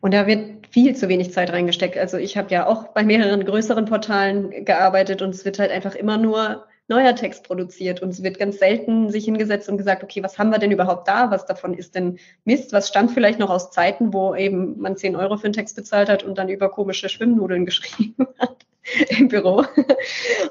Und 0.00 0.14
da 0.14 0.26
wird 0.26 0.66
viel 0.68 0.94
zu 0.96 1.08
wenig 1.08 1.32
Zeit 1.32 1.52
reingesteckt. 1.52 1.96
Also 1.96 2.16
ich 2.16 2.36
habe 2.36 2.50
ja 2.50 2.66
auch 2.66 2.88
bei 2.88 3.02
mehreren 3.02 3.44
größeren 3.44 3.84
Portalen 3.84 4.64
gearbeitet 4.64 5.22
und 5.22 5.30
es 5.30 5.44
wird 5.44 5.58
halt 5.58 5.70
einfach 5.70 5.94
immer 5.94 6.18
nur 6.18 6.66
neuer 6.88 7.14
Text 7.14 7.44
produziert 7.44 8.02
und 8.02 8.10
es 8.10 8.22
wird 8.22 8.38
ganz 8.38 8.58
selten 8.58 9.08
sich 9.10 9.24
hingesetzt 9.24 9.68
und 9.70 9.78
gesagt, 9.78 10.04
okay, 10.04 10.22
was 10.22 10.38
haben 10.38 10.50
wir 10.50 10.58
denn 10.58 10.70
überhaupt 10.70 11.08
da? 11.08 11.30
Was 11.30 11.46
davon 11.46 11.72
ist 11.72 11.94
denn 11.94 12.18
Mist? 12.44 12.72
Was 12.72 12.88
stammt 12.88 13.12
vielleicht 13.12 13.38
noch 13.38 13.48
aus 13.48 13.70
Zeiten, 13.70 14.12
wo 14.12 14.34
eben 14.34 14.78
man 14.78 14.96
10 14.96 15.16
Euro 15.16 15.38
für 15.38 15.44
einen 15.44 15.54
Text 15.54 15.76
bezahlt 15.76 16.10
hat 16.10 16.24
und 16.24 16.36
dann 16.36 16.50
über 16.50 16.68
komische 16.68 17.08
Schwimmnudeln 17.08 17.64
geschrieben 17.66 18.26
hat 18.38 18.66
im 19.08 19.28
Büro 19.28 19.64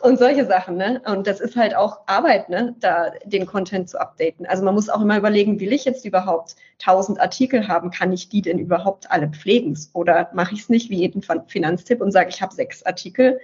und 0.02 0.17
solche 0.17 0.46
Sachen. 0.46 0.78
Ne? 0.78 1.02
Und 1.06 1.28
das 1.28 1.39
ist 1.39 1.56
halt 1.56 1.76
auch 1.76 2.00
Arbeit, 2.08 2.50
ne? 2.50 2.76
da 2.80 3.12
den 3.26 3.46
Content 3.46 3.89
zu 3.89 4.00
updaten. 4.00 4.46
Also 4.46 4.63
man 4.63 4.74
muss 4.74 4.89
auch 4.89 5.02
immer 5.02 5.17
überlegen, 5.17 5.60
will 5.60 5.74
ich 5.74 5.86
jetzt 5.86 6.06
überhaupt 6.06 6.56
1000 6.82 7.19
Artikel 7.19 7.67
haben? 7.67 7.91
Kann 7.91 8.12
ich 8.12 8.30
die 8.30 8.41
denn 8.41 8.60
überhaupt 8.60 9.12
alle 9.12 9.30
pflegen? 9.30 9.78
Oder 9.93 10.30
mache 10.34 10.54
ich 10.54 10.62
es 10.62 10.69
nicht 10.69 10.89
wie 10.89 10.98
jeden 10.98 11.22
Finanztipp 11.48 12.02
und 12.02 12.12
sage, 12.12 12.30
ich 12.30 12.41
habe 12.41 12.54
sechs 12.54 12.84
Artikel 12.84 13.39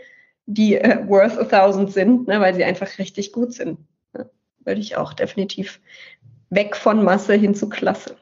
die 0.50 0.78
äh, 0.78 1.08
worth 1.08 1.38
a 1.38 1.44
thousand 1.44 1.94
sind, 1.94 2.28
ne, 2.28 2.42
weil 2.42 2.56
sie 2.56 2.64
einfach 2.64 2.98
richtig 2.98 3.32
gut 3.32 3.54
sind. 3.54 3.80
Ne? 4.14 4.30
Würde 4.64 4.82
ich 4.82 4.98
auch 4.98 5.14
definitiv 5.14 5.80
weg 6.50 6.76
von 6.76 7.04
Masse 7.04 7.36
hin 7.36 7.54
zu 7.54 7.70
Klasse. 7.70 8.18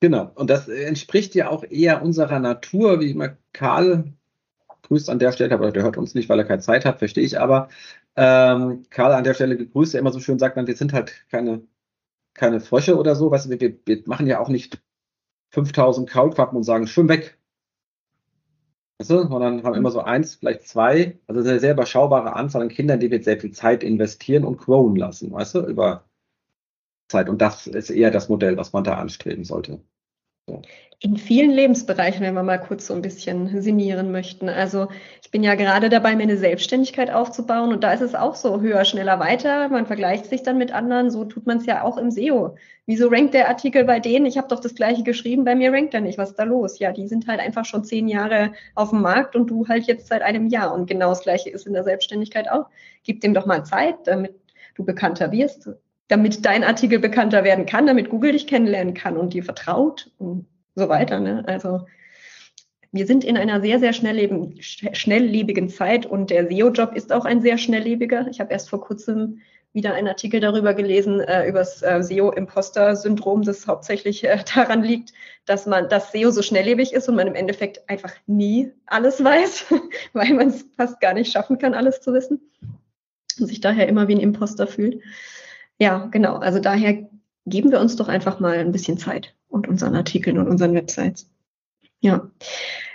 Genau, 0.00 0.30
und 0.34 0.50
das 0.50 0.68
entspricht 0.68 1.34
ja 1.34 1.48
auch 1.48 1.64
eher 1.64 2.02
unserer 2.02 2.38
Natur, 2.38 3.00
wie 3.00 3.10
immer 3.10 3.36
Karl 3.52 4.12
grüßt 4.92 5.08
an 5.10 5.18
der 5.18 5.32
Stelle, 5.32 5.54
aber 5.54 5.72
der 5.72 5.82
hört 5.84 5.96
uns 5.96 6.14
nicht, 6.14 6.28
weil 6.28 6.38
er 6.38 6.44
keine 6.44 6.60
Zeit 6.60 6.84
hat, 6.84 6.98
verstehe 6.98 7.24
ich, 7.24 7.40
aber 7.40 7.68
ähm, 8.16 8.84
Karl 8.90 9.12
an 9.12 9.24
der 9.24 9.34
Stelle 9.34 9.56
gegrüßt, 9.56 9.94
der 9.94 10.00
immer 10.00 10.12
so 10.12 10.20
schön 10.20 10.38
sagt, 10.38 10.56
wir 10.56 10.76
sind 10.76 10.92
halt 10.92 11.12
keine, 11.30 11.62
keine 12.34 12.60
Frösche 12.60 12.98
oder 12.98 13.16
so, 13.16 13.30
weißt 13.30 13.46
du, 13.46 13.60
wir, 13.60 13.78
wir 13.86 14.02
machen 14.06 14.26
ja 14.26 14.38
auch 14.40 14.48
nicht 14.48 14.82
5000 15.50 16.08
Kaulquappen 16.10 16.56
und 16.58 16.64
sagen, 16.64 16.86
schwimm 16.86 17.08
weg, 17.08 17.38
Weißt 18.98 19.10
du? 19.10 19.26
Sondern 19.26 19.64
haben 19.64 19.74
immer 19.74 19.90
so 19.90 20.00
eins, 20.00 20.36
vielleicht 20.36 20.68
zwei, 20.68 21.18
also 21.26 21.40
eine 21.40 21.58
sehr 21.58 21.72
überschaubare 21.72 22.34
Anzahl 22.36 22.62
an 22.62 22.68
Kindern, 22.68 23.00
die 23.00 23.10
wir 23.10 23.22
sehr 23.22 23.40
viel 23.40 23.52
Zeit 23.52 23.82
investieren 23.82 24.44
und 24.44 24.58
growen 24.58 24.94
lassen, 24.96 25.32
weißt 25.32 25.56
du, 25.56 25.66
über 25.66 26.04
Zeit. 27.08 27.28
Und 27.28 27.42
das 27.42 27.66
ist 27.66 27.90
eher 27.90 28.10
das 28.12 28.28
Modell, 28.28 28.56
was 28.56 28.72
man 28.72 28.84
da 28.84 28.98
anstreben 28.98 29.44
sollte. 29.44 29.80
In 31.00 31.16
vielen 31.16 31.50
Lebensbereichen, 31.50 32.20
wenn 32.20 32.34
wir 32.34 32.44
mal 32.44 32.60
kurz 32.60 32.86
so 32.86 32.94
ein 32.94 33.02
bisschen 33.02 33.60
sinnieren 33.60 34.12
möchten. 34.12 34.48
Also 34.48 34.86
ich 35.20 35.32
bin 35.32 35.42
ja 35.42 35.56
gerade 35.56 35.88
dabei, 35.88 36.14
mir 36.14 36.22
eine 36.22 36.36
Selbstständigkeit 36.36 37.10
aufzubauen 37.10 37.72
und 37.72 37.82
da 37.82 37.92
ist 37.92 38.02
es 38.02 38.14
auch 38.14 38.36
so 38.36 38.60
höher, 38.60 38.84
schneller, 38.84 39.18
weiter. 39.18 39.68
Man 39.68 39.86
vergleicht 39.86 40.26
sich 40.26 40.44
dann 40.44 40.58
mit 40.58 40.72
anderen. 40.72 41.10
So 41.10 41.24
tut 41.24 41.44
man 41.44 41.58
es 41.58 41.66
ja 41.66 41.82
auch 41.82 41.98
im 41.98 42.12
SEO. 42.12 42.56
Wieso 42.86 43.08
rankt 43.08 43.34
der 43.34 43.48
Artikel 43.48 43.84
bei 43.84 43.98
denen? 43.98 44.26
Ich 44.26 44.38
habe 44.38 44.46
doch 44.46 44.60
das 44.60 44.76
gleiche 44.76 45.02
geschrieben, 45.02 45.44
bei 45.44 45.56
mir 45.56 45.72
rankt 45.72 45.92
er 45.94 46.00
nicht. 46.00 46.18
Was 46.18 46.30
ist 46.30 46.38
da 46.38 46.44
los? 46.44 46.78
Ja, 46.78 46.92
die 46.92 47.08
sind 47.08 47.26
halt 47.26 47.40
einfach 47.40 47.64
schon 47.64 47.84
zehn 47.84 48.06
Jahre 48.06 48.52
auf 48.76 48.90
dem 48.90 49.02
Markt 49.02 49.34
und 49.34 49.50
du 49.50 49.66
halt 49.66 49.84
jetzt 49.88 50.06
seit 50.06 50.22
einem 50.22 50.46
Jahr. 50.48 50.72
Und 50.72 50.86
genau 50.86 51.08
das 51.08 51.22
gleiche 51.22 51.50
ist 51.50 51.66
in 51.66 51.72
der 51.72 51.82
Selbstständigkeit 51.82 52.48
auch. 52.48 52.66
Gib 53.02 53.20
dem 53.22 53.34
doch 53.34 53.46
mal 53.46 53.64
Zeit, 53.64 53.96
damit 54.04 54.34
du 54.76 54.84
bekannter 54.84 55.32
wirst 55.32 55.68
damit 56.12 56.44
dein 56.44 56.62
Artikel 56.62 56.98
bekannter 56.98 57.42
werden 57.42 57.64
kann, 57.64 57.86
damit 57.86 58.10
Google 58.10 58.32
dich 58.32 58.46
kennenlernen 58.46 58.92
kann 58.92 59.16
und 59.16 59.32
dir 59.32 59.42
vertraut 59.42 60.10
und 60.18 60.46
so 60.74 60.90
weiter. 60.90 61.18
Ne? 61.20 61.42
Also 61.46 61.86
wir 62.92 63.06
sind 63.06 63.24
in 63.24 63.38
einer 63.38 63.62
sehr, 63.62 63.78
sehr 63.78 63.94
schnelllebigen 63.94 65.70
Zeit 65.70 66.04
und 66.04 66.28
der 66.28 66.46
SEO-Job 66.48 66.94
ist 66.94 67.14
auch 67.14 67.24
ein 67.24 67.40
sehr 67.40 67.56
schnelllebiger. 67.56 68.26
Ich 68.30 68.40
habe 68.40 68.52
erst 68.52 68.68
vor 68.68 68.82
kurzem 68.82 69.40
wieder 69.72 69.94
einen 69.94 70.08
Artikel 70.08 70.40
darüber 70.40 70.74
gelesen, 70.74 71.20
äh, 71.20 71.48
über 71.48 71.60
das 71.60 71.80
äh, 71.80 72.02
SEO-Imposter-Syndrom, 72.02 73.42
das 73.42 73.66
hauptsächlich 73.66 74.22
äh, 74.24 74.36
daran 74.54 74.82
liegt, 74.82 75.14
dass 75.46 75.64
man 75.64 75.88
das 75.88 76.12
SEO 76.12 76.30
so 76.30 76.42
schnelllebig 76.42 76.92
ist 76.92 77.08
und 77.08 77.16
man 77.16 77.26
im 77.26 77.34
Endeffekt 77.34 77.88
einfach 77.88 78.12
nie 78.26 78.70
alles 78.84 79.24
weiß, 79.24 79.64
weil 80.12 80.34
man 80.34 80.48
es 80.48 80.66
fast 80.76 81.00
gar 81.00 81.14
nicht 81.14 81.32
schaffen 81.32 81.56
kann, 81.56 81.72
alles 81.72 82.02
zu 82.02 82.12
wissen 82.12 82.50
und 83.40 83.46
sich 83.46 83.62
daher 83.62 83.88
immer 83.88 84.08
wie 84.08 84.16
ein 84.16 84.20
Imposter 84.20 84.66
fühlt. 84.66 85.00
Ja, 85.78 86.06
genau. 86.06 86.36
Also 86.36 86.58
daher 86.58 87.08
geben 87.46 87.70
wir 87.70 87.80
uns 87.80 87.96
doch 87.96 88.08
einfach 88.08 88.40
mal 88.40 88.58
ein 88.58 88.72
bisschen 88.72 88.98
Zeit 88.98 89.34
und 89.48 89.68
unseren 89.68 89.94
Artikeln 89.94 90.38
und 90.38 90.48
unseren 90.48 90.74
Websites. 90.74 91.28
Ja. 92.00 92.30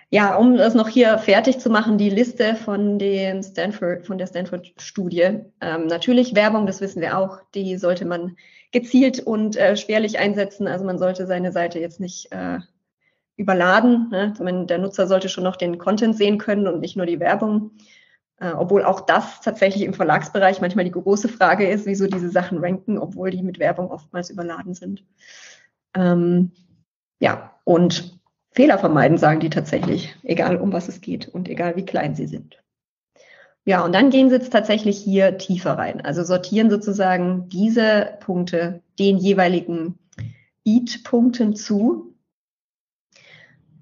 Ja, 0.09 0.37
um 0.37 0.55
das 0.55 0.73
noch 0.73 0.87
hier 0.87 1.17
fertig 1.17 1.59
zu 1.59 1.69
machen, 1.69 1.97
die 1.97 2.09
Liste 2.09 2.55
von 2.55 2.97
dem 2.97 3.43
Stanford, 3.43 4.05
von 4.07 4.17
der 4.17 4.27
Stanford-Studie. 4.27 5.41
Ähm, 5.59 5.87
natürlich 5.87 6.33
Werbung, 6.33 6.65
das 6.65 6.79
wissen 6.79 7.01
wir 7.01 7.17
auch, 7.17 7.39
die 7.53 7.77
sollte 7.77 8.05
man 8.05 8.37
gezielt 8.71 9.19
und 9.19 9.57
äh, 9.57 9.75
schwerlich 9.75 10.17
einsetzen. 10.17 10.65
Also 10.67 10.85
man 10.85 10.97
sollte 10.97 11.27
seine 11.27 11.51
Seite 11.51 11.79
jetzt 11.79 11.99
nicht 11.99 12.31
äh, 12.31 12.59
überladen. 13.35 14.09
Ne? 14.09 14.65
Der 14.65 14.77
Nutzer 14.77 15.07
sollte 15.07 15.27
schon 15.27 15.43
noch 15.43 15.57
den 15.57 15.77
Content 15.77 16.15
sehen 16.15 16.37
können 16.37 16.67
und 16.67 16.79
nicht 16.79 16.95
nur 16.95 17.05
die 17.05 17.19
Werbung. 17.19 17.71
Äh, 18.39 18.51
obwohl 18.51 18.83
auch 18.83 19.01
das 19.01 19.41
tatsächlich 19.41 19.83
im 19.83 19.93
Verlagsbereich 19.93 20.61
manchmal 20.61 20.85
die 20.85 20.91
große 20.91 21.27
Frage 21.27 21.67
ist, 21.67 21.85
wieso 21.85 22.07
diese 22.07 22.29
Sachen 22.29 22.59
ranken, 22.59 22.99
obwohl 22.99 23.31
die 23.31 23.41
mit 23.41 23.59
Werbung 23.59 23.89
oftmals 23.89 24.29
überladen 24.29 24.75
sind. 24.75 25.03
Ähm, 25.95 26.51
ja, 27.19 27.55
und 27.63 28.19
Fehler 28.51 28.77
vermeiden, 28.77 29.17
sagen 29.17 29.39
die 29.39 29.49
tatsächlich, 29.49 30.15
egal 30.23 30.57
um 30.57 30.71
was 30.71 30.87
es 30.87 31.01
geht 31.01 31.27
und 31.27 31.49
egal 31.49 31.75
wie 31.75 31.85
klein 31.85 32.15
sie 32.15 32.27
sind. 32.27 32.61
Ja, 33.65 33.83
und 33.83 33.93
dann 33.93 34.11
gehen 34.11 34.29
sie 34.29 34.35
jetzt 34.35 34.53
tatsächlich 34.53 34.97
hier 34.97 35.37
tiefer 35.37 35.77
rein. 35.77 35.99
Also 35.99 36.23
sortieren 36.23 36.69
sozusagen 36.69 37.49
diese 37.49 38.17
Punkte 38.21 38.81
den 38.97 39.17
jeweiligen 39.17 39.99
EAT-Punkten 40.63 41.55
zu 41.55 42.15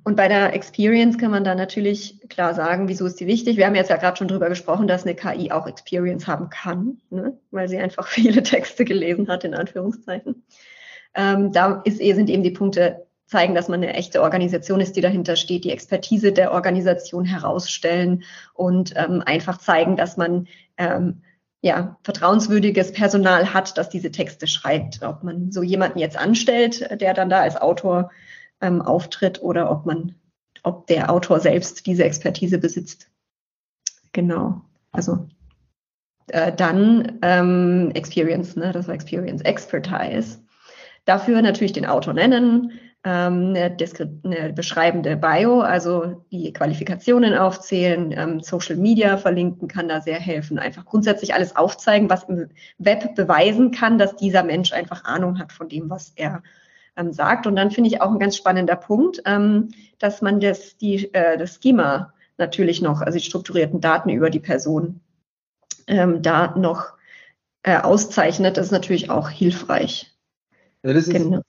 und 0.05 0.15
bei 0.15 0.27
der 0.27 0.53
Experience 0.53 1.17
kann 1.17 1.31
man 1.31 1.43
da 1.43 1.55
natürlich 1.55 2.19
klar 2.29 2.53
sagen, 2.53 2.87
wieso 2.87 3.07
ist 3.07 3.19
die 3.19 3.25
wichtig. 3.25 3.57
Wir 3.57 3.65
haben 3.65 3.73
jetzt 3.73 3.89
ja 3.89 3.97
gerade 3.97 4.15
schon 4.15 4.27
drüber 4.27 4.49
gesprochen, 4.49 4.87
dass 4.87 5.03
eine 5.03 5.15
KI 5.15 5.51
auch 5.51 5.65
Experience 5.65 6.27
haben 6.27 6.51
kann, 6.51 7.01
ne? 7.09 7.39
weil 7.49 7.67
sie 7.67 7.79
einfach 7.79 8.07
viele 8.07 8.43
Texte 8.43 8.85
gelesen 8.85 9.27
hat, 9.27 9.43
in 9.43 9.55
Anführungszeichen. 9.55 10.43
Ähm, 11.15 11.51
da 11.51 11.81
ist, 11.85 11.99
eh, 11.99 12.13
sind 12.13 12.29
eben 12.29 12.43
die 12.43 12.51
Punkte 12.51 13.07
zeigen, 13.25 13.55
dass 13.55 13.67
man 13.67 13.81
eine 13.81 13.95
echte 13.95 14.21
Organisation 14.21 14.79
ist, 14.79 14.95
die 14.95 15.01
dahinter 15.01 15.35
steht, 15.35 15.63
die 15.63 15.71
Expertise 15.71 16.31
der 16.31 16.51
Organisation 16.51 17.25
herausstellen 17.25 18.23
und 18.53 18.93
ähm, 18.95 19.23
einfach 19.25 19.57
zeigen, 19.57 19.95
dass 19.95 20.17
man 20.17 20.47
ähm, 20.77 21.23
ja, 21.61 21.97
vertrauenswürdiges 22.03 22.91
Personal 22.91 23.55
hat, 23.55 23.75
das 23.79 23.89
diese 23.89 24.11
Texte 24.11 24.45
schreibt. 24.45 25.01
Ob 25.01 25.23
man 25.23 25.51
so 25.51 25.63
jemanden 25.63 25.97
jetzt 25.97 26.15
anstellt, 26.15 27.01
der 27.01 27.15
dann 27.15 27.31
da 27.31 27.39
als 27.39 27.59
Autor 27.59 28.11
ähm, 28.61 28.81
auftritt 28.81 29.41
oder 29.41 29.71
ob 29.71 29.85
man, 29.85 30.15
ob 30.63 30.87
der 30.87 31.11
Autor 31.11 31.39
selbst 31.39 31.85
diese 31.85 32.03
Expertise 32.03 32.57
besitzt. 32.57 33.09
Genau. 34.13 34.61
Also 34.91 35.27
äh, 36.27 36.53
dann 36.53 37.19
ähm, 37.21 37.91
Experience, 37.93 38.55
ne? 38.55 38.71
das 38.71 38.87
war 38.87 38.95
Experience, 38.95 39.41
Expertise. 39.41 40.39
Dafür 41.05 41.41
natürlich 41.41 41.73
den 41.73 41.85
Autor 41.85 42.13
nennen, 42.13 42.71
ähm, 43.03 43.53
eine, 43.55 43.77
eine, 44.23 44.53
beschreibende 44.53 45.15
Bio, 45.15 45.61
also 45.61 46.25
die 46.31 46.51
Qualifikationen 46.51 47.35
aufzählen, 47.35 48.11
ähm, 48.17 48.39
Social 48.39 48.77
Media 48.77 49.17
verlinken 49.17 49.67
kann 49.67 49.87
da 49.87 50.01
sehr 50.01 50.19
helfen. 50.19 50.57
Einfach 50.57 50.85
grundsätzlich 50.85 51.35
alles 51.35 51.55
aufzeigen, 51.55 52.09
was 52.09 52.23
im 52.23 52.49
Web 52.79 53.13
beweisen 53.13 53.69
kann, 53.69 53.99
dass 53.99 54.15
dieser 54.15 54.41
Mensch 54.41 54.73
einfach 54.73 55.03
Ahnung 55.03 55.37
hat 55.37 55.51
von 55.51 55.69
dem, 55.69 55.91
was 55.91 56.13
er 56.15 56.41
ähm, 56.95 57.13
sagt. 57.13 57.47
Und 57.47 57.55
dann 57.55 57.71
finde 57.71 57.89
ich 57.89 58.01
auch 58.01 58.11
ein 58.11 58.19
ganz 58.19 58.37
spannender 58.37 58.75
Punkt, 58.75 59.21
ähm, 59.25 59.69
dass 59.99 60.21
man 60.21 60.39
das, 60.39 60.77
die, 60.77 61.13
äh, 61.13 61.37
das 61.37 61.59
Schema 61.61 62.13
natürlich 62.37 62.81
noch, 62.81 63.01
also 63.01 63.17
die 63.17 63.23
strukturierten 63.23 63.81
Daten 63.81 64.09
über 64.09 64.29
die 64.29 64.39
Person 64.39 65.01
ähm, 65.87 66.21
da 66.21 66.55
noch 66.57 66.93
äh, 67.63 67.77
auszeichnet. 67.77 68.57
Das 68.57 68.67
ist 68.67 68.71
natürlich 68.71 69.09
auch 69.09 69.29
hilfreich. 69.29 70.15
Also 70.83 70.93
das 70.93 71.07
ist 71.07 71.13
genau. 71.13 71.41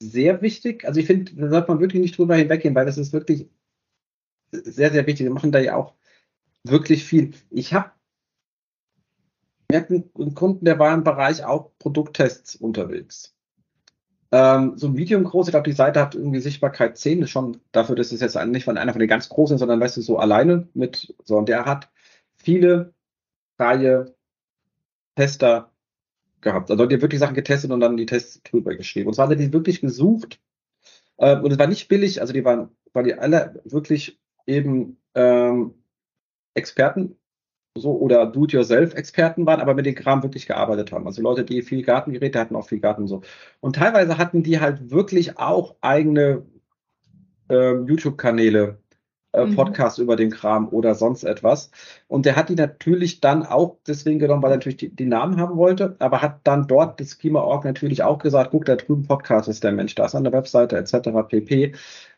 sehr 0.00 0.42
wichtig. 0.42 0.84
Also 0.84 1.00
ich 1.00 1.06
finde, 1.06 1.34
da 1.34 1.48
sollte 1.48 1.68
man 1.68 1.80
wirklich 1.80 2.02
nicht 2.02 2.18
drüber 2.18 2.36
hinweggehen, 2.36 2.74
weil 2.74 2.86
das 2.86 2.98
ist 2.98 3.12
wirklich 3.12 3.48
sehr, 4.50 4.90
sehr 4.90 5.06
wichtig. 5.06 5.24
Wir 5.24 5.32
machen 5.32 5.52
da 5.52 5.58
ja 5.58 5.76
auch 5.76 5.94
wirklich 6.64 7.04
viel. 7.04 7.32
Ich 7.50 7.74
habe 7.74 7.92
einen 9.70 10.34
Kunden, 10.34 10.64
der 10.64 10.78
war 10.78 10.94
im 10.94 11.04
Bereich 11.04 11.44
auch 11.44 11.72
Produkttests 11.78 12.56
unterwegs. 12.56 13.37
Ähm, 14.30 14.76
so 14.76 14.88
ein 14.88 14.92
Medium 14.92 15.24
groß, 15.24 15.48
ich 15.48 15.52
glaube, 15.52 15.68
die 15.68 15.76
Seite 15.76 16.00
hat 16.00 16.14
irgendwie 16.14 16.40
Sichtbarkeit 16.40 16.98
10, 16.98 17.22
ist 17.22 17.30
schon 17.30 17.60
dafür, 17.72 17.96
dass 17.96 18.12
es 18.12 18.20
jetzt 18.20 18.36
nicht 18.46 18.64
von 18.64 18.76
einer 18.76 18.92
von 18.92 19.00
den 19.00 19.08
ganz 19.08 19.28
großen, 19.28 19.56
sondern 19.56 19.80
weißt 19.80 19.96
du, 19.96 20.02
so 20.02 20.18
alleine 20.18 20.68
mit, 20.74 21.14
so, 21.24 21.38
und 21.38 21.48
der 21.48 21.64
hat 21.64 21.90
viele 22.36 22.92
freie 23.56 24.14
Tester 25.16 25.72
gehabt. 26.40 26.70
Also 26.70 26.86
die 26.86 26.94
haben 26.94 27.02
wirklich 27.02 27.20
Sachen 27.20 27.34
getestet 27.34 27.70
und 27.70 27.80
dann 27.80 27.96
die 27.96 28.06
Tests 28.06 28.42
drüber 28.42 28.74
geschrieben. 28.76 29.08
Und 29.08 29.14
zwar 29.14 29.28
hat 29.28 29.38
die 29.38 29.52
wirklich 29.52 29.80
gesucht. 29.80 30.40
Äh, 31.16 31.38
und 31.40 31.50
es 31.50 31.58
war 31.58 31.66
nicht 31.66 31.88
billig, 31.88 32.20
also 32.20 32.32
die 32.32 32.44
waren, 32.44 32.70
waren 32.92 33.04
die 33.04 33.14
alle 33.14 33.60
wirklich 33.64 34.18
eben 34.46 34.98
ähm, 35.14 35.74
Experten 36.54 37.16
so 37.76 37.92
oder 37.92 38.26
Do-it-yourself-Experten 38.26 39.46
waren, 39.46 39.60
aber 39.60 39.74
mit 39.74 39.86
dem 39.86 39.94
Kram 39.94 40.22
wirklich 40.22 40.46
gearbeitet 40.46 40.92
haben. 40.92 41.06
Also 41.06 41.22
Leute, 41.22 41.44
die 41.44 41.62
viel 41.62 41.82
Gartengeräte 41.82 42.38
hatten, 42.38 42.56
auch 42.56 42.66
viel 42.66 42.80
Garten 42.80 43.06
so. 43.06 43.22
Und 43.60 43.76
teilweise 43.76 44.18
hatten 44.18 44.42
die 44.42 44.60
halt 44.60 44.90
wirklich 44.90 45.38
auch 45.38 45.76
eigene 45.80 46.46
äh, 47.48 47.74
YouTube-Kanäle, 47.74 48.78
äh, 49.32 49.44
mhm. 49.44 49.54
Podcasts 49.54 49.98
über 49.98 50.16
den 50.16 50.30
Kram 50.30 50.68
oder 50.68 50.94
sonst 50.94 51.24
etwas. 51.24 51.70
Und 52.08 52.26
der 52.26 52.36
hat 52.36 52.48
die 52.48 52.54
natürlich 52.54 53.20
dann 53.20 53.44
auch 53.44 53.76
deswegen 53.86 54.18
genommen, 54.18 54.42
weil 54.42 54.52
er 54.52 54.56
natürlich 54.56 54.78
die, 54.78 54.94
die 54.94 55.06
Namen 55.06 55.38
haben 55.38 55.56
wollte, 55.56 55.96
aber 55.98 56.22
hat 56.22 56.40
dann 56.44 56.66
dort 56.66 57.00
das 57.00 57.18
Schema.org 57.20 57.64
natürlich 57.64 58.02
auch 58.02 58.18
gesagt, 58.18 58.50
guck, 58.50 58.64
da 58.64 58.76
drüben 58.76 59.06
Podcast 59.06 59.48
ist 59.48 59.64
der 59.64 59.72
Mensch, 59.72 59.94
da 59.94 60.06
ist 60.06 60.14
an 60.14 60.24
der 60.24 60.32
Webseite 60.32 60.76
etc. 60.76 61.10
pp 61.28 61.74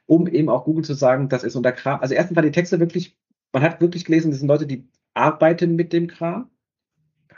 um 0.06 0.26
eben 0.26 0.48
auch 0.48 0.64
Google 0.64 0.84
zu 0.84 0.94
sagen, 0.94 1.28
das 1.28 1.44
ist 1.44 1.54
unter 1.54 1.70
Kram. 1.70 2.00
Also 2.00 2.14
erstens 2.14 2.34
war 2.34 2.42
die 2.42 2.50
Texte 2.50 2.80
wirklich, 2.80 3.16
man 3.52 3.62
hat 3.62 3.80
wirklich 3.80 4.04
gelesen, 4.04 4.32
das 4.32 4.40
sind 4.40 4.48
Leute, 4.48 4.66
die 4.66 4.88
arbeiten 5.14 5.76
mit 5.76 5.92
dem 5.92 6.06
Kram. 6.06 6.50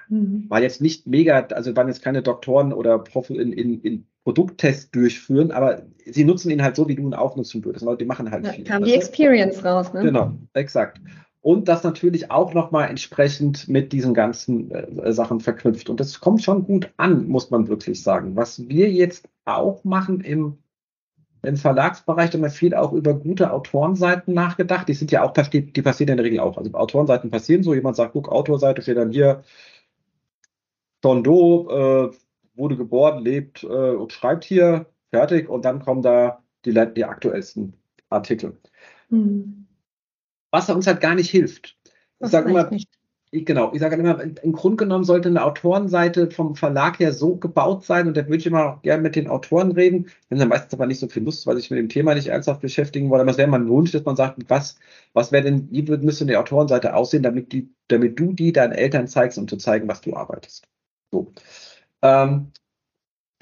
Mhm. 0.09 0.47
War 0.49 0.63
jetzt 0.63 0.81
nicht 0.81 1.07
mega, 1.07 1.41
also 1.41 1.75
waren 1.77 1.89
jetzt 1.89 2.03
keine 2.03 2.23
Doktoren 2.23 2.73
oder 2.73 2.99
Prof 2.99 3.31
in, 3.31 3.53
in, 3.53 3.81
in 3.81 4.07
Produkttests 4.25 4.91
durchführen, 4.91 5.51
aber 5.51 5.83
sie 6.07 6.25
nutzen 6.25 6.51
ihn 6.51 6.63
halt 6.63 6.77
so, 6.77 6.89
wie 6.89 6.95
du 6.95 7.03
ihn 7.03 7.15
auch 7.15 7.37
nutzen 7.37 7.65
würdest. 7.65 7.85
Leute, 7.85 7.99
die 7.99 8.05
machen 8.05 8.31
halt 8.31 8.47
ja, 8.47 8.53
viel. 8.53 8.65
Kam 8.65 8.85
die 8.85 8.95
Experience 8.95 9.65
raus, 9.65 9.93
ne? 9.93 10.03
Genau, 10.03 10.33
exakt. 10.53 11.01
Und 11.41 11.67
das 11.67 11.83
natürlich 11.83 12.31
auch 12.31 12.55
nochmal 12.55 12.89
entsprechend 12.89 13.67
mit 13.69 13.93
diesen 13.93 14.15
ganzen 14.15 14.71
äh, 14.71 15.13
Sachen 15.13 15.41
verknüpft. 15.41 15.91
Und 15.91 15.99
das 15.99 16.21
kommt 16.21 16.43
schon 16.43 16.65
gut 16.65 16.93
an, 16.99 17.27
muss 17.27 17.51
man 17.51 17.67
wirklich 17.67 18.01
sagen. 18.01 18.37
Was 18.37 18.69
wir 18.69 18.91
jetzt 18.93 19.29
auch 19.45 19.83
machen 19.83 20.21
im 20.21 20.59
im 21.43 21.57
Verlagsbereich 21.57 22.33
haben 22.33 22.43
wir 22.43 22.51
viel 22.51 22.75
auch 22.75 22.93
über 22.93 23.15
gute 23.15 23.53
Autorenseiten 23.53 24.33
nachgedacht. 24.33 24.89
Die 24.89 24.95
sind 24.95 25.11
ja 25.11 25.23
auch, 25.25 25.33
die 25.33 25.83
passieren 25.83 26.11
in 26.11 26.17
der 26.17 26.27
Regel 26.27 26.41
auch. 26.41 26.57
Also 26.57 26.73
Autorenseiten 26.73 27.31
passieren 27.31 27.63
so, 27.65 27.75
jemand 27.75 27.97
sagt, 27.97 28.13
guck, 28.13 28.29
Autorseite 28.29 28.83
steht 28.83 28.97
dann 28.97 29.11
hier, 29.11 29.43
John 31.03 31.25
Doe, 31.25 32.13
äh, 32.13 32.17
wurde 32.55 32.77
geboren, 32.77 33.25
lebt 33.25 33.65
äh, 33.65 33.67
und 33.67 34.13
schreibt 34.13 34.45
hier, 34.45 34.87
fertig, 35.11 35.49
und 35.49 35.65
dann 35.65 35.81
kommen 35.81 36.03
da 36.03 36.43
die, 36.65 36.73
die 36.73 37.05
aktuellsten 37.05 37.75
Artikel. 38.09 38.57
Mhm. 39.09 39.67
Was 40.51 40.71
uns 40.71 40.87
halt 40.87 41.01
gar 41.01 41.15
nicht 41.15 41.31
hilft. 41.31 41.77
Ich 42.21 42.29
sage 42.29 42.51
immer, 42.51 42.71
nicht 42.71 42.89
ich, 42.89 43.02
genau, 43.33 43.73
ich 43.73 43.81
sage 43.81 43.97
immer, 43.97 44.21
im 44.21 44.53
Grunde 44.53 44.77
genommen 44.77 45.05
sollte 45.05 45.31
eine 45.31 45.43
Autorenseite 45.43 46.31
vom 46.31 46.55
Verlag 46.55 46.99
her 46.99 47.13
so 47.13 47.37
gebaut 47.37 47.83
sein 47.85 48.07
und 48.07 48.17
da 48.17 48.27
würde 48.27 48.37
ich 48.37 48.47
immer 48.47 48.75
auch 48.75 48.83
gerne 48.83 49.03
mit 49.03 49.17
den 49.17 49.27
Autoren 49.29 49.73
reden. 49.73 50.07
Haben 50.31 50.39
dann 50.39 50.49
meistens 50.49 50.75
aber 50.75 50.87
nicht 50.87 51.01
so 51.01 51.09
viel 51.09 51.25
Lust, 51.25 51.47
weil 51.47 51.57
sich 51.57 51.71
mit 51.71 51.79
dem 51.79 51.89
Thema 51.89 52.15
nicht 52.15 52.27
ernsthaft 52.27 52.61
beschäftigen 52.61 53.09
wollen. 53.09 53.23
Aber 53.23 53.31
es 53.31 53.39
wäre 53.39 53.49
mal 53.49 53.61
ein 53.61 53.69
Wunsch, 53.69 53.91
dass 53.93 54.05
man 54.05 54.17
sagt, 54.17 54.39
was, 54.49 54.79
was 55.15 55.33
wäre 55.33 55.45
denn, 55.45 55.69
wie 55.71 55.83
müsste 55.83 56.25
eine 56.25 56.39
Autorenseite 56.39 56.95
aussehen, 56.95 57.23
damit 57.23 57.53
die, 57.53 57.71
damit 57.89 58.21
du 58.21 58.35
die 58.35 58.53
deinen 58.53 58.73
Eltern 58.73 59.09
zeigst, 59.09 59.39
um 59.39 59.49
zu 59.49 59.57
zeigen, 59.57 59.89
was 59.89 60.03
du 60.03 60.15
arbeitest. 60.15 60.69
So. 61.11 61.33
Ähm, 62.03 62.53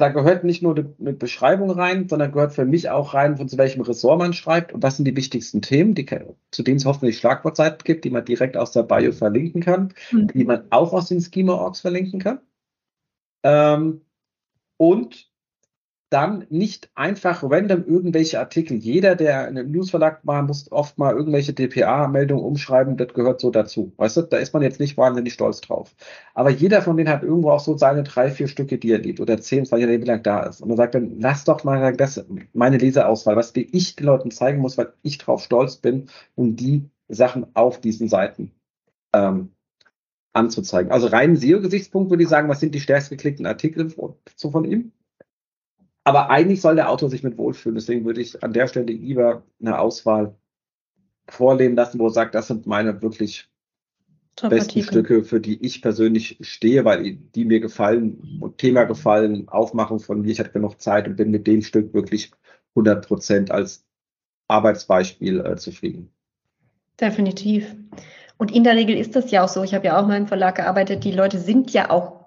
da 0.01 0.09
gehört 0.09 0.45
nicht 0.45 0.63
nur 0.63 0.77
eine 0.77 1.13
Beschreibung 1.13 1.71
rein, 1.71 2.09
sondern 2.09 2.33
gehört 2.33 2.53
für 2.55 2.65
mich 2.65 2.91
auch 2.91 3.15
rein, 3.15 3.37
von 3.37 3.49
zu 3.49 3.59
welchem 3.59 3.83
Ressort 3.83 4.19
man 4.19 4.33
schreibt. 4.33 4.73
Und 4.73 4.83
das 4.83 4.97
sind 4.97 5.05
die 5.05 5.17
wichtigsten 5.17 5.63
Themen, 5.63 5.95
die, 5.95 6.07
zu 6.51 6.63
denen 6.63 6.79
es 6.79 6.85
hoffentlich 6.85 7.19
Schlagwortseiten 7.19 7.85
gibt, 7.85 8.05
die 8.05 8.11
man 8.11 8.25
direkt 8.25 8.57
aus 8.57 8.73
der 8.73 8.83
Bio 8.83 9.13
verlinken 9.13 9.63
kann, 9.63 9.95
mhm. 10.11 10.29
die 10.29 10.45
man 10.45 10.65
auch 10.71 10.93
aus 10.93 11.09
den 11.09 11.21
Schema-Orgs 11.21 11.81
verlinken 11.81 12.21
kann. 12.21 12.41
Ähm, 13.43 14.03
und 14.77 15.30
dann 16.11 16.45
nicht 16.51 16.91
einfach 16.97 17.45
random 17.45 17.85
irgendwelche 17.87 18.41
Artikel. 18.41 18.77
Jeder, 18.77 19.15
der 19.15 19.47
einen 19.47 19.71
Newsverlag 19.71 20.25
macht, 20.25 20.49
muss 20.49 20.73
oft 20.73 20.99
mal 20.99 21.15
irgendwelche 21.15 21.53
DPA-Meldungen 21.53 22.45
umschreiben, 22.45 22.97
das 22.97 23.15
gehört 23.15 23.41
so 23.41 23.51
dazu. 23.51 23.93
Weißt 23.97 24.17
du, 24.17 24.23
da 24.23 24.39
ist 24.39 24.53
man 24.53 24.63
jetzt 24.63 24.81
nicht 24.81 24.99
wahnsinnig 24.99 25.33
stolz 25.33 25.61
drauf. 25.61 25.95
Aber 26.35 26.51
jeder 26.51 26.83
von 26.83 26.97
denen 26.97 27.09
hat 27.09 27.23
irgendwo 27.23 27.51
auch 27.53 27.61
so 27.61 27.79
seine 27.79 28.03
drei, 28.03 28.31
vier 28.31 28.49
Stücke, 28.49 28.79
die 28.79 28.91
er 28.91 28.99
liebt 28.99 29.21
oder 29.21 29.41
zehn, 29.41 29.65
zwei 29.65 29.79
Jahre, 29.79 30.01
wie 30.01 30.05
lang 30.05 30.25
da 30.25 30.43
ist. 30.43 30.61
Und 30.61 30.71
er 30.71 30.77
sagt 30.77 30.97
dann, 30.97 31.21
lass 31.21 31.45
doch 31.45 31.63
mal 31.63 31.97
das, 31.97 32.25
meine 32.53 32.79
Leserauswahl, 32.79 33.37
was 33.37 33.53
ich 33.55 33.95
den 33.95 34.07
Leuten 34.07 34.33
zeigen 34.33 34.61
muss, 34.61 34.77
weil 34.79 34.93
ich 35.03 35.19
drauf 35.19 35.45
stolz 35.45 35.77
bin, 35.77 36.09
um 36.35 36.57
die 36.57 36.91
Sachen 37.09 37.47
auf 37.55 37.81
diesen 37.81 38.09
Seiten 38.09 38.51
ähm, 39.15 39.51
anzuzeigen. 40.33 40.91
Also 40.91 41.07
rein 41.07 41.37
SEO-Gesichtspunkt 41.37 42.11
würde 42.11 42.25
ich 42.25 42.29
sagen, 42.29 42.49
was 42.49 42.59
sind 42.59 42.75
die 42.75 42.81
stärkst 42.81 43.11
geklickten 43.11 43.47
Artikel 43.47 43.93
so 44.37 44.51
von 44.51 44.65
ihm? 44.65 44.93
Aber 46.11 46.29
eigentlich 46.29 46.61
soll 46.61 46.75
der 46.75 46.91
Autor 46.91 47.09
sich 47.09 47.23
mit 47.23 47.39
wohlfühlen. 47.39 47.77
Deswegen 47.77 48.05
würde 48.05 48.21
ich 48.21 48.43
an 48.43 48.53
der 48.53 48.67
Stelle 48.67 48.93
lieber 48.93 49.45
eine 49.61 49.79
Auswahl 49.79 50.35
vorleben 51.29 51.77
lassen, 51.77 52.01
wo 52.01 52.09
er 52.09 52.11
sagt, 52.11 52.35
das 52.35 52.49
sind 52.49 52.67
meine 52.67 53.01
wirklich 53.01 53.49
besten. 54.43 54.83
Stücke, 54.83 55.23
für 55.23 55.39
die 55.41 55.65
ich 55.65 55.83
persönlich 55.83 56.37
stehe, 56.41 56.85
weil 56.85 57.15
die 57.15 57.45
mir 57.45 57.61
gefallen 57.61 58.43
Thema 58.57 58.87
gefallen, 58.87 59.49
Aufmachung 59.49 60.01
von 60.01 60.23
mir. 60.23 60.33
Ich 60.33 60.41
hatte 60.41 60.51
genug 60.51 60.81
Zeit 60.81 61.07
und 61.07 61.15
bin 61.15 61.31
mit 61.31 61.47
dem 61.47 61.63
Stück 61.63 61.95
wirklich 61.95 62.33
100 62.71 63.07
Prozent 63.07 63.53
als 63.53 63.87
Arbeitsbeispiel 64.49 65.47
äh, 65.47 65.55
zufrieden. 65.59 66.11
Definitiv. 67.01 67.77
Und 68.37 68.53
in 68.53 68.65
der 68.65 68.75
Regel 68.75 68.97
ist 68.97 69.15
das 69.15 69.31
ja 69.31 69.45
auch 69.45 69.49
so. 69.49 69.63
Ich 69.63 69.75
habe 69.75 69.87
ja 69.87 69.97
auch 69.97 70.09
mal 70.09 70.17
im 70.17 70.27
Verlag 70.27 70.57
gearbeitet. 70.57 71.05
Die 71.05 71.13
Leute 71.13 71.39
sind 71.39 71.73
ja 71.73 71.89
auch 71.89 72.20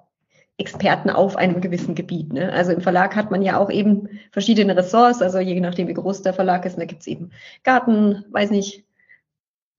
Experten 0.57 1.09
auf 1.09 1.35
einem 1.35 1.61
gewissen 1.61 1.95
Gebiet. 1.95 2.31
Ne? 2.31 2.51
Also 2.51 2.71
im 2.71 2.81
Verlag 2.81 3.15
hat 3.15 3.31
man 3.31 3.41
ja 3.41 3.57
auch 3.57 3.71
eben 3.71 4.19
verschiedene 4.31 4.75
Ressorts, 4.77 5.21
also 5.21 5.39
je 5.39 5.59
nachdem, 5.59 5.87
wie 5.87 5.93
groß 5.93 6.21
der 6.21 6.33
Verlag 6.33 6.65
ist, 6.65 6.77
da 6.77 6.85
gibt 6.85 7.01
es 7.01 7.07
eben 7.07 7.31
Garten, 7.63 8.23
weiß 8.31 8.51
nicht, 8.51 8.85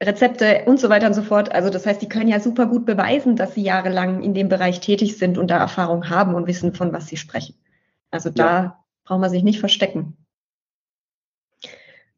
Rezepte 0.03 0.65
und 0.67 0.81
so 0.81 0.89
weiter 0.89 1.07
und 1.07 1.15
so 1.15 1.23
fort. 1.23 1.53
Also 1.53 1.71
das 1.71 1.87
heißt, 1.87 2.03
die 2.03 2.09
können 2.09 2.29
ja 2.29 2.41
super 2.41 2.67
gut 2.67 2.85
beweisen, 2.85 3.37
dass 3.37 3.55
sie 3.55 3.63
jahrelang 3.63 4.23
in 4.23 4.35
dem 4.35 4.49
Bereich 4.49 4.81
tätig 4.81 5.17
sind 5.17 5.39
und 5.39 5.49
da 5.49 5.59
Erfahrung 5.59 6.11
haben 6.11 6.35
und 6.35 6.47
wissen, 6.47 6.75
von 6.75 6.93
was 6.93 7.07
sie 7.07 7.17
sprechen. 7.17 7.55
Also 8.11 8.31
da 8.31 8.63
ja. 8.63 8.85
braucht 9.05 9.21
man 9.21 9.31
sich 9.31 9.45
nicht 9.45 9.61
verstecken. 9.61 10.17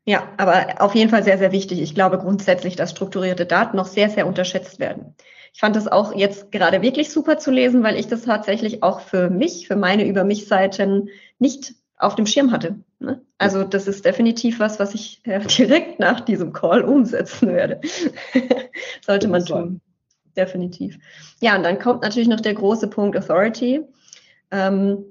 Ja, 0.05 0.29
aber 0.37 0.81
auf 0.81 0.95
jeden 0.95 1.11
Fall 1.11 1.25
sehr, 1.25 1.37
sehr 1.37 1.53
wichtig. 1.53 1.83
Ich 1.83 1.95
glaube 1.95 2.19
grundsätzlich, 2.19 2.77
dass 2.77 2.93
strukturierte 2.93 3.45
Daten 3.45 3.77
noch 3.77 3.87
sehr, 3.87 4.09
sehr 4.09 4.27
unterschätzt 4.27 4.79
werden. 4.79 5.15
Ich 5.57 5.61
fand 5.61 5.75
es 5.75 5.89
auch 5.89 6.15
jetzt 6.15 6.53
gerade 6.53 6.83
wirklich 6.83 7.11
super 7.11 7.39
zu 7.39 7.51
lesen, 7.51 7.83
weil 7.83 7.97
ich 7.97 8.09
das 8.09 8.25
tatsächlich 8.25 8.83
auch 8.83 9.01
für 9.01 9.31
mich, 9.31 9.67
für 9.67 9.75
meine 9.75 10.07
Über 10.07 10.23
mich-Seiten 10.23 11.09
nicht 11.39 11.73
auf 11.97 12.15
dem 12.15 12.27
Schirm 12.27 12.53
hatte. 12.53 12.81
Ne? 12.99 13.23
Also 13.39 13.65
das 13.65 13.89
ist 13.89 14.05
definitiv 14.05 14.61
was, 14.61 14.79
was 14.79 14.93
ich 14.93 15.23
äh, 15.25 15.41
direkt 15.59 15.99
nach 15.99 16.21
diesem 16.21 16.53
Call 16.53 16.83
umsetzen 16.83 17.49
werde. 17.55 17.81
Sollte 19.07 19.29
man 19.29 19.47
tun. 19.47 19.81
Definitiv. 20.37 20.99
Ja, 21.41 21.57
und 21.57 21.63
dann 21.63 21.79
kommt 21.79 22.03
natürlich 22.03 22.29
noch 22.29 22.43
der 22.43 22.53
große 22.53 22.89
Punkt 22.89 23.17
Authority. 23.17 23.81
Ähm, 24.51 25.07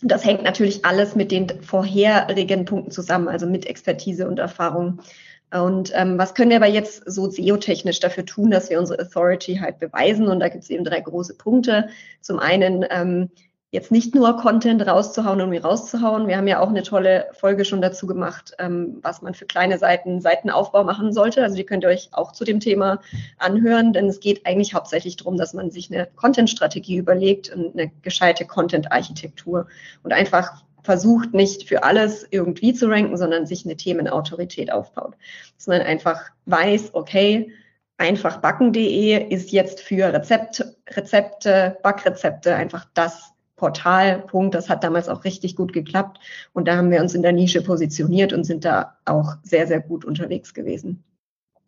das 0.00 0.24
hängt 0.24 0.42
natürlich 0.42 0.86
alles 0.86 1.16
mit 1.16 1.30
den 1.30 1.60
vorherigen 1.60 2.64
Punkten 2.64 2.92
zusammen, 2.92 3.28
also 3.28 3.46
mit 3.46 3.66
Expertise 3.66 4.26
und 4.26 4.38
Erfahrung. 4.38 5.02
Und 5.52 5.92
ähm, 5.94 6.18
was 6.18 6.34
können 6.34 6.50
wir 6.50 6.56
aber 6.56 6.66
jetzt 6.66 7.02
so 7.10 7.28
SEO-technisch 7.28 8.00
dafür 8.00 8.24
tun, 8.24 8.50
dass 8.50 8.70
wir 8.70 8.78
unsere 8.78 9.02
Authority 9.02 9.56
halt 9.56 9.78
beweisen? 9.78 10.28
Und 10.28 10.40
da 10.40 10.48
gibt 10.48 10.64
es 10.64 10.70
eben 10.70 10.84
drei 10.84 11.00
große 11.00 11.34
Punkte. 11.34 11.88
Zum 12.20 12.38
einen 12.38 12.84
ähm, 12.90 13.30
jetzt 13.72 13.90
nicht 13.90 14.14
nur 14.14 14.36
Content 14.36 14.86
rauszuhauen, 14.86 15.40
um 15.40 15.52
ihn 15.52 15.62
rauszuhauen. 15.62 16.28
Wir 16.28 16.36
haben 16.36 16.46
ja 16.46 16.60
auch 16.60 16.68
eine 16.68 16.82
tolle 16.82 17.26
Folge 17.32 17.64
schon 17.64 17.80
dazu 17.80 18.06
gemacht, 18.06 18.52
ähm, 18.58 18.98
was 19.02 19.22
man 19.22 19.32
für 19.32 19.46
kleine 19.46 19.78
Seiten, 19.78 20.20
Seitenaufbau 20.20 20.84
machen 20.84 21.12
sollte. 21.12 21.42
Also 21.42 21.56
die 21.56 21.64
könnt 21.64 21.82
ihr 21.84 21.88
euch 21.88 22.10
auch 22.12 22.32
zu 22.32 22.44
dem 22.44 22.60
Thema 22.60 23.00
anhören, 23.38 23.94
denn 23.94 24.08
es 24.08 24.20
geht 24.20 24.46
eigentlich 24.46 24.74
hauptsächlich 24.74 25.16
darum, 25.16 25.38
dass 25.38 25.54
man 25.54 25.70
sich 25.70 25.90
eine 25.90 26.06
Content-Strategie 26.16 26.98
überlegt 26.98 27.50
und 27.54 27.72
eine 27.72 27.90
gescheite 28.02 28.44
Content-Architektur 28.44 29.66
und 30.02 30.12
einfach 30.12 30.62
versucht 30.82 31.32
nicht 31.34 31.68
für 31.68 31.84
alles 31.84 32.26
irgendwie 32.30 32.74
zu 32.74 32.88
ranken, 32.88 33.16
sondern 33.16 33.46
sich 33.46 33.64
eine 33.64 33.76
Themenautorität 33.76 34.72
aufbaut. 34.72 35.14
Dass 35.56 35.66
man 35.66 35.80
einfach 35.80 36.30
weiß, 36.46 36.90
okay, 36.94 37.52
einfachbacken.de 37.98 39.28
ist 39.28 39.52
jetzt 39.52 39.80
für 39.80 40.12
Rezept, 40.12 40.64
Rezepte, 40.90 41.78
Backrezepte 41.82 42.54
einfach 42.54 42.86
das 42.94 43.32
Portalpunkt. 43.56 44.56
Das 44.56 44.68
hat 44.68 44.82
damals 44.82 45.08
auch 45.08 45.24
richtig 45.24 45.54
gut 45.54 45.72
geklappt. 45.72 46.18
Und 46.52 46.66
da 46.66 46.76
haben 46.76 46.90
wir 46.90 47.00
uns 47.00 47.14
in 47.14 47.22
der 47.22 47.32
Nische 47.32 47.62
positioniert 47.62 48.32
und 48.32 48.44
sind 48.44 48.64
da 48.64 48.96
auch 49.04 49.34
sehr, 49.44 49.68
sehr 49.68 49.80
gut 49.80 50.04
unterwegs 50.04 50.52
gewesen. 50.52 51.04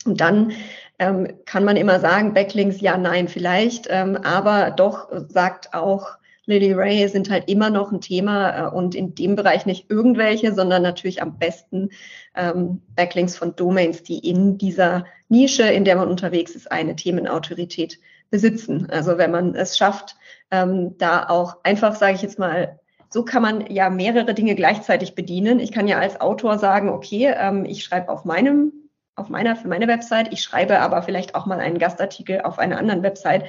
Und 0.04 0.20
dann 0.20 0.52
ähm, 0.98 1.28
kann 1.46 1.64
man 1.64 1.76
immer 1.76 2.00
sagen, 2.00 2.34
Backlinks 2.34 2.80
ja, 2.80 2.98
nein, 2.98 3.28
vielleicht, 3.28 3.86
ähm, 3.88 4.16
aber 4.16 4.72
doch 4.72 5.08
sagt 5.28 5.72
auch 5.72 6.18
Lily 6.46 6.72
Ray 6.72 7.08
sind 7.08 7.30
halt 7.30 7.48
immer 7.48 7.70
noch 7.70 7.92
ein 7.92 8.00
Thema 8.00 8.68
äh, 8.68 8.70
und 8.70 8.94
in 8.94 9.14
dem 9.14 9.36
Bereich 9.36 9.66
nicht 9.66 9.90
irgendwelche, 9.90 10.54
sondern 10.54 10.82
natürlich 10.82 11.22
am 11.22 11.38
besten 11.38 11.90
ähm, 12.34 12.82
Backlinks 12.94 13.36
von 13.36 13.56
Domains, 13.56 14.02
die 14.02 14.18
in 14.18 14.58
dieser 14.58 15.06
Nische, 15.28 15.64
in 15.64 15.84
der 15.84 15.96
man 15.96 16.08
unterwegs 16.08 16.54
ist, 16.54 16.70
eine 16.70 16.96
Themenautorität 16.96 17.98
besitzen. 18.30 18.88
Also 18.90 19.18
wenn 19.18 19.30
man 19.30 19.54
es 19.54 19.78
schafft, 19.78 20.16
ähm, 20.50 20.96
da 20.98 21.28
auch 21.28 21.58
einfach, 21.62 21.94
sage 21.94 22.14
ich 22.14 22.22
jetzt 22.22 22.38
mal, 22.38 22.78
so 23.08 23.24
kann 23.24 23.42
man 23.42 23.70
ja 23.70 23.90
mehrere 23.90 24.34
Dinge 24.34 24.56
gleichzeitig 24.56 25.14
bedienen. 25.14 25.60
Ich 25.60 25.70
kann 25.72 25.86
ja 25.86 25.98
als 25.98 26.20
Autor 26.20 26.58
sagen, 26.58 26.88
okay, 26.88 27.32
ähm, 27.36 27.64
ich 27.64 27.84
schreibe 27.84 28.08
auf 28.08 28.24
meinem, 28.24 28.72
auf 29.14 29.28
meiner, 29.28 29.54
für 29.54 29.68
meine 29.68 29.86
Website, 29.86 30.32
ich 30.32 30.42
schreibe 30.42 30.80
aber 30.80 31.02
vielleicht 31.02 31.36
auch 31.36 31.46
mal 31.46 31.60
einen 31.60 31.78
Gastartikel 31.78 32.40
auf 32.40 32.58
einer 32.58 32.76
anderen 32.76 33.04
Website, 33.04 33.44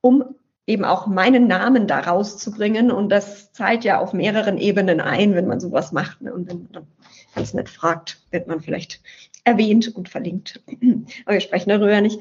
um 0.00 0.36
eben 0.70 0.84
auch 0.84 1.06
meinen 1.06 1.46
Namen 1.46 1.86
da 1.86 2.00
rauszubringen. 2.00 2.90
Und 2.90 3.10
das 3.10 3.52
zahlt 3.52 3.84
ja 3.84 3.98
auf 3.98 4.12
mehreren 4.12 4.56
Ebenen 4.56 5.00
ein, 5.00 5.34
wenn 5.34 5.46
man 5.46 5.60
sowas 5.60 5.92
macht. 5.92 6.22
Ne? 6.22 6.32
Und 6.32 6.48
wenn 6.48 6.68
man 6.72 6.86
ganz 7.34 7.54
nett 7.54 7.68
fragt, 7.68 8.20
wird 8.30 8.46
man 8.46 8.60
vielleicht 8.60 9.00
erwähnt 9.44 9.94
und 9.94 10.08
verlinkt. 10.08 10.62
Aber 11.24 11.34
wir 11.34 11.40
sprechen 11.40 11.70
darüber 11.70 12.00
nicht. 12.00 12.20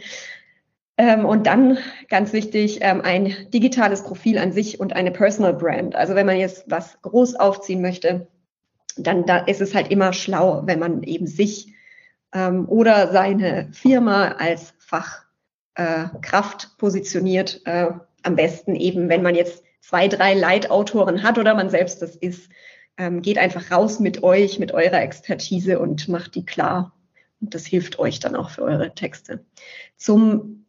Ähm, 0.97 1.25
und 1.25 1.47
dann 1.47 1.77
ganz 2.09 2.33
wichtig, 2.33 2.79
ähm, 2.81 3.01
ein 3.01 3.33
digitales 3.53 4.03
Profil 4.03 4.37
an 4.37 4.51
sich 4.51 4.79
und 4.79 4.93
eine 4.93 5.11
Personal 5.11 5.53
Brand. 5.53 5.95
Also 5.95 6.15
wenn 6.15 6.25
man 6.25 6.37
jetzt 6.37 6.65
was 6.67 7.01
groß 7.01 7.35
aufziehen 7.35 7.81
möchte, 7.81 8.27
dann 8.97 9.25
da 9.25 9.37
ist 9.37 9.61
es 9.61 9.73
halt 9.73 9.91
immer 9.91 10.11
schlau, 10.11 10.63
wenn 10.65 10.79
man 10.79 11.03
eben 11.03 11.25
sich 11.25 11.73
ähm, 12.33 12.67
oder 12.67 13.11
seine 13.11 13.69
Firma 13.71 14.33
als 14.39 14.73
Fachkraft 14.79 16.63
äh, 16.65 16.77
positioniert. 16.77 17.61
Am 18.23 18.35
besten 18.35 18.75
eben, 18.75 19.09
wenn 19.09 19.23
man 19.23 19.35
jetzt 19.35 19.63
zwei, 19.81 20.07
drei 20.07 20.33
Leitautoren 20.33 21.23
hat 21.23 21.37
oder 21.37 21.55
man 21.55 21.69
selbst 21.69 22.01
das 22.01 22.15
ist, 22.15 22.49
ähm, 22.97 23.21
geht 23.21 23.37
einfach 23.37 23.71
raus 23.71 23.99
mit 23.99 24.23
euch, 24.23 24.59
mit 24.59 24.73
eurer 24.73 25.01
Expertise 25.01 25.79
und 25.79 26.07
macht 26.09 26.35
die 26.35 26.45
klar. 26.45 26.93
Und 27.41 27.55
das 27.55 27.65
hilft 27.65 27.99
euch 27.99 28.19
dann 28.19 28.35
auch 28.35 28.49
für 28.49 28.63
eure 28.63 28.93
Texte. 28.93 29.45
Zum 29.95 30.65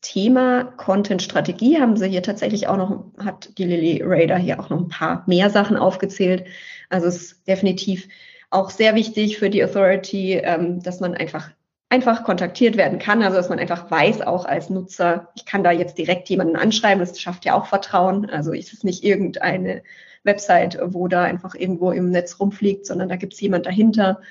Thema 0.00 0.64
Content-Strategie 0.64 1.80
haben 1.80 1.96
sie 1.96 2.08
hier 2.08 2.24
tatsächlich 2.24 2.66
auch 2.66 2.76
noch, 2.76 3.04
hat 3.24 3.56
die 3.56 3.64
Lily 3.64 4.02
Raider 4.04 4.36
hier 4.36 4.58
auch 4.58 4.68
noch 4.68 4.80
ein 4.80 4.88
paar 4.88 5.22
mehr 5.28 5.48
Sachen 5.48 5.76
aufgezählt. 5.76 6.44
Also 6.90 7.06
es 7.06 7.16
ist 7.16 7.48
definitiv 7.48 8.08
auch 8.50 8.70
sehr 8.70 8.96
wichtig 8.96 9.38
für 9.38 9.48
die 9.48 9.62
Authority, 9.62 10.34
ähm, 10.34 10.82
dass 10.82 10.98
man 10.98 11.14
einfach 11.14 11.50
einfach 11.92 12.24
kontaktiert 12.24 12.78
werden 12.78 12.98
kann, 12.98 13.22
also 13.22 13.36
dass 13.36 13.50
man 13.50 13.58
einfach 13.58 13.90
weiß, 13.90 14.22
auch 14.22 14.46
als 14.46 14.70
Nutzer, 14.70 15.28
ich 15.34 15.44
kann 15.44 15.62
da 15.62 15.70
jetzt 15.70 15.98
direkt 15.98 16.26
jemanden 16.30 16.56
anschreiben, 16.56 17.00
das 17.00 17.20
schafft 17.20 17.44
ja 17.44 17.52
auch 17.52 17.66
Vertrauen. 17.66 18.30
Also 18.30 18.52
ist 18.52 18.72
es 18.72 18.82
nicht 18.82 19.04
irgendeine 19.04 19.82
Website, 20.24 20.78
wo 20.82 21.06
da 21.06 21.24
einfach 21.24 21.54
irgendwo 21.54 21.90
im 21.90 22.08
Netz 22.08 22.40
rumfliegt, 22.40 22.86
sondern 22.86 23.10
da 23.10 23.16
gibt 23.16 23.34
es 23.34 23.40
jemand 23.42 23.66
dahinter. 23.66 24.22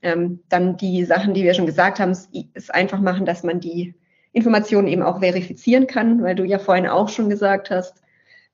Ähm, 0.00 0.40
dann 0.48 0.78
die 0.78 1.04
Sachen, 1.04 1.34
die 1.34 1.42
wir 1.44 1.52
schon 1.52 1.66
gesagt 1.66 2.00
haben, 2.00 2.16
ist 2.54 2.74
einfach 2.74 2.98
machen, 2.98 3.26
dass 3.26 3.42
man 3.42 3.60
die 3.60 3.94
Informationen 4.32 4.88
eben 4.88 5.02
auch 5.02 5.18
verifizieren 5.18 5.86
kann, 5.86 6.22
weil 6.22 6.34
du 6.34 6.44
ja 6.44 6.58
vorhin 6.58 6.86
auch 6.86 7.10
schon 7.10 7.28
gesagt 7.28 7.68
hast, 7.68 8.02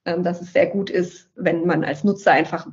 ähm, 0.04 0.24
dass 0.24 0.42
es 0.42 0.52
sehr 0.52 0.66
gut 0.66 0.90
ist, 0.90 1.30
wenn 1.36 1.64
man 1.64 1.84
als 1.84 2.02
Nutzer 2.02 2.32
einfach, 2.32 2.66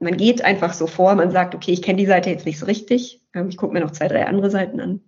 man 0.00 0.18
geht 0.18 0.44
einfach 0.44 0.74
so 0.74 0.86
vor, 0.86 1.14
man 1.14 1.30
sagt, 1.30 1.54
okay, 1.54 1.72
ich 1.72 1.80
kenne 1.80 1.96
die 1.96 2.06
Seite 2.06 2.28
jetzt 2.28 2.44
nicht 2.44 2.58
so 2.58 2.66
richtig, 2.66 3.22
ähm, 3.32 3.48
ich 3.48 3.56
gucke 3.56 3.72
mir 3.72 3.80
noch 3.80 3.92
zwei, 3.92 4.08
drei 4.08 4.26
andere 4.26 4.50
Seiten 4.50 4.78
an. 4.80 5.00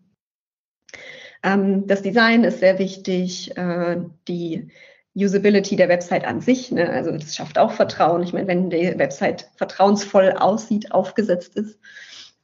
Ähm, 1.47 1.87
das 1.87 2.03
Design 2.03 2.43
ist 2.43 2.59
sehr 2.59 2.79
wichtig, 2.81 3.57
äh, 3.57 3.99
die 4.27 4.69
Usability 5.15 5.77
der 5.77 5.89
Website 5.89 6.27
an 6.27 6.41
sich, 6.41 6.73
ne? 6.73 6.91
also 6.91 7.13
das 7.13 7.37
schafft 7.37 7.57
auch 7.59 7.71
Vertrauen. 7.73 8.23
Ich 8.23 8.33
meine, 8.33 8.49
wenn 8.49 8.69
die 8.69 8.99
Website 8.99 9.49
vertrauensvoll 9.57 10.33
aussieht, 10.33 10.93
aufgesetzt 10.93 11.57
ist 11.57 11.79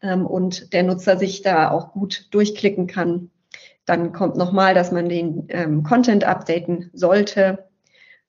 und 0.00 0.72
der 0.72 0.82
Nutzer 0.82 1.16
sich 1.16 1.42
da 1.42 1.70
auch 1.70 1.92
gut 1.92 2.26
durchklicken 2.32 2.88
kann, 2.88 3.30
dann 3.84 4.12
kommt 4.12 4.36
nochmal, 4.36 4.74
dass 4.74 4.92
man 4.92 5.08
den 5.08 5.46
ähm, 5.48 5.82
Content 5.82 6.24
updaten 6.24 6.90
sollte. 6.92 7.68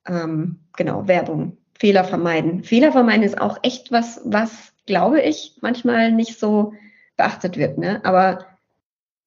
Ähm, 0.08 0.60
genau, 0.76 1.08
Werbung, 1.08 1.58
Fehler 1.80 2.04
vermeiden. 2.04 2.64
Fehler 2.64 2.92
vermeiden 2.92 3.24
ist 3.24 3.40
auch 3.40 3.60
echt 3.62 3.92
was, 3.92 4.22
was, 4.26 4.74
glaube 4.86 5.22
ich, 5.22 5.58
manchmal 5.62 6.12
nicht 6.12 6.40
so 6.40 6.74
beachtet 7.18 7.58
wird. 7.58 7.78
Ne? 7.78 8.04
Aber 8.04 8.46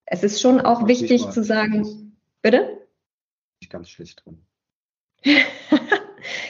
es 0.07 0.23
ist 0.23 0.41
schon 0.41 0.61
auch 0.61 0.87
wichtig 0.87 1.29
zu 1.31 1.43
sagen, 1.43 2.17
bitte? 2.41 2.87
Ich 3.61 3.69
ganz 3.69 3.91
schlecht 3.91 4.25
drin. 4.25 4.43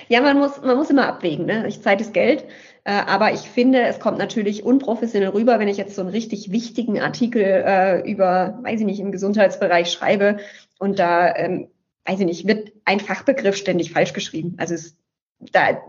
ja, 0.08 0.20
man 0.20 0.38
muss, 0.38 0.60
man 0.60 0.76
muss 0.76 0.90
immer 0.90 1.06
abwägen. 1.06 1.46
Ne? 1.46 1.68
Zeit 1.80 2.00
ist 2.00 2.12
Geld. 2.12 2.44
Äh, 2.84 2.92
aber 2.92 3.32
ich 3.32 3.40
finde, 3.40 3.82
es 3.82 3.98
kommt 3.98 4.18
natürlich 4.18 4.62
unprofessionell 4.62 5.30
rüber, 5.30 5.58
wenn 5.58 5.68
ich 5.68 5.76
jetzt 5.76 5.96
so 5.96 6.02
einen 6.02 6.10
richtig 6.10 6.52
wichtigen 6.52 7.00
Artikel 7.00 7.42
äh, 7.42 8.08
über, 8.08 8.60
weiß 8.62 8.80
ich 8.80 8.86
nicht, 8.86 9.00
im 9.00 9.10
Gesundheitsbereich 9.10 9.90
schreibe 9.90 10.38
und 10.78 10.98
da, 10.98 11.34
ähm, 11.34 11.68
weiß 12.04 12.20
ich 12.20 12.26
nicht, 12.26 12.46
wird 12.46 12.72
ein 12.84 13.00
Fachbegriff 13.00 13.56
ständig 13.56 13.90
falsch 13.90 14.12
geschrieben. 14.12 14.54
Also 14.58 14.74
es, 14.74 14.96
da 15.40 15.80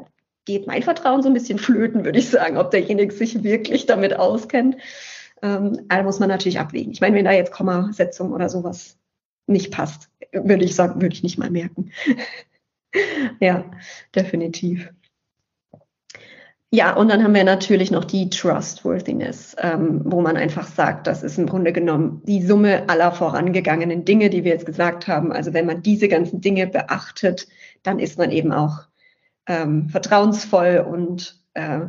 geht 0.46 0.66
mein 0.66 0.82
Vertrauen 0.82 1.22
so 1.22 1.30
ein 1.30 1.34
bisschen 1.34 1.60
flöten, 1.60 2.06
würde 2.06 2.18
ich 2.18 2.30
sagen, 2.30 2.58
ob 2.58 2.72
derjenige 2.72 3.14
sich 3.14 3.44
wirklich 3.44 3.86
damit 3.86 4.16
auskennt. 4.16 4.78
Ähm, 5.42 5.86
da 5.88 6.04
muss 6.04 6.20
man 6.20 6.30
natürlich 6.30 6.60
abwägen. 6.60 6.92
Ich 6.92 7.02
meine, 7.02 7.16
wenn 7.16 7.26
da 7.26 7.32
jetzt 7.32 7.52
Kommasetzung 7.52 8.32
oder 8.32 8.50
sowas 8.50 8.98
nicht 9.46 9.72
passt, 9.72 10.10
würde 10.32 10.66
ich 10.66 10.76
sagen, 10.76 11.02
würde 11.02 11.14
ich 11.14 11.24
nicht 11.24 11.38
mal 11.38 11.50
merken. 11.50 11.92
ja, 13.40 13.66
definitiv. 14.16 14.90
Ja, 16.70 16.94
und 16.98 17.08
dann 17.10 17.24
haben 17.24 17.34
wir 17.34 17.46
natürlich 17.46 17.92
noch 17.92 18.04
die 18.04 18.30
Trustworthiness, 18.30 19.56
ähm, 19.60 20.02
wo 20.04 20.20
man 20.20 20.36
einfach 20.36 20.68
sagt, 20.68 21.08
das 21.08 21.24
ist 21.24 21.38
im 21.38 21.48
Grunde 21.48 21.72
genommen 21.72 22.22
die 22.26 22.46
Summe 22.46 22.90
aller 22.90 23.14
vorangegangenen 23.14 24.04
Dinge, 24.04 24.30
die 24.30 24.44
wir 24.44 24.52
jetzt 24.52 24.66
gesagt 24.66 25.08
haben. 25.08 25.32
Also 25.32 25.54
wenn 25.54 25.66
man 25.66 25.82
diese 25.82 26.10
ganzen 26.10 26.42
Dinge 26.42 26.68
beachtet, 26.68 27.48
dann 27.84 28.00
ist 28.00 28.18
man 28.18 28.32
eben 28.32 28.52
auch 28.52 28.80
ähm, 29.48 29.88
vertrauensvoll 29.88 30.86
und 30.86 31.42
äh, 31.54 31.88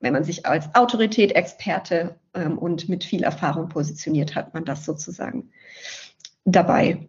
wenn 0.00 0.12
man 0.12 0.24
sich 0.24 0.46
als 0.46 0.74
Autorität, 0.74 1.32
Experte 1.32 2.16
ähm, 2.34 2.58
und 2.58 2.88
mit 2.88 3.04
viel 3.04 3.22
Erfahrung 3.22 3.68
positioniert, 3.68 4.34
hat 4.34 4.54
man 4.54 4.64
das 4.64 4.84
sozusagen 4.84 5.50
dabei. 6.44 7.08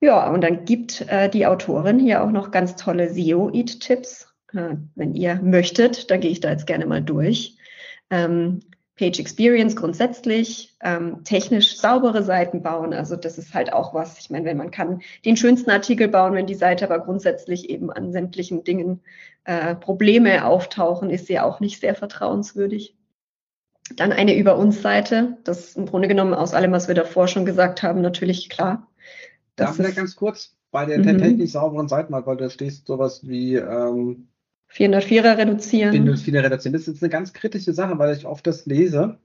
Ja, 0.00 0.30
und 0.30 0.40
dann 0.42 0.64
gibt 0.64 1.02
äh, 1.02 1.28
die 1.28 1.46
Autorin 1.46 1.98
hier 1.98 2.24
auch 2.24 2.30
noch 2.30 2.50
ganz 2.50 2.76
tolle 2.76 3.12
SEO-Eat-Tipps 3.12 4.32
äh, 4.54 4.76
wenn 4.94 5.14
ihr 5.14 5.36
möchtet, 5.36 6.10
dann 6.10 6.20
gehe 6.20 6.30
ich 6.30 6.40
da 6.40 6.50
jetzt 6.50 6.66
gerne 6.66 6.86
mal 6.86 7.02
durch. 7.02 7.56
Ähm, 8.10 8.60
Page 9.02 9.18
Experience 9.18 9.74
grundsätzlich, 9.74 10.76
ähm, 10.80 11.24
technisch 11.24 11.76
saubere 11.76 12.22
Seiten 12.22 12.62
bauen. 12.62 12.94
Also 12.94 13.16
das 13.16 13.36
ist 13.36 13.52
halt 13.52 13.72
auch 13.72 13.94
was. 13.94 14.20
Ich 14.20 14.30
meine, 14.30 14.44
wenn 14.44 14.56
man 14.56 14.70
kann 14.70 15.02
den 15.24 15.36
schönsten 15.36 15.70
Artikel 15.70 16.06
bauen, 16.06 16.34
wenn 16.34 16.46
die 16.46 16.54
Seite 16.54 16.84
aber 16.84 17.00
grundsätzlich 17.04 17.68
eben 17.68 17.90
an 17.90 18.12
sämtlichen 18.12 18.62
Dingen 18.62 19.00
äh, 19.42 19.74
Probleme 19.74 20.46
auftauchen, 20.46 21.10
ist 21.10 21.26
sie 21.26 21.40
auch 21.40 21.58
nicht 21.58 21.80
sehr 21.80 21.96
vertrauenswürdig. 21.96 22.96
Dann 23.96 24.12
eine 24.12 24.36
Über 24.36 24.56
uns 24.56 24.80
Seite. 24.82 25.36
Das 25.42 25.64
ist 25.64 25.76
im 25.76 25.86
Grunde 25.86 26.06
genommen 26.06 26.32
aus 26.32 26.54
allem, 26.54 26.70
was 26.70 26.86
wir 26.86 26.94
davor 26.94 27.26
schon 27.26 27.44
gesagt 27.44 27.82
haben, 27.82 28.02
natürlich 28.02 28.50
klar. 28.50 28.86
Darf 29.56 29.80
ich 29.80 29.96
ganz 29.96 30.14
kurz 30.14 30.54
bei 30.70 30.86
der 30.86 30.98
mhm. 30.98 31.18
technisch 31.18 31.50
sauberen 31.50 31.88
Seiten 31.88 32.12
mal, 32.12 32.24
weil 32.24 32.36
da 32.36 32.48
stehst 32.48 32.86
sowas 32.86 33.26
wie 33.26 33.56
ähm, 33.56 34.28
404er 34.74 35.36
reduzieren. 35.36 36.08
404er 36.08 36.44
reduzieren. 36.44 36.72
Das 36.72 36.88
ist 36.88 37.02
eine 37.02 37.10
ganz 37.10 37.32
kritische 37.32 37.72
Sache, 37.72 37.98
weil 37.98 38.16
ich 38.16 38.26
oft 38.26 38.46
das 38.46 38.66
lese. 38.66 39.18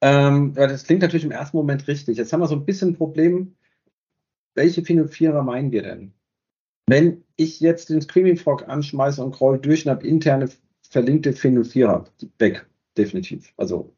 Ähm, 0.00 0.52
das 0.54 0.84
klingt 0.84 1.02
natürlich 1.02 1.24
im 1.24 1.30
ersten 1.30 1.56
Moment 1.56 1.86
richtig. 1.88 2.18
Jetzt 2.18 2.32
haben 2.32 2.40
wir 2.40 2.48
so 2.48 2.56
ein 2.56 2.64
bisschen 2.64 2.90
ein 2.90 2.96
Problem. 2.96 3.54
Welche 4.54 4.82
404er 4.82 5.42
meinen 5.42 5.72
wir 5.72 5.82
denn? 5.82 6.12
Wenn 6.86 7.24
ich 7.36 7.60
jetzt 7.60 7.88
den 7.88 8.02
Screaming 8.02 8.36
Frog 8.36 8.68
anschmeiße 8.68 9.24
und 9.24 9.34
crawl 9.34 9.58
durch 9.58 9.86
und 9.86 9.92
habe 9.92 10.06
interne 10.06 10.48
verlinkte 10.82 11.30
404er, 11.30 12.04
weg, 12.38 12.66
definitiv. 12.98 13.52
Also 13.56 13.94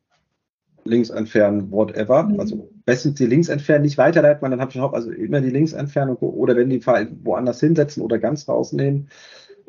Links 0.84 1.10
entfernen, 1.10 1.72
whatever. 1.72 2.24
Mhm. 2.24 2.38
Also 2.38 2.70
bestens 2.84 3.14
die 3.14 3.26
Links 3.26 3.48
entfernen, 3.48 3.84
nicht 3.84 3.98
weiterleiten, 3.98 4.42
man 4.42 4.50
dann 4.50 4.60
habe 4.60 4.70
ich 4.70 4.80
auch 4.80 4.92
also 4.92 5.10
immer 5.10 5.40
die 5.40 5.50
Links 5.50 5.72
entfernen 5.72 6.16
oder 6.16 6.54
wenn 6.56 6.70
die 6.70 6.84
woanders 6.86 7.60
hinsetzen 7.60 8.02
oder 8.02 8.18
ganz 8.18 8.48
rausnehmen. 8.48 9.08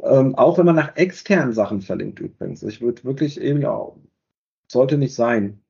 Ähm, 0.06 0.36
auch 0.36 0.58
wenn 0.58 0.66
man 0.66 0.76
nach 0.76 0.96
externen 0.96 1.54
Sachen 1.54 1.82
verlinkt 1.82 2.20
übrigens. 2.20 2.62
Ich 2.64 2.82
würde 2.82 3.04
wirklich 3.04 3.42
eben 3.42 3.66
auch, 3.66 3.98
sollte 4.68 4.98
nicht 4.98 5.16
sein. 5.16 5.62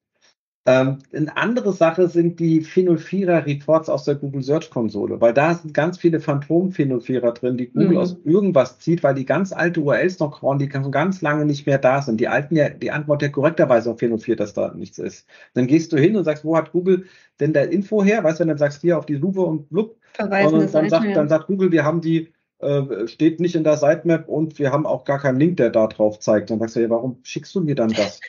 Ähm, 0.67 0.97
eine 1.13 1.37
andere 1.37 1.73
Sache 1.73 2.07
sind 2.07 2.39
die 2.39 2.63
404er 2.63 3.45
Reports 3.45 3.87
aus 3.87 4.03
der 4.03 4.15
Google 4.15 4.41
Search 4.41 4.71
Konsole, 4.71 5.21
weil 5.21 5.31
da 5.31 5.53
sind 5.53 5.75
ganz 5.75 5.99
viele 5.99 6.19
Phantom 6.19 6.71
404er 6.71 7.33
drin, 7.33 7.55
die 7.55 7.67
Google 7.67 7.89
mhm. 7.89 7.97
aus 7.97 8.17
irgendwas 8.23 8.79
zieht, 8.79 9.03
weil 9.03 9.13
die 9.13 9.27
ganz 9.27 9.53
alte 9.53 9.81
URLs 9.81 10.17
noch 10.17 10.39
crawlen, 10.39 10.57
die 10.57 10.71
schon 10.71 10.91
ganz 10.91 11.21
lange 11.21 11.45
nicht 11.45 11.67
mehr 11.67 11.77
da 11.77 12.01
sind. 12.01 12.19
Die 12.19 12.27
alten 12.27 12.55
ja, 12.55 12.69
die 12.69 12.89
Antwort 12.89 13.21
ja 13.21 13.29
korrekterweise 13.29 13.91
auf 13.91 13.99
404, 13.99 14.35
dass 14.35 14.53
da 14.55 14.73
nichts 14.73 14.97
ist. 14.97 15.27
Dann 15.53 15.67
gehst 15.67 15.93
du 15.93 15.97
hin 15.97 16.15
und 16.17 16.23
sagst, 16.23 16.43
wo 16.43 16.57
hat 16.57 16.71
Google 16.71 17.05
denn 17.39 17.53
der 17.53 17.69
Info 17.69 18.03
her? 18.03 18.23
Weißt 18.23 18.39
du, 18.39 18.45
dann 18.45 18.57
sagst 18.57 18.81
du 18.81 18.87
hier 18.87 18.97
auf 18.97 19.05
die 19.05 19.17
Suche 19.17 19.41
und 19.41 19.69
blub. 19.69 19.97
Verweisen 20.13 20.61
und 20.61 20.73
dann, 20.73 20.89
sagt, 20.89 21.15
dann 21.15 21.29
sagt 21.29 21.45
Google, 21.45 21.71
wir 21.71 21.83
haben 21.83 22.01
die 22.01 22.33
äh, 22.59 23.07
steht 23.07 23.39
nicht 23.39 23.55
in 23.55 23.63
der 23.63 23.77
Sitemap 23.77 24.27
und 24.27 24.59
wir 24.59 24.71
haben 24.71 24.85
auch 24.85 25.03
gar 25.05 25.19
keinen 25.19 25.39
Link, 25.39 25.57
der 25.57 25.69
da 25.69 25.87
drauf 25.87 26.19
zeigt. 26.19 26.49
Dann 26.49 26.59
sagst 26.59 26.75
du, 26.75 26.81
ja, 26.81 26.89
warum 26.89 27.19
schickst 27.23 27.53
du 27.55 27.61
mir 27.61 27.75
dann 27.75 27.89
das? 27.89 28.19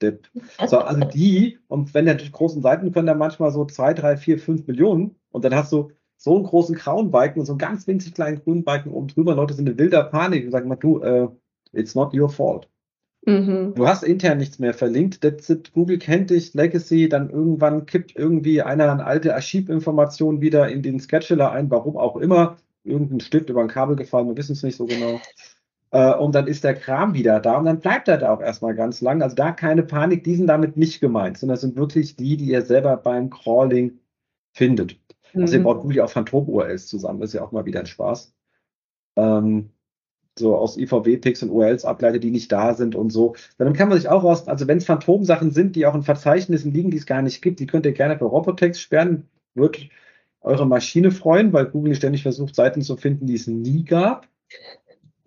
Depp. 0.00 0.28
So, 0.66 0.78
also 0.78 1.00
die, 1.04 1.58
und 1.68 1.92
wenn 1.94 2.06
natürlich 2.06 2.32
großen 2.32 2.62
Seiten 2.62 2.92
können 2.92 3.06
da 3.06 3.14
manchmal 3.14 3.50
so 3.50 3.64
zwei, 3.66 3.92
drei, 3.94 4.16
vier, 4.16 4.38
fünf 4.38 4.66
Millionen 4.66 5.16
und 5.30 5.44
dann 5.44 5.54
hast 5.54 5.72
du 5.72 5.90
so 6.16 6.36
einen 6.36 6.44
großen 6.44 6.74
grauen 6.74 7.10
Balken 7.10 7.40
und 7.40 7.46
so 7.46 7.52
einen 7.52 7.58
ganz 7.58 7.86
winzig 7.86 8.14
kleinen 8.14 8.42
grünen 8.42 8.64
Balken 8.64 8.90
oben 8.90 9.08
drüber. 9.08 9.34
Leute 9.34 9.54
sind 9.54 9.68
in 9.68 9.78
wilder 9.78 10.04
Panik 10.04 10.44
und 10.44 10.52
sagen 10.52 10.68
mal, 10.68 10.76
du, 10.76 11.02
uh, 11.04 11.28
it's 11.72 11.94
not 11.94 12.14
your 12.14 12.28
fault. 12.28 12.68
Mhm. 13.26 13.74
Du 13.74 13.86
hast 13.86 14.02
intern 14.02 14.38
nichts 14.38 14.58
mehr 14.58 14.74
verlinkt. 14.74 15.20
That's 15.20 15.50
it. 15.50 15.72
Google 15.72 15.98
kennt 15.98 16.30
dich, 16.30 16.54
Legacy, 16.54 17.08
dann 17.08 17.30
irgendwann 17.30 17.86
kippt 17.86 18.16
irgendwie 18.16 18.62
einer 18.62 18.90
eine 18.90 19.04
alte 19.04 19.34
Archivinformation 19.34 20.40
wieder 20.40 20.68
in 20.68 20.82
den 20.82 21.00
Scheduler 21.00 21.52
ein, 21.52 21.70
warum 21.70 21.96
auch 21.96 22.16
immer. 22.16 22.56
Irgendein 22.84 23.20
Stift 23.20 23.50
über 23.50 23.60
ein 23.60 23.68
Kabel 23.68 23.96
gefallen, 23.96 24.28
wir 24.28 24.36
wissen 24.36 24.52
es 24.52 24.62
nicht 24.62 24.76
so 24.76 24.86
genau. 24.86 25.20
Äh, 25.90 26.14
und 26.14 26.34
dann 26.34 26.46
ist 26.46 26.64
der 26.64 26.74
Kram 26.74 27.14
wieder 27.14 27.40
da 27.40 27.56
und 27.58 27.64
dann 27.64 27.80
bleibt 27.80 28.08
er 28.08 28.18
da 28.18 28.32
auch 28.32 28.40
erstmal 28.40 28.74
ganz 28.74 29.00
lang. 29.00 29.22
Also 29.22 29.36
da 29.36 29.52
keine 29.52 29.82
Panik, 29.82 30.24
die 30.24 30.36
sind 30.36 30.46
damit 30.46 30.76
nicht 30.76 31.00
gemeint, 31.00 31.38
sondern 31.38 31.54
das 31.54 31.62
sind 31.62 31.76
wirklich 31.76 32.16
die, 32.16 32.36
die 32.36 32.46
ihr 32.46 32.62
selber 32.62 32.96
beim 32.96 33.30
Crawling 33.30 33.98
findet. 34.52 34.98
Mhm. 35.34 35.42
Also 35.42 35.56
ihr 35.56 35.62
baut 35.62 35.82
Google 35.82 36.00
auch 36.00 36.10
Phantom-URLs 36.10 36.86
zusammen, 36.86 37.20
das 37.20 37.30
ist 37.30 37.34
ja 37.34 37.42
auch 37.42 37.52
mal 37.52 37.66
wieder 37.66 37.80
ein 37.80 37.86
Spaß. 37.86 38.32
Ähm, 39.16 39.70
so 40.38 40.56
aus 40.56 40.76
IVW-Picks 40.76 41.42
und 41.42 41.50
URLs 41.50 41.84
ableitet, 41.84 42.22
die 42.22 42.30
nicht 42.30 42.50
da 42.50 42.74
sind 42.74 42.94
und 42.94 43.10
so. 43.10 43.34
Dann 43.58 43.72
kann 43.72 43.88
man 43.88 43.98
sich 43.98 44.08
auch 44.08 44.24
raus, 44.24 44.48
also 44.48 44.68
wenn 44.68 44.78
es 44.78 44.86
Phantomsachen 44.86 45.50
sind, 45.50 45.76
die 45.76 45.86
auch 45.86 45.94
in 45.94 46.02
Verzeichnissen 46.02 46.72
liegen, 46.72 46.90
die 46.90 46.96
es 46.96 47.06
gar 47.06 47.20
nicht 47.20 47.42
gibt, 47.42 47.60
die 47.60 47.66
könnt 47.66 47.84
ihr 47.84 47.92
gerne 47.92 48.16
für 48.16 48.24
Robotext 48.24 48.80
sperren. 48.80 49.28
Wird 49.54 49.88
eure 50.40 50.66
Maschine 50.66 51.10
freuen, 51.10 51.52
weil 51.52 51.66
Google 51.66 51.94
ständig 51.94 52.22
versucht, 52.22 52.54
Seiten 52.54 52.82
zu 52.82 52.96
finden, 52.96 53.26
die 53.26 53.34
es 53.34 53.46
nie 53.46 53.84
gab. 53.84 54.26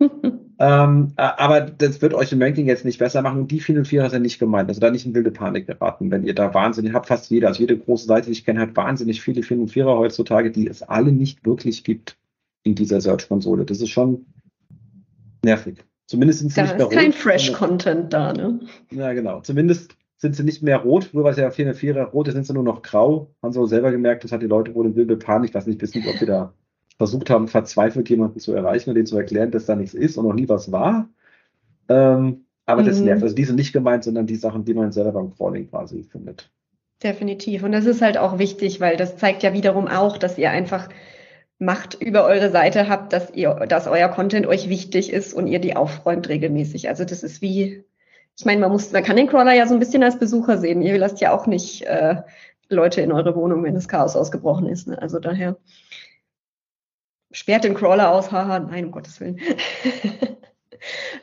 ähm, 0.58 1.12
aber 1.16 1.60
das 1.60 2.02
wird 2.02 2.14
euch 2.14 2.32
im 2.32 2.42
Ranking 2.42 2.66
jetzt 2.66 2.84
nicht 2.84 2.98
besser 2.98 3.22
machen 3.22 3.42
und 3.42 3.50
die 3.50 3.60
404er 3.60 4.10
sind 4.10 4.22
nicht 4.22 4.38
gemeint. 4.38 4.68
Also 4.68 4.80
da 4.80 4.90
nicht 4.90 5.06
in 5.06 5.14
wilde 5.14 5.30
Panik 5.30 5.66
geraten, 5.66 6.10
wenn 6.10 6.24
ihr 6.24 6.34
da 6.34 6.52
wahnsinnig 6.52 6.92
habt. 6.92 7.06
Fast 7.06 7.30
jeder, 7.30 7.48
also 7.48 7.60
jede 7.60 7.78
große 7.78 8.06
Seite, 8.06 8.26
die 8.26 8.32
ich 8.32 8.44
kenne, 8.44 8.60
hat 8.60 8.76
wahnsinnig 8.76 9.22
viele 9.22 9.42
404er 9.42 9.96
heutzutage, 9.96 10.50
die 10.50 10.68
es 10.68 10.82
alle 10.82 11.12
nicht 11.12 11.46
wirklich 11.46 11.84
gibt 11.84 12.16
in 12.64 12.74
dieser 12.74 13.00
Search-Konsole. 13.00 13.64
Das 13.64 13.80
ist 13.80 13.90
schon 13.90 14.26
nervig. 15.44 15.84
Zumindest 16.06 16.40
sind 16.40 16.56
da 16.56 16.62
nicht 16.62 16.72
rot. 16.72 16.80
Da 16.80 16.86
ist 16.86 16.94
kein 16.94 17.12
Fresh-Content 17.12 18.12
da, 18.12 18.32
ne? 18.32 18.60
Ja, 18.90 19.12
genau. 19.12 19.40
Zumindest 19.40 19.96
sind 20.16 20.36
sie 20.36 20.44
nicht 20.44 20.62
mehr 20.62 20.78
rot. 20.78 21.04
Früher 21.04 21.24
war 21.24 21.30
es 21.30 21.36
ja 21.36 21.48
404er 21.48 22.04
rot, 22.04 22.26
jetzt 22.26 22.34
sind 22.34 22.46
sie 22.46 22.54
nur 22.54 22.62
noch 22.62 22.82
grau. 22.82 23.34
Haben 23.42 23.52
sie 23.52 23.60
auch 23.60 23.66
selber 23.66 23.90
gemerkt, 23.90 24.24
das 24.24 24.32
hat 24.32 24.42
die 24.42 24.46
Leute 24.46 24.74
wohl 24.74 24.86
in 24.86 24.96
wilde 24.96 25.16
Panik. 25.16 25.50
Ich 25.50 25.54
weiß 25.54 25.66
nicht, 25.66 25.78
bis 25.78 25.94
nicht, 25.94 26.08
ob 26.08 26.16
sie 26.16 26.26
da 26.26 26.52
versucht 26.96 27.30
haben, 27.30 27.48
verzweifelt 27.48 28.08
jemanden 28.08 28.38
zu 28.38 28.52
erreichen 28.52 28.90
und 28.90 28.94
denen 28.94 29.06
zu 29.06 29.18
erklären, 29.18 29.50
dass 29.50 29.66
da 29.66 29.74
nichts 29.74 29.94
ist 29.94 30.16
und 30.16 30.26
noch 30.26 30.34
nie 30.34 30.48
was 30.48 30.70
war. 30.70 31.08
Ähm, 31.88 32.44
aber 32.66 32.82
mhm. 32.82 32.86
das 32.86 33.00
nervt. 33.00 33.22
Also 33.22 33.34
die 33.34 33.44
sind 33.44 33.56
nicht 33.56 33.72
gemeint, 33.72 34.04
sondern 34.04 34.26
die 34.26 34.36
Sachen, 34.36 34.64
die 34.64 34.74
man 34.74 34.92
selber 34.92 35.12
beim 35.12 35.34
Crawling 35.34 35.68
quasi 35.68 36.04
findet. 36.04 36.50
Definitiv. 37.02 37.62
Und 37.64 37.72
das 37.72 37.84
ist 37.84 38.00
halt 38.00 38.16
auch 38.16 38.38
wichtig, 38.38 38.80
weil 38.80 38.96
das 38.96 39.16
zeigt 39.16 39.42
ja 39.42 39.52
wiederum 39.52 39.88
auch, 39.88 40.16
dass 40.16 40.38
ihr 40.38 40.50
einfach 40.50 40.88
Macht 41.58 41.94
über 42.00 42.24
eure 42.24 42.50
Seite 42.50 42.88
habt, 42.88 43.12
dass 43.12 43.32
ihr, 43.32 43.54
dass 43.68 43.86
euer 43.86 44.08
Content 44.08 44.46
euch 44.46 44.68
wichtig 44.68 45.12
ist 45.12 45.34
und 45.34 45.46
ihr 45.46 45.60
die 45.60 45.76
aufräumt 45.76 46.28
regelmäßig. 46.28 46.88
Also 46.88 47.04
das 47.04 47.22
ist 47.22 47.42
wie, 47.42 47.84
ich 48.38 48.44
meine, 48.44 48.60
man 48.60 48.72
muss, 48.72 48.92
man 48.92 49.04
kann 49.04 49.16
den 49.16 49.28
Crawler 49.28 49.52
ja 49.52 49.66
so 49.66 49.74
ein 49.74 49.80
bisschen 49.80 50.02
als 50.02 50.18
Besucher 50.18 50.58
sehen. 50.58 50.82
Ihr 50.82 50.98
lasst 50.98 51.20
ja 51.20 51.32
auch 51.32 51.46
nicht 51.46 51.82
äh, 51.82 52.22
Leute 52.68 53.00
in 53.00 53.12
eure 53.12 53.36
Wohnung, 53.36 53.62
wenn 53.62 53.74
das 53.74 53.88
Chaos 53.88 54.16
ausgebrochen 54.16 54.66
ist. 54.66 54.88
Ne? 54.88 55.00
Also 55.00 55.18
daher 55.18 55.56
sperrt 57.30 57.64
den 57.64 57.74
Crawler 57.74 58.10
aus, 58.10 58.32
haha, 58.32 58.58
nein, 58.60 58.86
um 58.86 58.90
Gottes 58.90 59.20
Willen. 59.20 59.40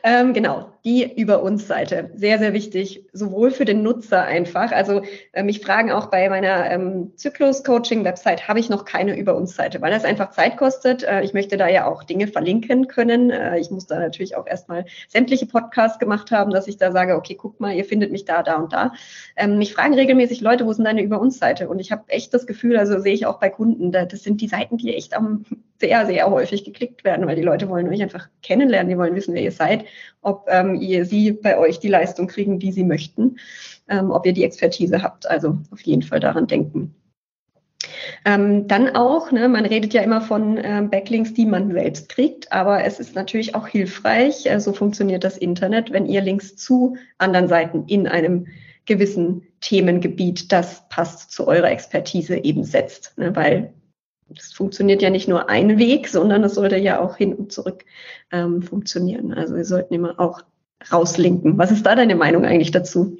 Ähm, 0.02 0.32
genau, 0.32 0.72
die 0.84 1.20
Über 1.20 1.42
uns 1.42 1.68
Seite. 1.68 2.10
Sehr, 2.14 2.38
sehr 2.38 2.52
wichtig, 2.52 3.06
sowohl 3.12 3.50
für 3.50 3.64
den 3.64 3.82
Nutzer 3.82 4.22
einfach. 4.22 4.72
Also 4.72 5.02
äh, 5.32 5.42
mich 5.42 5.60
fragen 5.60 5.92
auch 5.92 6.06
bei 6.06 6.28
meiner 6.28 6.70
ähm, 6.70 7.12
Zyklus-Coaching-Website, 7.16 8.48
habe 8.48 8.58
ich 8.58 8.68
noch 8.68 8.84
keine 8.84 9.16
Über 9.16 9.36
uns 9.36 9.54
Seite, 9.54 9.80
weil 9.80 9.92
das 9.92 10.04
einfach 10.04 10.30
Zeit 10.30 10.56
kostet. 10.56 11.04
Äh, 11.04 11.22
ich 11.22 11.34
möchte 11.34 11.56
da 11.56 11.68
ja 11.68 11.86
auch 11.86 12.02
Dinge 12.02 12.26
verlinken 12.26 12.88
können. 12.88 13.30
Äh, 13.30 13.58
ich 13.58 13.70
muss 13.70 13.86
da 13.86 13.98
natürlich 13.98 14.36
auch 14.36 14.46
erstmal 14.46 14.86
sämtliche 15.08 15.46
Podcasts 15.46 15.98
gemacht 15.98 16.30
haben, 16.32 16.50
dass 16.50 16.66
ich 16.66 16.78
da 16.78 16.90
sage, 16.90 17.14
okay, 17.14 17.36
guck 17.36 17.60
mal, 17.60 17.72
ihr 17.72 17.84
findet 17.84 18.10
mich 18.10 18.24
da, 18.24 18.42
da 18.42 18.56
und 18.56 18.72
da. 18.72 18.92
Ähm, 19.36 19.58
mich 19.58 19.74
fragen 19.74 19.94
regelmäßig 19.94 20.40
Leute, 20.40 20.66
wo 20.66 20.72
sind 20.72 20.84
deine 20.84 21.02
Über 21.02 21.20
uns 21.20 21.38
Seite? 21.38 21.68
Und 21.68 21.78
ich 21.78 21.92
habe 21.92 22.02
echt 22.08 22.34
das 22.34 22.46
Gefühl, 22.46 22.76
also 22.76 22.98
sehe 22.98 23.14
ich 23.14 23.26
auch 23.26 23.38
bei 23.38 23.50
Kunden, 23.50 23.92
das 23.92 24.22
sind 24.22 24.40
die 24.40 24.48
Seiten, 24.48 24.78
die 24.78 24.94
echt 24.94 25.14
am 25.14 25.44
sehr, 25.82 26.06
sehr 26.06 26.30
häufig 26.30 26.64
geklickt 26.64 27.02
werden, 27.04 27.26
weil 27.26 27.34
die 27.34 27.42
Leute 27.42 27.68
wollen 27.68 27.88
euch 27.88 28.00
einfach 28.00 28.28
kennenlernen, 28.42 28.88
die 28.88 28.96
wollen 28.96 29.16
wissen, 29.16 29.34
wer 29.34 29.42
ihr 29.42 29.51
seid, 29.52 29.84
ob 30.20 30.46
ähm, 30.48 30.74
ihr 30.74 31.04
sie 31.04 31.32
bei 31.32 31.58
euch 31.58 31.80
die 31.80 31.88
Leistung 31.88 32.26
kriegen, 32.26 32.58
die 32.58 32.72
sie 32.72 32.84
möchten, 32.84 33.38
ähm, 33.88 34.10
ob 34.10 34.26
ihr 34.26 34.32
die 34.32 34.44
Expertise 34.44 35.02
habt. 35.02 35.28
Also 35.28 35.58
auf 35.70 35.80
jeden 35.80 36.02
Fall 36.02 36.20
daran 36.20 36.46
denken. 36.46 36.94
Ähm, 38.24 38.68
dann 38.68 38.94
auch, 38.94 39.32
ne, 39.32 39.48
man 39.48 39.66
redet 39.66 39.92
ja 39.94 40.02
immer 40.02 40.20
von 40.20 40.58
ähm, 40.62 40.90
Backlinks, 40.90 41.34
die 41.34 41.46
man 41.46 41.72
selbst 41.72 42.08
kriegt, 42.08 42.52
aber 42.52 42.84
es 42.84 43.00
ist 43.00 43.14
natürlich 43.14 43.54
auch 43.54 43.66
hilfreich, 43.66 44.46
äh, 44.46 44.60
so 44.60 44.72
funktioniert 44.72 45.24
das 45.24 45.36
Internet, 45.36 45.92
wenn 45.92 46.06
ihr 46.06 46.20
Links 46.20 46.56
zu 46.56 46.96
anderen 47.18 47.48
Seiten 47.48 47.84
in 47.86 48.06
einem 48.06 48.46
gewissen 48.86 49.42
Themengebiet, 49.60 50.52
das 50.52 50.88
passt 50.88 51.32
zu 51.32 51.46
eurer 51.46 51.70
Expertise 51.70 52.36
eben 52.36 52.64
setzt, 52.64 53.16
ne, 53.18 53.34
weil 53.34 53.72
das 54.34 54.52
funktioniert 54.52 55.02
ja 55.02 55.10
nicht 55.10 55.28
nur 55.28 55.48
ein 55.48 55.78
Weg, 55.78 56.08
sondern 56.08 56.44
es 56.44 56.54
sollte 56.54 56.76
ja 56.76 57.00
auch 57.00 57.16
hin 57.16 57.34
und 57.34 57.52
zurück 57.52 57.84
ähm, 58.30 58.62
funktionieren. 58.62 59.32
Also 59.32 59.56
wir 59.56 59.64
sollten 59.64 59.94
immer 59.94 60.18
auch 60.18 60.42
rauslinken. 60.90 61.58
Was 61.58 61.70
ist 61.70 61.86
da 61.86 61.94
deine 61.94 62.16
Meinung 62.16 62.44
eigentlich 62.44 62.70
dazu? 62.70 63.18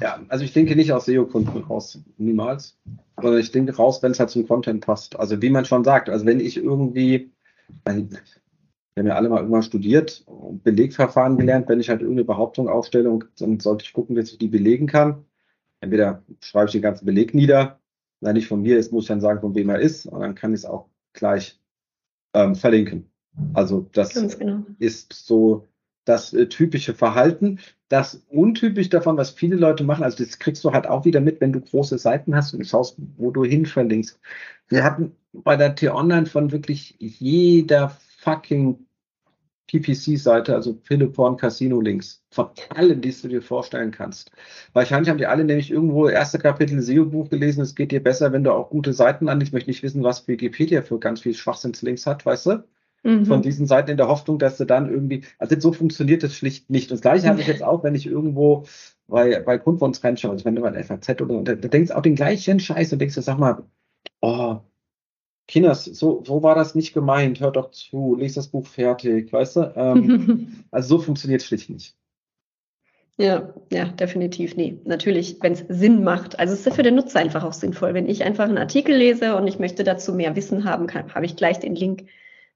Ja, 0.00 0.20
also 0.28 0.44
ich 0.44 0.52
denke 0.52 0.76
nicht 0.76 0.92
aus 0.92 1.06
SEO-Kunden 1.06 1.64
raus, 1.64 1.98
niemals. 2.18 2.78
Sondern 3.20 3.40
ich 3.40 3.50
denke 3.50 3.74
raus, 3.74 4.02
wenn 4.02 4.12
es 4.12 4.20
halt 4.20 4.30
zum 4.30 4.46
Content 4.46 4.84
passt. 4.84 5.18
Also 5.18 5.40
wie 5.42 5.50
man 5.50 5.64
schon 5.64 5.82
sagt, 5.82 6.08
also 6.08 6.26
wenn 6.26 6.40
ich 6.40 6.56
irgendwie, 6.56 7.32
wir 7.84 7.94
haben 7.94 9.06
ja 9.06 9.14
alle 9.14 9.28
mal 9.28 9.38
irgendwann 9.38 9.62
studiert, 9.62 10.24
Belegverfahren 10.62 11.36
gelernt, 11.36 11.68
wenn 11.68 11.80
ich 11.80 11.88
halt 11.88 12.00
irgendeine 12.00 12.26
Behauptung 12.26 12.68
aufstelle, 12.68 13.10
und 13.10 13.26
dann 13.38 13.58
sollte 13.60 13.84
ich 13.84 13.92
gucken, 13.92 14.14
dass 14.14 14.30
ich 14.30 14.38
die 14.38 14.48
belegen 14.48 14.86
kann. 14.86 15.24
Entweder 15.80 16.22
schreibe 16.40 16.66
ich 16.66 16.72
den 16.72 16.82
ganzen 16.82 17.06
Beleg 17.06 17.34
nieder 17.34 17.77
wenn 18.20 18.30
er 18.30 18.32
nicht 18.34 18.48
von 18.48 18.62
mir 18.62 18.78
ist, 18.78 18.92
muss 18.92 19.04
ich 19.04 19.08
dann 19.08 19.20
sagen, 19.20 19.40
von 19.40 19.54
wem 19.54 19.68
er 19.68 19.80
ist. 19.80 20.06
Und 20.06 20.20
dann 20.20 20.34
kann 20.34 20.52
ich 20.52 20.60
es 20.60 20.64
auch 20.64 20.88
gleich 21.12 21.60
ähm, 22.34 22.54
verlinken. 22.54 23.10
Also 23.54 23.88
das 23.92 24.14
genau. 24.38 24.64
ist 24.78 25.12
so 25.12 25.66
das 26.04 26.32
äh, 26.32 26.48
typische 26.48 26.94
Verhalten. 26.94 27.60
Das 27.88 28.22
untypisch 28.28 28.88
davon, 28.88 29.16
was 29.16 29.30
viele 29.30 29.56
Leute 29.56 29.84
machen, 29.84 30.04
also 30.04 30.22
das 30.22 30.38
kriegst 30.38 30.64
du 30.64 30.72
halt 30.72 30.86
auch 30.86 31.04
wieder 31.04 31.20
mit, 31.20 31.40
wenn 31.40 31.52
du 31.52 31.60
große 31.60 31.98
Seiten 31.98 32.34
hast 32.34 32.54
und 32.54 32.66
schaust, 32.66 32.96
wo 33.16 33.30
du 33.30 33.44
hin 33.44 33.66
verlinkst. 33.66 34.18
Wir 34.68 34.84
hatten 34.84 35.12
bei 35.32 35.56
der 35.56 35.74
T-Online 35.74 36.26
von 36.26 36.50
wirklich 36.50 36.96
jeder 36.98 37.96
fucking 38.18 38.86
PPC-Seite, 39.68 40.54
also 40.54 40.78
Philippon 40.82 41.36
Casino 41.36 41.80
Links, 41.80 42.24
von 42.30 42.48
allen, 42.70 43.00
die 43.00 43.12
du 43.12 43.28
dir 43.28 43.42
vorstellen 43.42 43.90
kannst. 43.90 44.32
Wahrscheinlich 44.72 45.08
haben 45.08 45.18
die 45.18 45.26
alle 45.26 45.44
nämlich 45.44 45.70
irgendwo 45.70 46.08
erste 46.08 46.38
Kapitel 46.38 46.80
SEO-Buch 46.80 47.28
gelesen, 47.28 47.60
es 47.62 47.74
geht 47.74 47.92
dir 47.92 48.02
besser, 48.02 48.32
wenn 48.32 48.44
du 48.44 48.52
auch 48.52 48.70
gute 48.70 48.92
Seiten 48.92 49.28
an. 49.28 49.40
Ich 49.40 49.52
möchte 49.52 49.70
nicht 49.70 49.82
wissen, 49.82 50.02
was 50.02 50.26
Wikipedia 50.26 50.82
für 50.82 50.98
ganz 50.98 51.20
viel 51.20 51.34
Schwachsinnslinks 51.34 52.06
hat, 52.06 52.26
weißt 52.26 52.46
du? 52.46 52.64
Mhm. 53.04 53.26
Von 53.26 53.42
diesen 53.42 53.66
Seiten 53.66 53.90
in 53.90 53.96
der 53.96 54.08
Hoffnung, 54.08 54.38
dass 54.38 54.56
du 54.56 54.64
dann 54.64 54.90
irgendwie, 54.90 55.24
also 55.38 55.58
so 55.60 55.72
funktioniert 55.72 56.22
das 56.22 56.34
schlicht 56.34 56.68
nicht. 56.70 56.90
Und 56.90 56.96
das 56.96 57.02
gleiche 57.02 57.28
habe 57.28 57.40
ich 57.40 57.46
jetzt 57.46 57.62
auch, 57.62 57.84
wenn 57.84 57.94
ich 57.94 58.06
irgendwo 58.06 58.64
bei, 59.06 59.40
bei 59.40 59.56
Grundwunsch 59.58 60.02
reinschaue, 60.02 60.32
also 60.32 60.44
wenn 60.44 60.56
du 60.56 60.62
bei 60.62 60.82
FAZ 60.82 61.20
oder, 61.20 61.42
da, 61.42 61.54
da 61.54 61.68
denkst 61.68 61.90
du 61.90 61.96
auch 61.96 62.02
den 62.02 62.16
gleichen 62.16 62.58
Scheiß 62.58 62.92
und 62.92 62.98
denkst 62.98 63.14
du, 63.14 63.22
sag 63.22 63.38
mal, 63.38 63.62
oh, 64.20 64.60
Kinders, 65.48 65.86
so, 65.86 66.22
so 66.26 66.42
war 66.42 66.54
das 66.54 66.74
nicht 66.74 66.92
gemeint, 66.92 67.40
hört 67.40 67.56
doch 67.56 67.70
zu, 67.70 68.14
lest 68.14 68.36
das 68.36 68.48
Buch 68.48 68.66
fertig, 68.66 69.32
weißt 69.32 69.56
du? 69.56 69.72
Ähm, 69.74 70.64
also 70.70 70.96
so 70.96 71.02
funktioniert 71.02 71.40
es 71.40 71.46
schlicht 71.46 71.70
nicht. 71.70 71.96
Ja, 73.16 73.52
ja, 73.72 73.86
definitiv. 73.86 74.56
Nee, 74.56 74.78
natürlich, 74.84 75.38
wenn 75.40 75.54
es 75.54 75.64
Sinn 75.68 76.04
macht. 76.04 76.38
Also 76.38 76.54
es 76.54 76.64
ist 76.64 76.76
für 76.76 76.84
den 76.84 76.94
Nutzer 76.94 77.18
einfach 77.18 77.42
auch 77.42 77.54
sinnvoll. 77.54 77.92
Wenn 77.92 78.08
ich 78.08 78.22
einfach 78.22 78.44
einen 78.44 78.58
Artikel 78.58 78.94
lese 78.94 79.34
und 79.34 79.48
ich 79.48 79.58
möchte 79.58 79.82
dazu 79.82 80.14
mehr 80.14 80.36
Wissen 80.36 80.64
haben, 80.64 80.86
habe 80.92 81.26
ich 81.26 81.34
gleich 81.34 81.58
den 81.58 81.74
Link, 81.74 82.04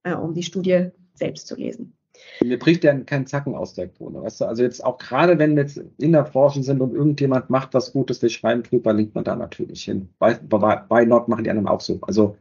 äh, 0.05 0.15
um 0.15 0.35
die 0.35 0.45
Studie 0.45 0.91
selbst 1.15 1.49
zu 1.49 1.57
lesen. 1.57 1.97
Mir 2.45 2.59
bricht 2.59 2.85
ja 2.85 2.95
kein 3.01 3.27
Zacken 3.27 3.57
aus 3.57 3.75
der 3.75 3.89
Krone, 3.89 4.23
weißt 4.23 4.43
du? 4.43 4.45
Also 4.45 4.63
jetzt 4.63 4.85
auch 4.85 4.99
gerade, 4.99 5.39
wenn 5.39 5.57
wir 5.57 5.63
jetzt 5.63 5.83
in 5.99 6.13
der 6.13 6.25
Branche 6.25 6.63
sind 6.63 6.81
und 6.81 6.95
irgendjemand 6.95 7.51
macht 7.51 7.75
was 7.75 7.93
Gutes, 7.93 8.21
wir 8.23 8.29
schreiben 8.29 8.63
drüber, 8.63 8.93
linkt 8.93 9.15
man 9.15 9.25
da 9.25 9.35
natürlich 9.35 9.83
hin. 9.83 10.11
Bei, 10.19 10.35
bei, 10.35 10.77
bei 10.77 11.05
Nord 11.07 11.29
machen 11.29 11.43
die 11.43 11.51
anderen 11.51 11.69
auch 11.69 11.81
so. 11.81 11.99
Also 12.03 12.37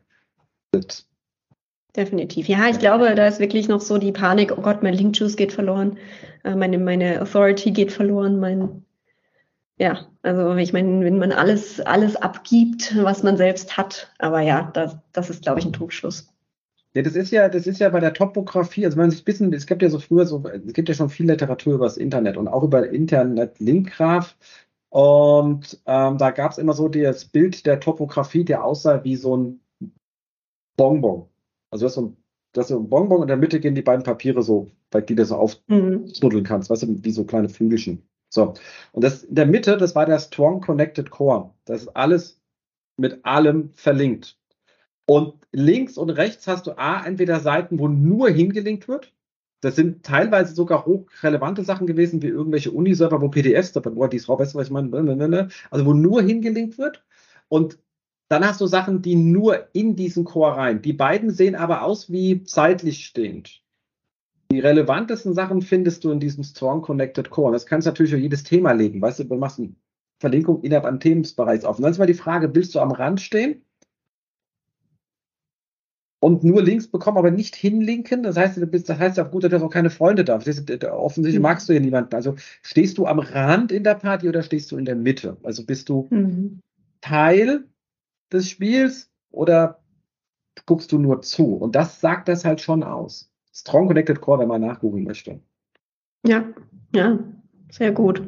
das 0.71 1.07
Definitiv. 1.95 2.47
Ja, 2.47 2.69
ich 2.69 2.79
glaube, 2.79 3.13
da 3.15 3.27
ist 3.27 3.41
wirklich 3.41 3.67
noch 3.67 3.81
so 3.81 3.97
die 3.97 4.13
Panik, 4.13 4.53
oh 4.57 4.61
Gott, 4.61 4.81
mein 4.81 4.93
Link 4.93 5.17
Juice 5.17 5.35
geht 5.35 5.51
verloren, 5.51 5.97
äh, 6.45 6.55
meine, 6.55 6.79
meine 6.79 7.21
Authority 7.21 7.71
geht 7.71 7.91
verloren, 7.91 8.39
mein, 8.39 8.85
ja, 9.77 10.07
also 10.21 10.55
ich 10.55 10.71
meine, 10.71 11.03
wenn 11.03 11.17
man 11.17 11.33
alles, 11.33 11.81
alles 11.81 12.15
abgibt, 12.15 12.95
was 13.03 13.23
man 13.23 13.35
selbst 13.35 13.75
hat, 13.75 14.09
aber 14.19 14.39
ja, 14.39 14.71
das, 14.73 14.95
das 15.11 15.29
ist, 15.29 15.43
glaube 15.43 15.59
ich, 15.59 15.65
ein 15.65 15.73
Trugschluss. 15.73 16.29
Ja, 16.93 17.01
das 17.01 17.15
ist 17.15 17.31
ja, 17.31 17.49
das 17.49 17.67
ist 17.67 17.79
ja 17.79 17.89
bei 17.89 17.99
der 17.99 18.13
Topografie, 18.13 18.85
also 18.85 18.95
wenn 18.95 19.03
man 19.03 19.11
sich 19.11 19.21
ein 19.21 19.25
bisschen, 19.25 19.53
es 19.53 19.65
gibt 19.65 19.81
ja 19.81 19.89
so 19.89 19.99
früher 19.99 20.25
so, 20.25 20.43
es 20.45 20.73
gibt 20.73 20.87
ja 20.87 20.95
schon 20.95 21.09
viel 21.09 21.25
Literatur 21.25 21.75
über 21.75 21.85
das 21.85 21.97
Internet 21.97 22.37
und 22.37 22.47
auch 22.47 22.63
über 22.63 22.89
Internet-Linkgraph. 22.89 24.35
Und 24.89 25.79
ähm, 25.85 26.17
da 26.17 26.31
gab 26.31 26.51
es 26.51 26.57
immer 26.57 26.73
so 26.73 26.89
das 26.89 27.23
Bild 27.23 27.65
der 27.65 27.79
Topografie, 27.79 28.43
der 28.43 28.65
aussah 28.65 29.05
wie 29.05 29.15
so 29.15 29.37
ein 29.37 29.60
Bonbon. 30.81 31.27
Also 31.69 31.83
du 31.83 31.87
hast 31.87 31.93
so 31.93 32.01
ein, 32.01 32.17
du 32.53 32.61
hast 32.61 32.69
so 32.69 32.79
ein 32.79 32.89
Bonbon 32.89 33.17
und 33.17 33.23
in 33.23 33.27
der 33.27 33.37
Mitte 33.37 33.59
gehen 33.59 33.75
die 33.75 33.83
beiden 33.83 34.03
Papiere 34.03 34.41
so, 34.41 34.71
weil 34.89 35.03
die 35.03 35.13
das 35.13 35.27
so 35.27 35.35
aufknuddeln 35.35 36.41
mhm. 36.41 36.43
kannst, 36.43 36.71
weißt 36.71 36.81
du, 36.83 37.03
wie 37.03 37.11
so 37.11 37.23
kleine 37.23 37.49
Flügelchen. 37.49 38.01
So. 38.29 38.55
Und 38.91 39.03
das 39.03 39.23
in 39.23 39.35
der 39.35 39.45
Mitte, 39.45 39.77
das 39.77 39.93
war 39.93 40.07
der 40.07 40.17
Strong 40.17 40.61
Connected 40.61 41.11
Core. 41.11 41.51
Das 41.65 41.83
ist 41.83 41.89
alles 41.89 42.41
mit 42.97 43.23
allem 43.23 43.69
verlinkt. 43.75 44.39
Und 45.05 45.35
links 45.51 45.99
und 45.99 46.09
rechts 46.09 46.47
hast 46.47 46.65
du 46.65 46.71
A, 46.79 47.05
entweder 47.05 47.41
Seiten, 47.41 47.77
wo 47.77 47.87
nur 47.87 48.29
hingelinkt 48.29 48.87
wird. 48.87 49.13
Das 49.59 49.75
sind 49.75 50.03
teilweise 50.03 50.55
sogar 50.55 50.87
hochrelevante 50.87 51.63
Sachen 51.63 51.85
gewesen, 51.85 52.23
wie 52.23 52.29
irgendwelche 52.29 52.71
Uniserver, 52.71 53.21
wo 53.21 53.29
PDFs, 53.29 53.75
wo 53.75 54.07
die 54.07 54.17
Frau, 54.17 54.39
weißt 54.39 54.55
du, 54.55 54.57
was 54.57 54.67
ich 54.67 54.73
meine? 54.73 55.49
Also 55.69 55.85
wo 55.85 55.93
nur 55.93 56.23
hingelinkt 56.23 56.79
wird. 56.79 57.03
Und 57.49 57.77
dann 58.31 58.45
hast 58.45 58.61
du 58.61 58.65
Sachen, 58.65 59.01
die 59.01 59.15
nur 59.15 59.67
in 59.73 59.95
diesen 59.95 60.23
Core 60.23 60.55
rein. 60.55 60.81
Die 60.81 60.93
beiden 60.93 61.31
sehen 61.31 61.55
aber 61.55 61.83
aus 61.83 62.09
wie 62.09 62.41
seitlich 62.45 63.05
stehend. 63.05 63.61
Die 64.51 64.59
relevantesten 64.59 65.33
Sachen 65.33 65.61
findest 65.61 66.03
du 66.03 66.11
in 66.11 66.19
diesem 66.19 66.43
Strong 66.43 66.81
Connected 66.81 67.29
Core. 67.29 67.51
das 67.51 67.65
kannst 67.65 67.85
du 67.85 67.89
natürlich 67.89 68.11
für 68.11 68.17
jedes 68.17 68.43
Thema 68.43 68.71
legen. 68.71 69.01
Weißt 69.01 69.19
du, 69.19 69.25
du 69.25 69.35
machst 69.35 69.59
eine 69.59 69.75
Verlinkung 70.19 70.61
innerhalb 70.61 70.85
eines 70.85 71.01
Themenbereichs 71.01 71.65
auf. 71.65 71.77
Und 71.77 71.83
dann 71.83 71.91
ist 71.91 71.97
mal 71.97 72.05
die 72.05 72.13
Frage, 72.13 72.55
willst 72.55 72.73
du 72.73 72.79
am 72.79 72.91
Rand 72.91 73.19
stehen? 73.19 73.65
und 76.23 76.43
nur 76.43 76.61
Links 76.61 76.87
bekommen, 76.87 77.17
aber 77.17 77.31
nicht 77.31 77.55
hinlinken. 77.55 78.21
Das 78.21 78.37
heißt, 78.37 78.55
du 78.55 78.67
bist, 78.67 78.87
das 78.87 78.99
heißt 78.99 79.19
auf 79.19 79.31
gut, 79.31 79.43
Deutsch 79.43 79.55
auch 79.55 79.71
keine 79.71 79.89
Freunde 79.89 80.23
da. 80.23 80.35
Offensichtlich 80.35 81.35
mhm. 81.35 81.41
magst 81.41 81.67
du 81.67 81.73
hier 81.73 81.81
niemanden. 81.81 82.13
Also 82.13 82.35
stehst 82.61 82.99
du 82.99 83.07
am 83.07 83.17
Rand 83.17 83.71
in 83.71 83.83
der 83.83 83.95
Party 83.95 84.29
oder 84.29 84.43
stehst 84.43 84.71
du 84.71 84.77
in 84.77 84.85
der 84.85 84.95
Mitte? 84.95 85.37
Also 85.41 85.65
bist 85.65 85.89
du 85.89 86.07
mhm. 86.11 86.59
Teil 87.01 87.65
des 88.31 88.49
Spiels 88.49 89.11
oder 89.31 89.81
guckst 90.65 90.91
du 90.91 90.97
nur 90.97 91.21
zu? 91.21 91.55
Und 91.55 91.75
das 91.75 91.99
sagt 92.01 92.27
das 92.27 92.45
halt 92.45 92.61
schon 92.61 92.83
aus. 92.83 93.31
Strong 93.53 93.87
Connected 93.87 94.21
Core, 94.21 94.39
wenn 94.39 94.47
man 94.47 94.61
nachgucken 94.61 95.03
möchte. 95.03 95.39
Ja, 96.25 96.45
ja, 96.95 97.19
sehr 97.69 97.91
gut. 97.91 98.21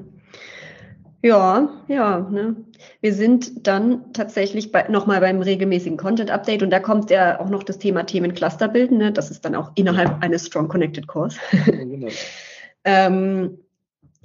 Ja, 1.23 1.69
ja. 1.87 2.19
Ne? 2.19 2.55
Wir 2.99 3.13
sind 3.13 3.65
dann 3.65 4.11
tatsächlich 4.11 4.73
bei, 4.73 4.89
nochmal 4.89 5.21
beim 5.21 5.41
regelmäßigen 5.41 5.97
Content-Update 5.97 6.63
und 6.63 6.69
da 6.69 6.81
kommt 6.81 7.09
ja 7.09 7.39
auch 7.39 7.49
noch 7.49 7.63
das 7.63 7.79
Thema 7.79 8.05
Themencluster 8.05 8.67
bilden. 8.67 8.97
Ne? 8.97 9.13
Das 9.13 9.31
ist 9.31 9.45
dann 9.45 9.55
auch 9.55 9.71
innerhalb 9.75 10.21
eines 10.21 10.47
Strong 10.47 10.67
Connected 10.67 11.07
Cores. 11.07 11.37
Genau. 11.65 12.09
ähm, 12.83 13.57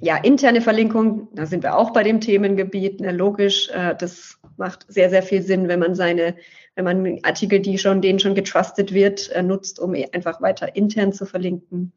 ja, 0.01 0.17
interne 0.17 0.61
Verlinkung, 0.61 1.27
da 1.33 1.45
sind 1.45 1.63
wir 1.63 1.77
auch 1.77 1.91
bei 1.91 2.03
dem 2.03 2.21
Themengebiet. 2.21 3.01
Ne? 3.01 3.11
Logisch, 3.11 3.69
äh, 3.69 3.95
das 3.95 4.39
macht 4.57 4.85
sehr, 4.87 5.09
sehr 5.09 5.23
viel 5.23 5.41
Sinn, 5.41 5.67
wenn 5.67 5.79
man 5.79 5.95
seine, 5.95 6.35
wenn 6.75 6.85
man 6.85 7.19
Artikel, 7.23 7.59
die 7.59 7.77
schon, 7.77 8.01
denen 8.01 8.19
schon 8.19 8.35
getrustet 8.35 8.93
wird, 8.93 9.29
äh, 9.31 9.43
nutzt, 9.43 9.79
um 9.79 9.93
einfach 10.13 10.41
weiter 10.41 10.75
intern 10.75 11.11
zu 11.11 11.25
verlinken. 11.25 11.91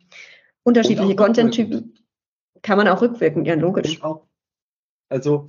Unterschiedliche 0.65 1.17
Content-Typen 1.17 1.95
kann 2.63 2.79
man 2.79 2.89
auch 2.89 3.03
rückwirken, 3.03 3.45
ja, 3.45 3.55
logisch. 3.55 4.03
Auch 4.03 4.27
also 5.09 5.49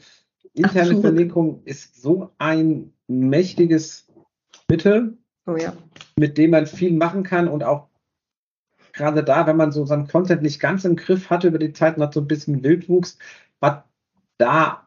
interne 0.53 0.81
Absolut. 0.81 1.01
Verlinkung 1.01 1.61
ist 1.65 2.01
so 2.01 2.31
ein 2.37 2.93
mächtiges 3.07 4.07
Mittel, 4.69 5.17
oh 5.47 5.55
ja. 5.55 5.73
mit 6.17 6.37
dem 6.37 6.51
man 6.51 6.67
viel 6.67 6.93
machen 6.93 7.23
kann 7.23 7.47
und 7.47 7.63
auch 7.63 7.87
gerade 8.93 9.23
da, 9.23 9.45
wenn 9.47 9.57
man 9.57 9.71
so 9.71 9.85
seinen 9.85 10.07
Content 10.07 10.41
nicht 10.41 10.59
ganz 10.59 10.85
im 10.85 10.95
Griff 10.95 11.29
hatte 11.29 11.47
über 11.49 11.59
die 11.59 11.73
Zeit 11.73 11.97
und 11.97 12.03
hat 12.03 12.13
so 12.13 12.21
ein 12.21 12.27
bisschen 12.27 12.63
Wildwuchs, 12.63 13.17
da 14.37 14.85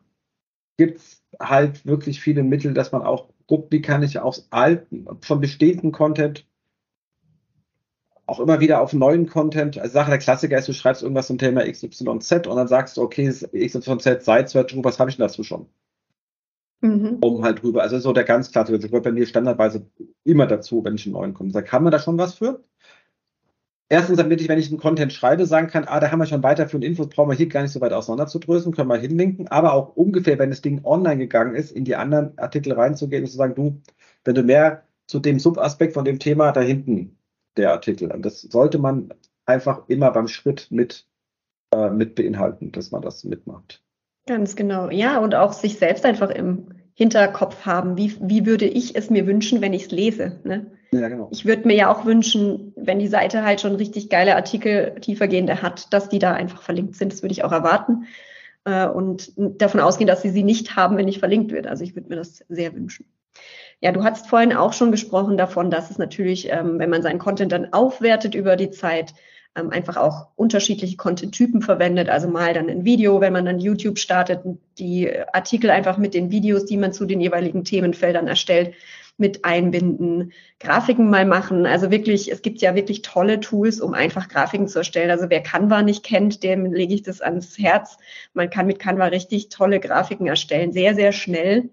gibt 0.76 0.98
es 0.98 1.22
halt 1.40 1.86
wirklich 1.86 2.20
viele 2.20 2.42
Mittel, 2.42 2.74
dass 2.74 2.92
man 2.92 3.02
auch 3.02 3.28
guckt, 3.46 3.72
wie 3.72 3.80
kann 3.80 4.02
ich 4.02 4.18
aus 4.18 4.48
alten, 4.50 5.07
von 5.20 5.40
bestehenden 5.40 5.92
Content 5.92 6.46
auch 8.26 8.40
immer 8.40 8.61
wieder 8.61 8.80
auf 8.80 8.92
neuen 8.92 9.28
Content. 9.28 9.78
Also 9.78 9.94
Sache 9.94 10.11
der 10.11 10.18
Klassiker 10.18 10.59
ist, 10.59 10.68
du 10.68 10.72
schreibst 10.72 11.02
irgendwas 11.02 11.28
zum 11.28 11.38
Thema 11.38 11.62
XYZ 11.64 12.46
und 12.48 12.57
dann 12.57 12.68
sagst 12.68 12.96
du, 12.96 13.02
okay, 13.02 13.28
XYZ 13.28 14.24
Site 14.24 14.48
Search, 14.48 14.74
was 14.82 14.98
habe 14.98 15.11
ich 15.11 15.16
denn 15.16 15.26
dazu 15.26 15.44
schon? 15.44 15.66
Mhm. 16.80 17.18
Um 17.20 17.44
halt 17.44 17.62
drüber. 17.62 17.82
Also 17.82 17.98
so 17.98 18.12
der 18.12 18.24
ganz 18.24 18.50
klassische, 18.50 18.78
das 18.78 18.90
gehört 18.90 19.04
bei 19.04 19.12
mir 19.12 19.26
standardweise 19.26 19.86
immer 20.24 20.46
dazu, 20.46 20.84
wenn 20.84 20.96
ich 20.96 21.07
einen 21.07 21.14
neuen 21.14 21.34
Content 21.34 21.54
sage. 21.54 21.66
Kann 21.66 21.84
man 21.84 21.92
da 21.92 22.00
schon 22.00 22.18
was 22.18 22.34
für? 22.34 22.64
Erstens, 23.89 24.16
damit 24.16 24.41
ich, 24.41 24.49
wenn 24.49 24.59
ich 24.59 24.68
einen 24.68 24.80
Content 24.80 25.12
schreibe, 25.12 25.47
sagen 25.47 25.68
kann, 25.68 25.84
ah, 25.84 26.01
da 26.01 26.11
haben 26.11 26.18
wir 26.18 26.26
schon 26.26 26.43
weiterführende 26.43 26.89
Infos, 26.89 27.09
brauchen 27.09 27.30
wir 27.30 27.37
hier 27.37 27.49
gar 27.49 27.62
nicht 27.62 27.70
so 27.70 27.80
weit 27.80 27.93
auseinanderzudröseln, 27.93 28.74
können 28.74 28.89
wir 28.89 28.97
hinlinken, 28.97 29.47
aber 29.49 29.74
auch 29.74 29.95
ungefähr, 29.95 30.39
wenn 30.41 30.51
das 30.51 30.61
Ding 30.61 30.84
online 30.84 31.18
gegangen 31.18 31.55
ist, 31.55 31.70
in 31.70 31.84
die 31.84 31.95
anderen 31.95 32.37
Artikel 32.37 32.72
reinzugehen 32.72 33.22
und 33.22 33.30
zu 33.30 33.37
sagen, 33.37 33.55
du, 33.55 33.80
wenn 34.24 34.34
du 34.34 34.43
mehr 34.43 34.82
zu 35.07 35.20
dem 35.20 35.39
Subaspekt 35.39 35.95
von 35.95 36.05
dem 36.05 36.18
Thema 36.18 36.51
da 36.51 36.61
hinten 36.61 37.16
der 37.57 37.72
Artikel. 37.72 38.11
Und 38.11 38.22
das 38.26 38.41
sollte 38.41 38.78
man 38.78 39.14
einfach 39.45 39.89
immer 39.89 40.11
beim 40.11 40.26
Schritt 40.26 40.66
mit, 40.70 41.07
äh, 41.72 41.91
mit 41.91 42.16
beinhalten, 42.16 42.72
dass 42.72 42.91
man 42.91 43.03
das 43.03 43.22
mitmacht. 43.22 43.82
Ganz 44.26 44.57
genau. 44.57 44.91
Ja, 44.91 45.20
und 45.20 45.37
auch 45.37 45.53
sich 45.53 45.78
selbst 45.78 46.05
einfach 46.05 46.30
im 46.30 46.66
Hinterkopf 46.97 47.66
haben. 47.66 47.99
Wie, 47.99 48.16
wie 48.20 48.47
würde 48.47 48.64
ich 48.64 48.97
es 48.97 49.11
mir 49.11 49.26
wünschen, 49.26 49.61
wenn 49.61 49.74
ich 49.74 49.84
es 49.84 49.90
lese? 49.90 50.40
Ne? 50.44 50.66
Ja, 50.92 51.09
genau. 51.09 51.28
Ich 51.30 51.44
würde 51.44 51.68
mir 51.68 51.76
ja 51.76 51.92
auch 51.92 52.07
wünschen, 52.07 52.72
wenn 52.74 52.99
die 52.99 53.07
Seite 53.07 53.44
halt 53.44 53.61
schon 53.61 53.76
richtig 53.76 54.09
geile 54.09 54.34
Artikel, 54.34 54.94
tiefergehende 55.03 55.61
hat, 55.61 55.92
dass 55.92 56.09
die 56.09 56.18
da 56.18 56.32
einfach 56.32 56.62
verlinkt 56.62 56.97
sind. 56.97 57.12
Das 57.12 57.22
würde 57.22 57.34
ich 57.34 57.44
auch 57.44 57.53
erwarten. 57.53 58.07
Äh, 58.64 58.88
und 58.88 59.30
davon 59.36 59.80
ausgehen, 59.80 60.09
dass 60.09 60.22
sie 60.22 60.30
sie 60.30 60.42
nicht 60.42 60.74
haben, 60.74 60.97
wenn 60.97 61.05
nicht 61.05 61.18
verlinkt 61.18 61.53
wird. 61.53 61.66
Also 61.66 61.84
ich 61.84 61.94
würde 61.94 62.09
mir 62.09 62.16
das 62.16 62.42
sehr 62.49 62.74
wünschen. 62.74 63.05
Ja, 63.82 63.92
du 63.92 64.03
hast 64.03 64.28
vorhin 64.28 64.55
auch 64.55 64.72
schon 64.72 64.90
gesprochen 64.90 65.36
davon, 65.36 65.70
dass 65.70 65.90
es 65.90 65.99
natürlich, 65.99 66.51
ähm, 66.51 66.78
wenn 66.78 66.88
man 66.88 67.03
seinen 67.03 67.18
Content 67.18 67.53
dann 67.53 67.74
aufwertet 67.74 68.34
über 68.34 68.57
die 68.57 68.70
Zeit, 68.70 69.12
ähm, 69.57 69.70
einfach 69.70 69.96
auch 69.96 70.28
unterschiedliche 70.36 70.96
Content-Typen 70.96 71.62
verwendet. 71.62 72.09
Also 72.09 72.28
mal 72.28 72.52
dann 72.54 72.68
ein 72.68 72.84
Video, 72.84 73.20
wenn 73.20 73.32
man 73.32 73.46
dann 73.46 73.59
YouTube 73.59 73.98
startet, 73.98 74.40
die 74.78 75.11
Artikel 75.32 75.70
einfach 75.70 75.98
mit 75.98 76.14
den 76.14 76.30
Videos, 76.30 76.66
die 76.66 76.76
man 76.76 76.92
zu 76.92 77.07
den 77.07 77.20
jeweiligen 77.20 77.64
Themenfeldern 77.64 78.28
erstellt, 78.28 78.74
mit 79.18 79.44
einbinden, 79.44 80.32
Grafiken 80.61 81.09
mal 81.09 81.24
machen. 81.24 81.64
Also 81.66 81.90
wirklich, 81.90 82.30
es 82.30 82.42
gibt 82.42 82.61
ja 82.61 82.74
wirklich 82.74 83.02
tolle 83.02 83.40
Tools, 83.40 83.80
um 83.80 83.94
einfach 83.94 84.28
Grafiken 84.28 84.68
zu 84.68 84.78
erstellen. 84.78 85.11
Also 85.11 85.30
wer 85.30 85.42
Canva 85.42 85.82
nicht 85.82 86.04
kennt, 86.04 86.42
dem 86.42 86.72
lege 86.72 86.94
ich 86.94 87.02
das 87.02 87.22
ans 87.22 87.59
Herz. 87.59 87.96
Man 88.34 88.50
kann 88.50 88.66
mit 88.66 88.78
Canva 88.78 89.07
richtig 89.07 89.48
tolle 89.48 89.80
Grafiken 89.80 90.26
erstellen, 90.26 90.72
sehr, 90.72 90.94
sehr 90.94 91.12
schnell. 91.12 91.70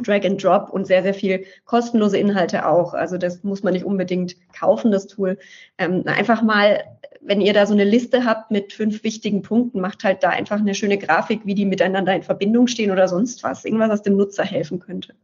Drag 0.00 0.24
and 0.24 0.42
Drop 0.42 0.70
und 0.70 0.86
sehr, 0.86 1.02
sehr 1.02 1.14
viel 1.14 1.44
kostenlose 1.64 2.18
Inhalte 2.18 2.66
auch. 2.66 2.94
Also 2.94 3.16
das 3.16 3.44
muss 3.44 3.62
man 3.62 3.72
nicht 3.74 3.84
unbedingt 3.84 4.36
kaufen, 4.52 4.90
das 4.90 5.06
Tool. 5.06 5.38
Ähm, 5.78 6.02
einfach 6.06 6.42
mal, 6.42 6.82
wenn 7.20 7.40
ihr 7.40 7.52
da 7.52 7.66
so 7.66 7.74
eine 7.74 7.84
Liste 7.84 8.24
habt 8.24 8.50
mit 8.50 8.72
fünf 8.72 9.04
wichtigen 9.04 9.42
Punkten, 9.42 9.80
macht 9.80 10.04
halt 10.04 10.22
da 10.22 10.30
einfach 10.30 10.58
eine 10.58 10.74
schöne 10.74 10.98
Grafik, 10.98 11.42
wie 11.44 11.54
die 11.54 11.64
miteinander 11.64 12.14
in 12.14 12.22
Verbindung 12.22 12.66
stehen 12.66 12.90
oder 12.90 13.08
sonst 13.08 13.44
was. 13.44 13.64
Irgendwas, 13.64 13.90
was 13.90 14.02
dem 14.02 14.16
Nutzer 14.16 14.44
helfen 14.44 14.80
könnte. 14.80 15.14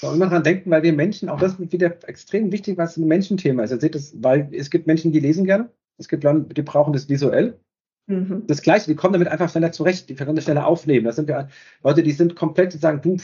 So, 0.00 0.12
immer 0.12 0.28
dran 0.28 0.42
denken, 0.42 0.70
weil 0.70 0.82
wir 0.82 0.92
Menschen, 0.92 1.28
auch 1.28 1.38
das 1.38 1.58
ist 1.58 1.72
wieder 1.72 1.96
extrem 2.08 2.50
wichtig, 2.50 2.78
was 2.78 2.96
ein 2.96 3.06
Menschenthema 3.06 3.64
ist. 3.64 3.72
Ihr 3.72 3.80
seht 3.80 3.94
es, 3.94 4.14
weil 4.22 4.48
es 4.52 4.70
gibt 4.70 4.86
Menschen, 4.86 5.12
die 5.12 5.20
lesen 5.20 5.44
gerne. 5.44 5.70
Es 5.98 6.08
gibt 6.08 6.24
Leute, 6.24 6.54
die 6.54 6.62
brauchen 6.62 6.92
das 6.92 7.08
visuell. 7.08 7.58
Mhm. 8.06 8.44
Das 8.46 8.62
Gleiche, 8.62 8.86
die 8.86 8.96
kommen 8.96 9.14
damit 9.14 9.28
einfach 9.28 9.50
schneller 9.50 9.72
zurecht, 9.72 10.08
die 10.08 10.14
können 10.14 10.34
das 10.34 10.44
schneller 10.44 10.66
aufnehmen. 10.66 11.06
Das 11.06 11.16
sind 11.16 11.28
ja 11.28 11.48
Leute, 11.82 12.02
die 12.02 12.12
sind 12.12 12.36
komplett, 12.36 12.74
die 12.74 12.78
sagen, 12.78 13.00
du, 13.02 13.16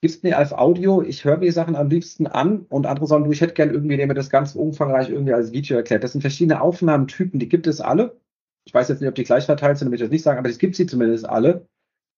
gibst 0.00 0.22
mir 0.22 0.38
als 0.38 0.52
Audio, 0.52 1.02
ich 1.02 1.24
höre 1.24 1.38
mir 1.38 1.52
Sachen 1.52 1.74
am 1.74 1.88
liebsten 1.88 2.26
an 2.26 2.66
und 2.68 2.86
andere 2.86 3.06
sagen, 3.06 3.24
du, 3.24 3.32
ich 3.32 3.40
hätte 3.40 3.54
gern 3.54 3.72
irgendwie, 3.72 3.96
der 3.96 4.06
mir 4.06 4.14
das 4.14 4.30
ganz 4.30 4.54
umfangreich 4.54 5.10
irgendwie 5.10 5.32
als 5.32 5.52
Video 5.52 5.76
erklärt. 5.76 6.04
Das 6.04 6.12
sind 6.12 6.20
verschiedene 6.20 6.60
Aufnahmetypen, 6.60 7.40
die 7.40 7.48
gibt 7.48 7.66
es 7.66 7.80
alle. 7.80 8.20
Ich 8.64 8.74
weiß 8.74 8.88
jetzt 8.88 9.00
nicht, 9.00 9.08
ob 9.08 9.14
die 9.14 9.24
gleich 9.24 9.46
verteilt 9.46 9.78
sind, 9.78 9.86
damit 9.86 10.00
ich 10.00 10.04
das 10.04 10.12
nicht 10.12 10.22
sagen, 10.22 10.38
aber 10.38 10.48
es 10.48 10.58
gibt 10.58 10.76
sie 10.76 10.86
zumindest 10.86 11.28
alle. 11.28 11.66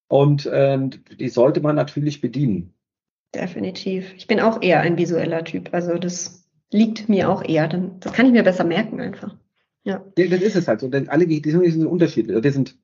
Und 0.09 0.47
äh, 0.47 0.89
die 1.19 1.29
sollte 1.29 1.61
man 1.61 1.77
natürlich 1.77 2.21
bedienen. 2.21 2.75
Definitiv. 3.35 4.13
Ich 4.17 4.27
bin 4.27 4.41
auch 4.41 4.61
eher 4.61 4.81
ein 4.81 4.99
visueller 4.99 5.45
Typ. 5.45 5.73
Also 5.73 5.97
das 5.97 6.49
liegt 6.73 7.09
mir 7.09 7.31
auch 7.31 7.45
eher. 7.45 7.69
Dann, 7.69 8.01
das 8.01 8.13
kann 8.13 8.27
ich 8.27 8.33
mir 8.33 8.43
besser 8.43 8.65
merken 8.65 9.01
einfach. 9.01 9.37
Ja. 9.85 10.05
ja 10.19 10.27
das 10.27 10.41
ist 10.41 10.57
es 10.57 10.69
halt 10.69 10.81
so. 10.81 10.89
Denn 10.89 11.09
alle 11.09 11.27
die 11.27 11.41
sind 11.49 11.87
unterschiedlich. 11.87 12.43
Wir 12.43 12.53
sind, 12.53 12.77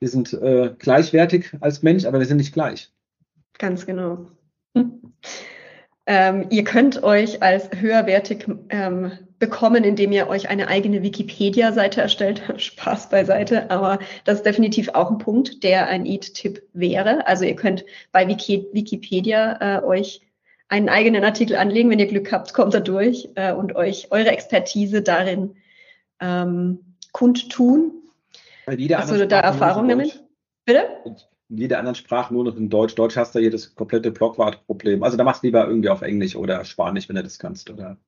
wir 0.00 0.08
sind 0.08 0.32
äh, 0.32 0.74
gleichwertig 0.78 1.50
als 1.60 1.82
Mensch, 1.82 2.06
aber 2.06 2.18
wir 2.18 2.26
sind 2.26 2.38
nicht 2.38 2.54
gleich. 2.54 2.90
Ganz 3.58 3.86
genau. 3.86 4.26
Hm. 4.76 5.14
Ähm, 6.06 6.46
ihr 6.50 6.64
könnt 6.64 7.02
euch 7.04 7.42
als 7.42 7.70
höherwertig 7.78 8.46
ähm, 8.70 9.12
bekommen, 9.38 9.84
indem 9.84 10.10
ihr 10.10 10.28
euch 10.28 10.48
eine 10.48 10.68
eigene 10.68 11.02
Wikipedia-Seite 11.02 12.00
erstellt. 12.00 12.42
Spaß 12.56 13.08
beiseite, 13.08 13.70
aber 13.70 13.98
das 14.24 14.38
ist 14.38 14.46
definitiv 14.46 14.88
auch 14.90 15.10
ein 15.10 15.18
Punkt, 15.18 15.62
der 15.62 15.86
ein 15.86 16.04
Eat-Tipp 16.04 16.62
wäre. 16.72 17.26
Also 17.26 17.44
ihr 17.44 17.56
könnt 17.56 17.84
bei 18.10 18.26
Wiki 18.26 18.66
Wikipedia 18.72 19.78
äh, 19.78 19.84
euch 19.84 20.22
einen 20.68 20.88
eigenen 20.88 21.22
Artikel 21.22 21.56
anlegen. 21.56 21.90
Wenn 21.90 21.98
ihr 21.98 22.06
Glück 22.06 22.32
habt, 22.32 22.52
kommt 22.54 22.74
er 22.74 22.80
durch 22.80 23.28
äh, 23.36 23.52
und 23.52 23.76
euch 23.76 24.08
eure 24.10 24.30
Expertise 24.30 25.02
darin 25.02 25.54
ähm, 26.20 26.96
kundtun. 27.12 27.92
Hast 28.66 29.10
du 29.10 29.26
da 29.26 29.40
Erfahrung 29.40 29.88
damit? 29.88 30.22
Bitte? 30.64 30.86
In 31.52 31.58
jeder 31.58 31.78
anderen 31.78 31.94
Sprache 31.94 32.32
nur 32.32 32.44
noch 32.44 32.56
in 32.56 32.70
Deutsch. 32.70 32.94
Deutsch 32.94 33.16
hast 33.16 33.34
du 33.34 33.38
hier 33.38 33.50
das 33.50 33.74
komplette 33.74 34.10
Blockwortproblem. 34.10 35.02
Also 35.02 35.18
da 35.18 35.24
machst 35.24 35.42
du 35.42 35.48
lieber 35.48 35.68
irgendwie 35.68 35.90
auf 35.90 36.00
Englisch 36.00 36.34
oder 36.34 36.64
Spanisch, 36.64 37.10
wenn 37.10 37.16
du 37.16 37.22
das 37.22 37.38
kannst, 37.38 37.68
oder? 37.68 37.98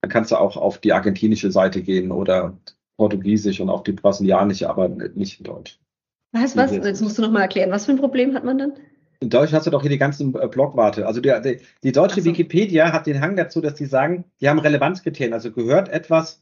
Dann 0.00 0.10
kannst 0.10 0.30
du 0.30 0.36
auch 0.36 0.56
auf 0.56 0.78
die 0.78 0.92
argentinische 0.92 1.50
Seite 1.50 1.82
gehen 1.82 2.12
oder 2.12 2.56
Portugiesisch 2.96 3.60
und 3.60 3.68
auf 3.68 3.82
die 3.82 3.92
brasilianische, 3.92 4.70
aber 4.70 4.88
nicht 4.88 5.40
in 5.40 5.44
Deutsch. 5.44 5.80
Was, 6.30 6.56
was? 6.56 6.70
Jetzt 6.70 7.02
musst 7.02 7.18
du 7.18 7.22
nochmal 7.22 7.42
erklären. 7.42 7.72
Was 7.72 7.86
für 7.86 7.92
ein 7.92 7.98
Problem 7.98 8.32
hat 8.34 8.44
man 8.44 8.58
dann? 8.58 8.74
In 9.18 9.28
Deutsch 9.28 9.52
hast 9.52 9.66
du 9.66 9.70
doch 9.70 9.82
hier 9.82 9.90
die 9.90 9.98
ganzen 9.98 10.32
äh, 10.34 10.46
Blogwarte. 10.46 11.06
Also 11.06 11.20
die, 11.20 11.32
die, 11.44 11.60
die 11.82 11.92
deutsche 11.92 12.20
so. 12.20 12.26
Wikipedia 12.26 12.92
hat 12.92 13.06
den 13.06 13.20
Hang 13.20 13.34
dazu, 13.34 13.60
dass 13.60 13.74
die 13.74 13.86
sagen, 13.86 14.24
die 14.40 14.48
haben 14.48 14.60
Relevanzkriterien. 14.60 15.34
Also 15.34 15.50
gehört 15.50 15.88
etwas, 15.88 16.41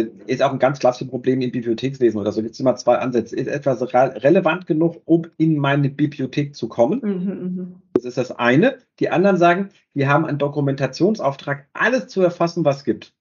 ist 0.00 0.42
auch 0.42 0.52
ein 0.52 0.58
ganz 0.58 0.78
klassisches 0.78 1.10
Problem 1.10 1.40
im 1.40 1.52
Bibliothekswesen 1.52 2.20
oder 2.20 2.32
so. 2.32 2.42
Gibt 2.42 2.54
es 2.54 2.60
immer 2.60 2.76
zwei 2.76 2.98
Ansätze. 2.98 3.36
Ist 3.36 3.48
etwas 3.48 3.82
relevant 3.92 4.66
genug, 4.66 5.02
um 5.04 5.26
in 5.36 5.58
meine 5.58 5.90
Bibliothek 5.90 6.54
zu 6.54 6.68
kommen? 6.68 7.00
Mhm, 7.02 7.56
mh. 7.56 7.66
Das 7.94 8.04
ist 8.04 8.18
das 8.18 8.32
eine. 8.32 8.78
Die 9.00 9.10
anderen 9.10 9.36
sagen, 9.36 9.70
wir 9.94 10.08
haben 10.08 10.26
einen 10.26 10.38
Dokumentationsauftrag, 10.38 11.66
alles 11.72 12.08
zu 12.08 12.22
erfassen, 12.22 12.64
was 12.64 12.78
es 12.78 12.84
gibt. 12.84 13.14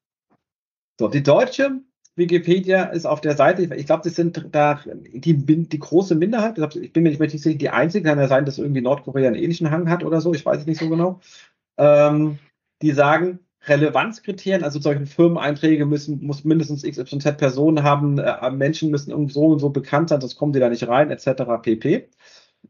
So, 0.99 1.07
die 1.07 1.23
deutsche 1.23 1.81
Wikipedia 2.15 2.85
ist 2.85 3.05
auf 3.05 3.19
der 3.19 3.35
Seite, 3.35 3.63
ich 3.75 3.85
glaube, 3.85 4.03
das 4.03 4.15
sind 4.15 4.47
da 4.51 4.79
die, 5.13 5.35
die 5.35 5.79
große 5.79 6.15
Minderheit, 6.15 6.57
ich 6.75 6.93
bin 6.93 7.03
mir 7.03 7.09
nicht 7.09 7.19
mehr 7.19 7.29
sicher, 7.29 7.53
die 7.53 7.69
einzige, 7.69 8.07
kann 8.07 8.19
ja 8.19 8.29
sein, 8.29 8.45
dass 8.45 8.57
irgendwie 8.57 8.81
Nordkorea 8.81 9.27
einen 9.27 9.35
ähnlichen 9.35 9.69
Hang 9.69 9.89
hat 9.89 10.03
oder 10.03 10.21
so, 10.21 10.33
ich 10.33 10.45
weiß 10.45 10.61
es 10.61 10.65
nicht 10.65 10.79
so 10.79 10.89
genau, 10.89 11.19
ähm, 11.77 12.39
die 12.81 12.91
sagen, 12.91 13.39
Relevanzkriterien, 13.67 14.63
also 14.63 14.79
solche 14.79 15.05
Firmeneinträge 15.05 15.85
müssen, 15.85 16.23
muss 16.23 16.43
mindestens 16.43 16.83
XYZ 16.83 17.37
Personen 17.37 17.83
haben, 17.83 18.19
äh, 18.19 18.51
Menschen 18.51 18.91
müssen 18.91 19.29
so 19.29 19.45
und 19.45 19.59
so 19.59 19.69
bekannt 19.69 20.09
sein, 20.09 20.21
sonst 20.21 20.35
kommen 20.35 20.53
die 20.53 20.59
da 20.59 20.69
nicht 20.69 20.87
rein, 20.87 21.11
etc. 21.11 21.43
pp. 21.61 22.09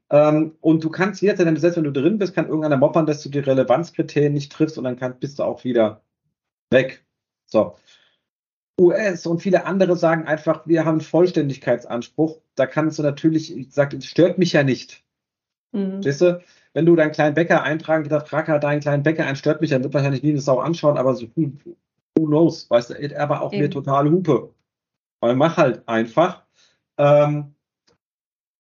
Ähm, 0.10 0.56
und 0.62 0.84
du 0.84 0.90
kannst 0.90 1.22
jetzt, 1.22 1.38
selbst 1.38 1.78
wenn 1.78 1.84
du 1.84 1.92
drin 1.92 2.18
bist, 2.18 2.34
kann 2.34 2.48
irgendeiner 2.48 2.78
moppern, 2.78 3.06
dass 3.06 3.22
du 3.24 3.30
die 3.30 3.40
Relevanzkriterien 3.40 4.34
nicht 4.34 4.52
triffst 4.52 4.78
und 4.78 4.84
dann 4.84 4.98
kann, 4.98 5.20
bist 5.20 5.40
du 5.40 5.44
auch 5.44 5.64
wieder 5.64 6.02
weg. 6.70 7.06
So. 7.46 7.76
US 8.80 9.26
und 9.26 9.42
viele 9.42 9.66
andere 9.66 9.96
sagen 9.96 10.28
einfach, 10.28 10.68
wir 10.68 10.84
haben 10.84 10.96
einen 10.96 11.02
Vollständigkeitsanspruch. 11.02 12.42
Da 12.56 12.66
kannst 12.66 13.00
du 13.00 13.04
natürlich, 13.04 13.56
ich 13.56 13.74
sage, 13.74 13.98
es 13.98 14.06
stört 14.06 14.38
mich 14.38 14.54
ja 14.54 14.64
nicht. 14.64 15.04
Mhm. 15.72 16.04
Weißt 16.04 16.22
du, 16.22 16.42
wenn 16.76 16.86
du 16.86 16.96
deinen 16.98 17.14
kleinen 17.14 17.36
Bäcker 17.36 17.64
eintragen, 17.64 18.04
gesagt, 18.04 18.28
trag 18.28 18.50
halt 18.50 18.64
deinen 18.64 18.82
kleinen 18.82 19.02
Bäcker 19.02 19.26
ein, 19.26 19.38
stört 19.38 19.62
mich, 19.62 19.70
dann 19.70 19.82
wird 19.82 19.94
wahrscheinlich 19.94 20.24
nie 20.24 20.32
eine 20.32 20.42
Sau 20.42 20.60
anschauen, 20.60 20.98
aber 20.98 21.16
so, 21.16 21.26
who, 21.34 21.54
who 22.18 22.26
knows, 22.26 22.70
weißt 22.70 22.90
du, 22.90 23.18
aber 23.20 23.42
auch 23.42 23.54
Eben. 23.54 23.64
mir 23.64 23.70
total 23.70 24.12
Hupe. 24.12 24.54
Weil 25.22 25.38
mach 25.38 25.56
halt 25.56 25.88
einfach. 25.88 26.44
Ähm, 26.98 27.56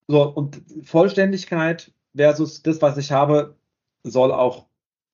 so, 0.07 0.23
und 0.29 0.61
Vollständigkeit 0.83 1.91
versus 2.15 2.63
das, 2.63 2.81
was 2.81 2.95
ich 2.97 3.11
habe, 3.11 3.57
soll 4.03 4.31
auch 4.31 4.67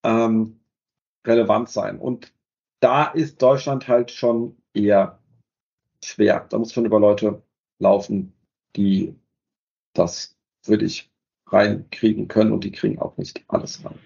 ähm, 0.04 0.60
relevant 1.26 1.70
sein. 1.70 1.97
Und 1.97 2.32
da 2.82 3.06
ist 3.06 3.41
Deutschland 3.41 3.88
halt 3.88 4.12
schon 4.12 4.58
eher 4.76 5.18
schwer. 6.04 6.45
Da 6.49 6.60
muss 6.60 6.72
schon 6.72 6.86
über 6.86 6.99
Leute 6.99 7.41
laufen, 7.80 8.34
die 8.76 9.16
das 9.93 10.38
wirklich 10.66 11.11
reinkriegen 11.52 12.28
können 12.28 12.52
und 12.52 12.64
die 12.64 12.72
kriegen 12.72 12.99
auch 12.99 13.18
nicht 13.18 13.43
alles 13.47 13.84
rein. 13.84 13.97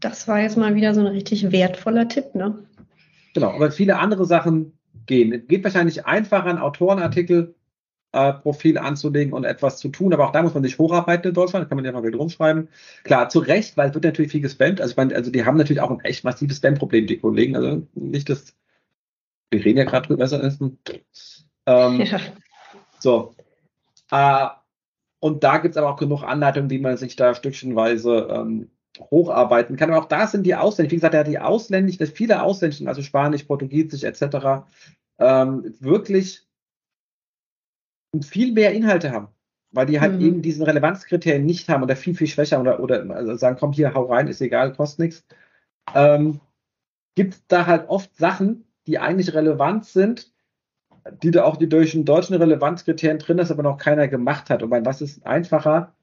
Das 0.00 0.28
war 0.28 0.40
jetzt 0.40 0.56
mal 0.56 0.74
wieder 0.74 0.94
so 0.94 1.00
ein 1.00 1.06
richtig 1.06 1.50
wertvoller 1.50 2.08
Tipp, 2.08 2.34
ne? 2.34 2.58
Genau, 3.34 3.50
aber 3.50 3.70
viele 3.70 3.98
andere 3.98 4.26
Sachen 4.26 4.78
gehen. 5.06 5.46
Geht 5.48 5.64
wahrscheinlich 5.64 6.06
einfacher, 6.06 6.46
einen 6.46 6.58
Autorenartikel 6.58 7.54
äh, 8.12 8.32
Profil 8.32 8.78
anzulegen 8.78 9.32
und 9.32 9.44
etwas 9.44 9.78
zu 9.78 9.88
tun, 9.88 10.12
aber 10.12 10.28
auch 10.28 10.32
da 10.32 10.42
muss 10.42 10.54
man 10.54 10.62
sich 10.62 10.78
hocharbeiten 10.78 11.28
in 11.28 11.34
Deutschland, 11.34 11.64
da 11.64 11.68
kann 11.68 11.76
man 11.76 11.84
ja 11.84 11.92
mal 11.92 12.04
wieder 12.04 12.18
rumschreiben. 12.18 12.68
Klar, 13.02 13.28
zu 13.28 13.40
Recht, 13.40 13.76
weil 13.76 13.88
es 13.88 13.94
wird 13.94 14.04
natürlich 14.04 14.30
viel 14.30 14.40
gespammt. 14.40 14.80
Also, 14.80 14.92
ich 14.92 14.96
meine, 14.96 15.14
also 15.14 15.30
die 15.30 15.44
haben 15.44 15.56
natürlich 15.56 15.80
auch 15.80 15.90
ein 15.90 16.00
echt 16.00 16.22
massives 16.22 16.58
Spam-Problem, 16.58 17.06
die 17.06 17.18
Kollegen. 17.18 17.56
Also 17.56 17.86
nicht 17.94 18.28
das 18.28 18.54
wir 19.54 19.64
reden 19.64 19.78
ja 19.78 19.84
gerade 19.84 20.06
drüber, 20.06 20.24
besser 20.24 20.42
ist. 20.42 20.60
Ähm, 21.66 22.00
ja. 22.00 22.20
So. 22.98 23.34
Äh, 24.10 24.48
und 25.24 25.42
da 25.42 25.56
gibt 25.56 25.74
es 25.74 25.78
aber 25.78 25.88
auch 25.88 25.96
genug 25.96 26.22
Anleitungen, 26.22 26.68
wie 26.68 26.80
man 26.80 26.98
sich 26.98 27.16
da 27.16 27.34
stückchenweise 27.34 28.28
ähm, 28.30 28.70
hocharbeiten 29.00 29.78
kann. 29.78 29.88
Aber 29.90 30.02
auch 30.02 30.08
da 30.08 30.26
sind 30.26 30.44
die 30.44 30.54
Ausländischen, 30.54 30.90
wie 30.90 30.96
gesagt, 30.96 31.14
ja, 31.14 31.24
die 31.24 31.38
Ausländischen, 31.38 32.06
viele 32.08 32.42
Ausländischen, 32.42 32.88
also 32.88 33.00
Spanisch, 33.00 33.44
Portugiesisch 33.44 34.02
etc., 34.02 34.66
ähm, 35.18 35.74
wirklich 35.80 36.46
viel 38.20 38.52
mehr 38.52 38.74
Inhalte 38.74 39.12
haben, 39.12 39.28
weil 39.70 39.86
die 39.86 39.98
halt 39.98 40.16
mhm. 40.16 40.20
eben 40.20 40.42
diesen 40.42 40.62
Relevanzkriterien 40.62 41.46
nicht 41.46 41.70
haben 41.70 41.82
oder 41.82 41.96
viel, 41.96 42.14
viel 42.14 42.26
schwächer 42.26 42.60
oder, 42.60 42.78
oder 42.80 43.08
also 43.08 43.34
sagen, 43.36 43.56
komm 43.58 43.72
hier, 43.72 43.94
hau 43.94 44.04
rein, 44.04 44.28
ist 44.28 44.42
egal, 44.42 44.74
kostet 44.74 44.98
nichts. 44.98 45.24
Ähm, 45.94 46.38
gibt 47.14 47.40
da 47.48 47.64
halt 47.64 47.88
oft 47.88 48.14
Sachen, 48.14 48.66
die 48.86 48.98
eigentlich 48.98 49.32
relevant 49.32 49.86
sind, 49.86 50.33
die 51.22 51.30
da 51.30 51.44
auch 51.44 51.56
die 51.56 51.68
deutschen, 51.68 52.04
deutschen 52.04 52.36
Relevanzkriterien 52.36 53.18
drin 53.18 53.38
ist, 53.38 53.50
aber 53.50 53.62
noch 53.62 53.78
keiner 53.78 54.08
gemacht 54.08 54.50
hat. 54.50 54.62
Und 54.62 54.70
mein, 54.70 54.86
was 54.86 55.00
ist 55.00 55.26
einfacher, 55.26 55.94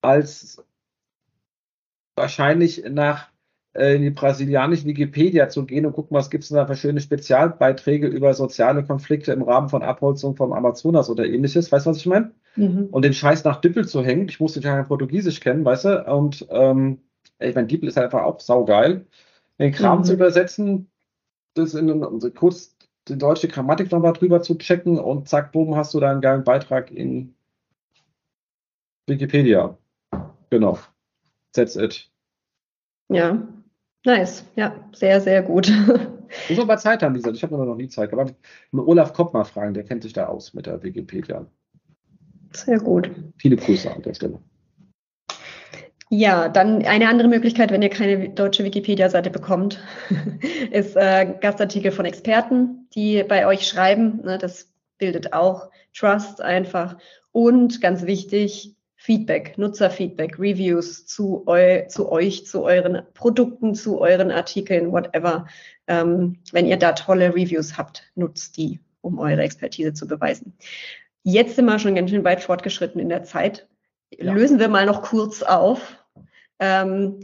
als 0.00 0.64
wahrscheinlich 2.16 2.84
nach 2.88 3.28
äh, 3.74 3.96
in 3.96 4.02
die 4.02 4.10
brasilianische 4.10 4.86
Wikipedia 4.86 5.48
zu 5.48 5.66
gehen 5.66 5.84
und 5.84 5.92
gucken, 5.92 6.16
was 6.16 6.30
gibt 6.30 6.44
es 6.44 6.50
da 6.50 6.66
für 6.66 6.76
schöne 6.76 7.00
Spezialbeiträge 7.00 8.06
über 8.06 8.32
soziale 8.32 8.84
Konflikte 8.84 9.32
im 9.32 9.42
Rahmen 9.42 9.68
von 9.68 9.82
Abholzung 9.82 10.36
vom 10.36 10.52
Amazonas 10.52 11.10
oder 11.10 11.26
ähnliches. 11.26 11.70
Weißt 11.70 11.84
du, 11.84 11.90
was 11.90 11.98
ich 11.98 12.06
meine? 12.06 12.32
Mhm. 12.56 12.88
Und 12.90 13.04
den 13.04 13.12
Scheiß 13.12 13.44
nach 13.44 13.60
Dippel 13.60 13.86
zu 13.86 14.02
hängen. 14.02 14.28
Ich 14.28 14.40
musste 14.40 14.60
ja 14.60 14.82
Portugiesisch 14.82 15.40
kennen, 15.40 15.64
weißt 15.64 15.84
du? 15.84 16.04
Und 16.06 16.46
ähm, 16.50 17.02
ich 17.38 17.54
meine, 17.54 17.66
Dippel 17.66 17.88
ist 17.88 17.96
halt 17.96 18.06
einfach 18.06 18.22
auch 18.22 18.40
saugeil. 18.40 19.06
Den 19.58 19.72
Kram 19.72 19.98
mhm. 19.98 20.04
zu 20.04 20.14
übersetzen, 20.14 20.90
das 21.54 21.74
in 21.74 22.02
also 22.02 22.30
kurz 22.30 22.75
die 23.08 23.18
deutsche 23.18 23.48
Grammatik 23.48 23.90
nochmal 23.92 24.12
drüber 24.12 24.42
zu 24.42 24.56
checken 24.56 24.98
und 24.98 25.28
zack, 25.28 25.52
boom, 25.52 25.76
hast 25.76 25.94
du 25.94 26.00
da 26.00 26.10
einen 26.10 26.20
geilen 26.20 26.44
Beitrag 26.44 26.90
in 26.90 27.34
Wikipedia. 29.06 29.76
Genau. 30.50 30.78
That's 31.52 31.76
it. 31.76 32.10
Ja, 33.08 33.46
nice. 34.04 34.44
Ja, 34.56 34.74
sehr, 34.92 35.20
sehr 35.20 35.42
gut. 35.42 35.72
Muss 36.48 36.58
aber 36.58 36.76
Zeit 36.76 37.02
haben, 37.02 37.14
Lisa. 37.14 37.30
Ich 37.30 37.42
habe 37.42 37.56
noch 37.56 37.76
nie 37.76 37.88
Zeit. 37.88 38.12
Aber 38.12 38.26
Olaf 38.72 39.12
Kopp 39.12 39.32
mal 39.32 39.44
fragen, 39.44 39.74
der 39.74 39.84
kennt 39.84 40.02
sich 40.02 40.12
da 40.12 40.26
aus 40.26 40.54
mit 40.54 40.66
der 40.66 40.82
Wikipedia. 40.82 41.46
Sehr 42.52 42.80
gut. 42.80 43.10
Viele 43.36 43.56
Grüße 43.56 43.92
an 43.92 44.02
der 44.02 44.14
Stelle. 44.14 44.40
Ja, 46.08 46.48
dann 46.48 46.84
eine 46.84 47.08
andere 47.08 47.26
Möglichkeit, 47.26 47.72
wenn 47.72 47.82
ihr 47.82 47.88
keine 47.88 48.28
deutsche 48.28 48.62
Wikipedia-Seite 48.62 49.30
bekommt, 49.30 49.82
ist 50.70 50.96
äh, 50.96 51.34
Gastartikel 51.40 51.90
von 51.90 52.04
Experten, 52.04 52.88
die 52.94 53.24
bei 53.24 53.46
euch 53.46 53.66
schreiben. 53.66 54.20
Ne, 54.22 54.38
das 54.38 54.72
bildet 54.98 55.32
auch 55.32 55.70
Trust 55.92 56.40
einfach. 56.40 56.96
Und 57.32 57.80
ganz 57.80 58.06
wichtig, 58.06 58.76
Feedback, 58.94 59.58
Nutzerfeedback, 59.58 60.38
Reviews 60.38 61.06
zu, 61.06 61.44
eu, 61.46 61.86
zu 61.88 62.10
euch, 62.10 62.46
zu 62.46 62.62
euren 62.62 63.02
Produkten, 63.14 63.74
zu 63.74 64.00
euren 64.00 64.30
Artikeln, 64.30 64.92
whatever. 64.92 65.46
Ähm, 65.88 66.38
wenn 66.52 66.66
ihr 66.66 66.76
da 66.76 66.92
tolle 66.92 67.34
Reviews 67.34 67.76
habt, 67.76 68.04
nutzt 68.14 68.56
die, 68.56 68.80
um 69.00 69.18
eure 69.18 69.42
Expertise 69.42 69.92
zu 69.92 70.06
beweisen. 70.06 70.56
Jetzt 71.24 71.56
sind 71.56 71.66
wir 71.66 71.78
schon 71.80 71.96
ganz 71.96 72.10
schön 72.10 72.24
weit 72.24 72.42
fortgeschritten 72.42 73.00
in 73.00 73.08
der 73.08 73.24
Zeit 73.24 73.66
ja. 74.10 74.32
lösen 74.32 74.58
wir 74.58 74.68
mal 74.68 74.86
noch 74.86 75.02
kurz 75.02 75.42
auf. 75.42 76.04
Ähm, 76.58 77.20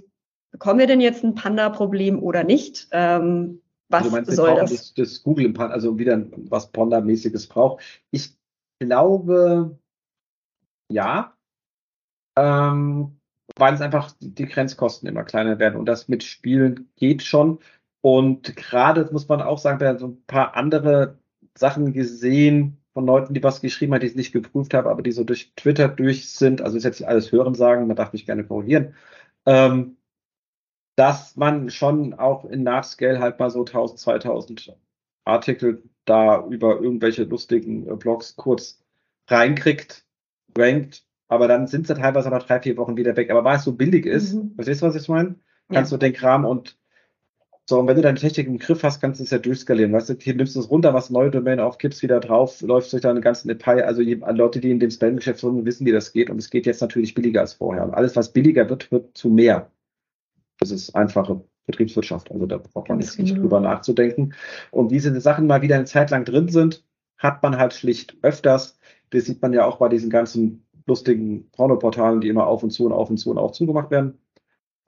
bekommen 0.51 0.79
wir 0.79 0.87
denn 0.87 1.01
jetzt 1.01 1.25
ein 1.25 1.35
Panda-Problem 1.35 2.23
oder 2.23 2.45
nicht? 2.45 2.89
Ähm, 2.93 3.63
was 3.89 4.05
also 4.05 4.17
meinst, 4.17 4.33
soll 4.33 4.55
das? 4.57 4.71
das? 4.71 4.95
Das 4.95 5.23
Google 5.23 5.47
im 5.47 5.55
Panda, 5.55 5.75
also 5.75 5.99
wieder 5.99 6.23
was 6.49 6.71
Panda-mäßiges 6.71 7.47
braucht. 7.47 7.83
Ich 8.11 8.37
glaube, 8.81 9.79
ja, 10.91 11.37
ähm, 12.39 13.19
weil 13.57 13.75
es 13.75 13.81
einfach 13.81 14.15
die 14.21 14.47
Grenzkosten 14.47 15.09
immer 15.09 15.25
kleiner 15.25 15.59
werden 15.59 15.79
und 15.79 15.87
das 15.87 16.09
mit 16.09 16.25
Spielen 16.25 16.91
geht 16.97 17.23
schon. 17.23 17.59
Und 18.01 18.57
gerade 18.57 19.09
muss 19.13 19.29
man 19.29 19.43
auch 19.43 19.59
sagen, 19.59 19.79
da 19.79 19.99
so 19.99 20.09
ein 20.09 20.25
paar 20.27 20.57
andere 20.57 21.19
Sachen 21.57 21.93
gesehen, 21.93 22.82
von 22.95 23.07
Leuten, 23.07 23.35
die 23.35 23.43
was 23.43 23.61
geschrieben 23.61 23.95
haben, 23.95 24.01
die 24.01 24.07
es 24.07 24.15
nicht 24.15 24.33
geprüft 24.33 24.75
haben, 24.75 24.89
aber 24.89 25.03
die 25.03 25.13
so 25.13 25.25
durch 25.25 25.53
Twitter 25.57 25.89
durch 25.89 26.31
sind, 26.31 26.61
also 26.61 26.77
ist 26.77 26.85
jetzt 26.85 27.03
alles 27.05 27.33
Hören 27.33 27.55
sagen, 27.55 27.87
man 27.87 27.97
darf 27.97 28.13
mich 28.13 28.27
gerne 28.27 28.45
korrigieren, 28.45 28.95
ähm, 29.47 29.97
dass 30.97 31.37
man 31.37 31.71
schon 31.71 32.15
auch 32.15 32.45
in 32.45 32.63
Nachscale 32.63 33.21
halt 33.21 33.39
mal 33.39 33.51
so 33.51 33.61
1000, 33.61 33.99
2000 33.99 34.77
Artikel 35.25 35.83
da 36.05 36.45
über 36.47 36.81
irgendwelche 36.81 37.25
lustigen 37.25 37.89
äh, 37.89 37.97
Blogs 37.97 38.37
kurz 38.37 38.83
reinkriegt, 39.29 40.05
rankt, 40.57 41.05
aber 41.29 41.49
dann 41.49 41.67
sind 41.67 41.87
sie 41.87 41.95
teilweise 41.95 42.29
nach 42.29 42.43
drei, 42.43 42.61
vier 42.61 42.77
Wochen 42.77 42.97
wieder 42.97 43.17
weg. 43.17 43.31
Aber 43.31 43.45
weil 43.45 43.57
es 43.57 43.65
so 43.65 43.73
billig 43.73 44.05
ist, 44.05 44.35
mhm. 44.35 44.55
verstehst 44.55 44.83
du, 44.83 44.87
was 44.87 44.97
ich 44.97 45.09
meine? 45.09 45.37
Kannst 45.71 45.93
ja. 45.93 45.97
du 45.97 46.05
den 46.05 46.13
Kram 46.13 46.45
und 46.45 46.77
so, 47.69 47.79
und 47.79 47.87
wenn 47.87 47.95
du 47.95 48.03
deine 48.03 48.19
Technik 48.19 48.49
im 48.49 48.59
Griff 48.59 48.83
hast, 48.83 49.01
kannst 49.01 49.21
du 49.21 49.25
es 49.25 49.31
ja 49.31 49.39
durchskalieren. 49.39 49.93
Weißt 49.93 50.09
du, 50.09 50.15
hier 50.19 50.35
nimmst 50.35 50.57
du 50.57 50.61
es 50.61 50.69
runter, 50.69 50.95
was 50.95 51.11
neue 51.11 51.31
Domain 51.31 51.61
auf, 51.61 51.79
kippst 51.79 52.03
wieder 52.03 52.19
drauf, 52.19 52.61
läufst 52.61 52.93
durch 52.93 53.03
deine 53.03 53.21
ganzen 53.21 53.49
Detail. 53.49 53.85
Also 53.85 54.03
Leute, 54.03 54.61
die 54.61 54.73
in 54.73 54.81
dem 54.81 54.91
Spam-Geschäft 54.91 55.41
sind, 55.41 55.65
wissen, 55.65 55.87
wie 55.87 55.93
das 55.93 56.13
geht. 56.13 56.29
Und 56.29 56.39
es 56.39 56.51
geht 56.51 56.67
jetzt 56.67 56.81
natürlich 56.81 57.15
billiger 57.15 57.41
als 57.41 57.55
vorher. 57.55 57.85
Und 57.85 57.95
alles, 57.95 58.17
was 58.17 58.33
billiger 58.33 58.69
wird, 58.69 58.91
wird 58.91 59.17
zu 59.17 59.31
mehr. 59.31 59.71
Das 60.59 60.73
ist 60.73 60.95
einfache 60.97 61.45
Betriebswirtschaft. 61.67 62.33
Also 62.33 62.47
da 62.47 62.59
braucht 62.59 62.89
man 62.89 63.01
jetzt 63.01 63.19
nicht 63.19 63.31
genau. 63.31 63.43
drüber 63.43 63.61
nachzudenken. 63.61 64.35
Und 64.73 64.91
wie 64.91 64.95
diese 64.95 65.21
Sachen 65.21 65.47
mal 65.47 65.63
wieder 65.63 65.77
eine 65.77 65.85
Zeit 65.85 66.11
lang 66.11 66.25
drin 66.25 66.49
sind, 66.49 66.85
hat 67.17 67.45
man 67.45 67.59
halt 67.59 67.75
schlicht 67.75 68.17
öfters. 68.23 68.77
Das 69.11 69.25
sieht 69.27 69.41
man 69.41 69.53
ja 69.53 69.65
auch 69.65 69.79
bei 69.79 69.89
diesen 69.89 70.11
ganzen 70.11 70.67
lustigen 70.87 71.49
Pornoportalen, 71.53 72.21
die 72.21 72.29
immer 72.29 72.49
auf 72.49 72.65
und 72.65 72.71
zu 72.71 72.87
und 72.87 72.93
auf 72.93 73.09
und 73.09 73.19
zu 73.19 73.31
und 73.31 73.39
auch 73.39 73.53
zugemacht 73.53 73.93
werden. 73.93 74.19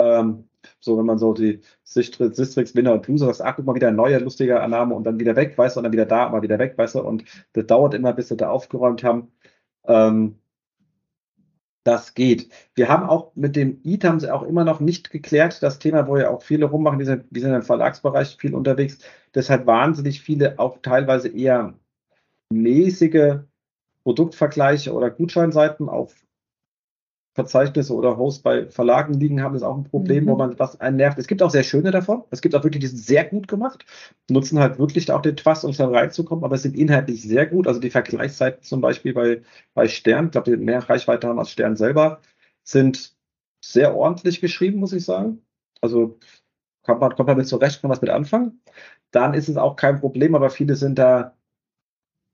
Ähm, 0.00 0.48
so, 0.80 0.98
wenn 0.98 1.06
man 1.06 1.18
so 1.18 1.32
die 1.32 1.60
Sistrix, 1.84 2.74
Winner 2.74 2.92
und 2.92 3.02
Blues 3.02 3.20
sagt, 3.20 3.40
ach, 3.42 3.56
guck 3.56 3.66
mal, 3.66 3.74
wieder 3.74 3.88
ein 3.88 3.96
neuer, 3.96 4.20
lustiger 4.20 4.66
Name 4.68 4.94
und 4.94 5.04
dann 5.04 5.18
wieder 5.18 5.36
weg, 5.36 5.56
weißt 5.56 5.76
du, 5.76 5.80
und 5.80 5.84
dann 5.84 5.92
wieder 5.92 6.06
da, 6.06 6.28
mal 6.28 6.42
wieder 6.42 6.58
weg, 6.58 6.74
weißt 6.76 6.96
du, 6.96 7.00
und 7.02 7.24
das 7.52 7.66
dauert 7.66 7.94
immer, 7.94 8.12
bis 8.12 8.28
sie 8.28 8.36
da 8.36 8.50
aufgeräumt 8.50 9.04
haben. 9.04 9.32
Ähm, 9.86 10.36
das 11.84 12.14
geht. 12.14 12.48
Wir 12.74 12.88
haben 12.88 13.04
auch 13.08 13.32
mit 13.36 13.56
dem 13.56 13.80
EAT 13.84 14.04
haben 14.04 14.20
sie 14.20 14.32
auch 14.32 14.42
immer 14.42 14.64
noch 14.64 14.80
nicht 14.80 15.10
geklärt, 15.10 15.62
das 15.62 15.78
Thema, 15.78 16.08
wo 16.08 16.16
ja 16.16 16.30
auch 16.30 16.42
viele 16.42 16.64
rummachen, 16.64 16.98
die 16.98 17.04
sind, 17.04 17.26
die 17.30 17.40
sind 17.40 17.52
im 17.52 17.62
Verlagsbereich 17.62 18.36
viel 18.38 18.54
unterwegs, 18.54 18.98
deshalb 19.34 19.66
wahnsinnig 19.66 20.22
viele 20.22 20.58
auch 20.58 20.78
teilweise 20.80 21.28
eher 21.28 21.74
mäßige 22.50 23.40
Produktvergleiche 24.02 24.92
oder 24.94 25.10
Gutscheinseiten 25.10 25.88
auf 25.88 26.14
Verzeichnisse 27.34 27.92
oder 27.94 28.16
Hosts 28.16 28.42
bei 28.42 28.66
Verlagen 28.68 29.14
liegen 29.14 29.42
haben, 29.42 29.56
ist 29.56 29.64
auch 29.64 29.76
ein 29.76 29.84
Problem, 29.84 30.24
mhm. 30.24 30.28
wo 30.28 30.36
man 30.36 30.58
was 30.58 30.80
einen 30.80 30.96
nervt. 30.96 31.18
Es 31.18 31.26
gibt 31.26 31.42
auch 31.42 31.50
sehr 31.50 31.64
schöne 31.64 31.90
davon. 31.90 32.22
Es 32.30 32.40
gibt 32.40 32.54
auch 32.54 32.62
wirklich, 32.62 32.80
die 32.80 32.86
sind 32.86 32.98
sehr 32.98 33.24
gut 33.24 33.48
gemacht, 33.48 33.84
nutzen 34.30 34.60
halt 34.60 34.78
wirklich 34.78 35.10
auch 35.10 35.20
den 35.20 35.36
Twast, 35.36 35.64
um 35.64 35.72
dann 35.72 35.94
reinzukommen, 35.94 36.44
aber 36.44 36.58
sind 36.58 36.76
inhaltlich 36.76 37.22
sehr 37.22 37.46
gut. 37.46 37.66
Also 37.66 37.80
die 37.80 37.90
Vergleichszeiten 37.90 38.62
zum 38.62 38.80
Beispiel 38.80 39.14
bei, 39.14 39.42
bei 39.74 39.88
Stern, 39.88 40.26
ich 40.26 40.30
glaube, 40.30 40.56
die 40.56 40.56
mehr 40.56 40.88
Reichweite 40.88 41.26
haben 41.26 41.40
als 41.40 41.50
Stern 41.50 41.76
selber, 41.76 42.20
sind 42.62 43.16
sehr 43.64 43.96
ordentlich 43.96 44.40
geschrieben, 44.40 44.78
muss 44.78 44.92
ich 44.92 45.04
sagen. 45.04 45.42
Also 45.80 46.18
kommt 46.82 47.00
man, 47.00 47.14
kommt 47.16 47.26
man 47.28 47.36
mit 47.36 47.48
zurecht, 47.48 47.80
kann 47.80 47.88
man 47.88 47.96
was 47.96 48.02
mit 48.02 48.10
anfangen. 48.10 48.60
Dann 49.10 49.34
ist 49.34 49.48
es 49.48 49.56
auch 49.56 49.74
kein 49.74 50.00
Problem, 50.00 50.36
aber 50.36 50.50
viele 50.50 50.76
sind 50.76 50.98
da 50.98 51.36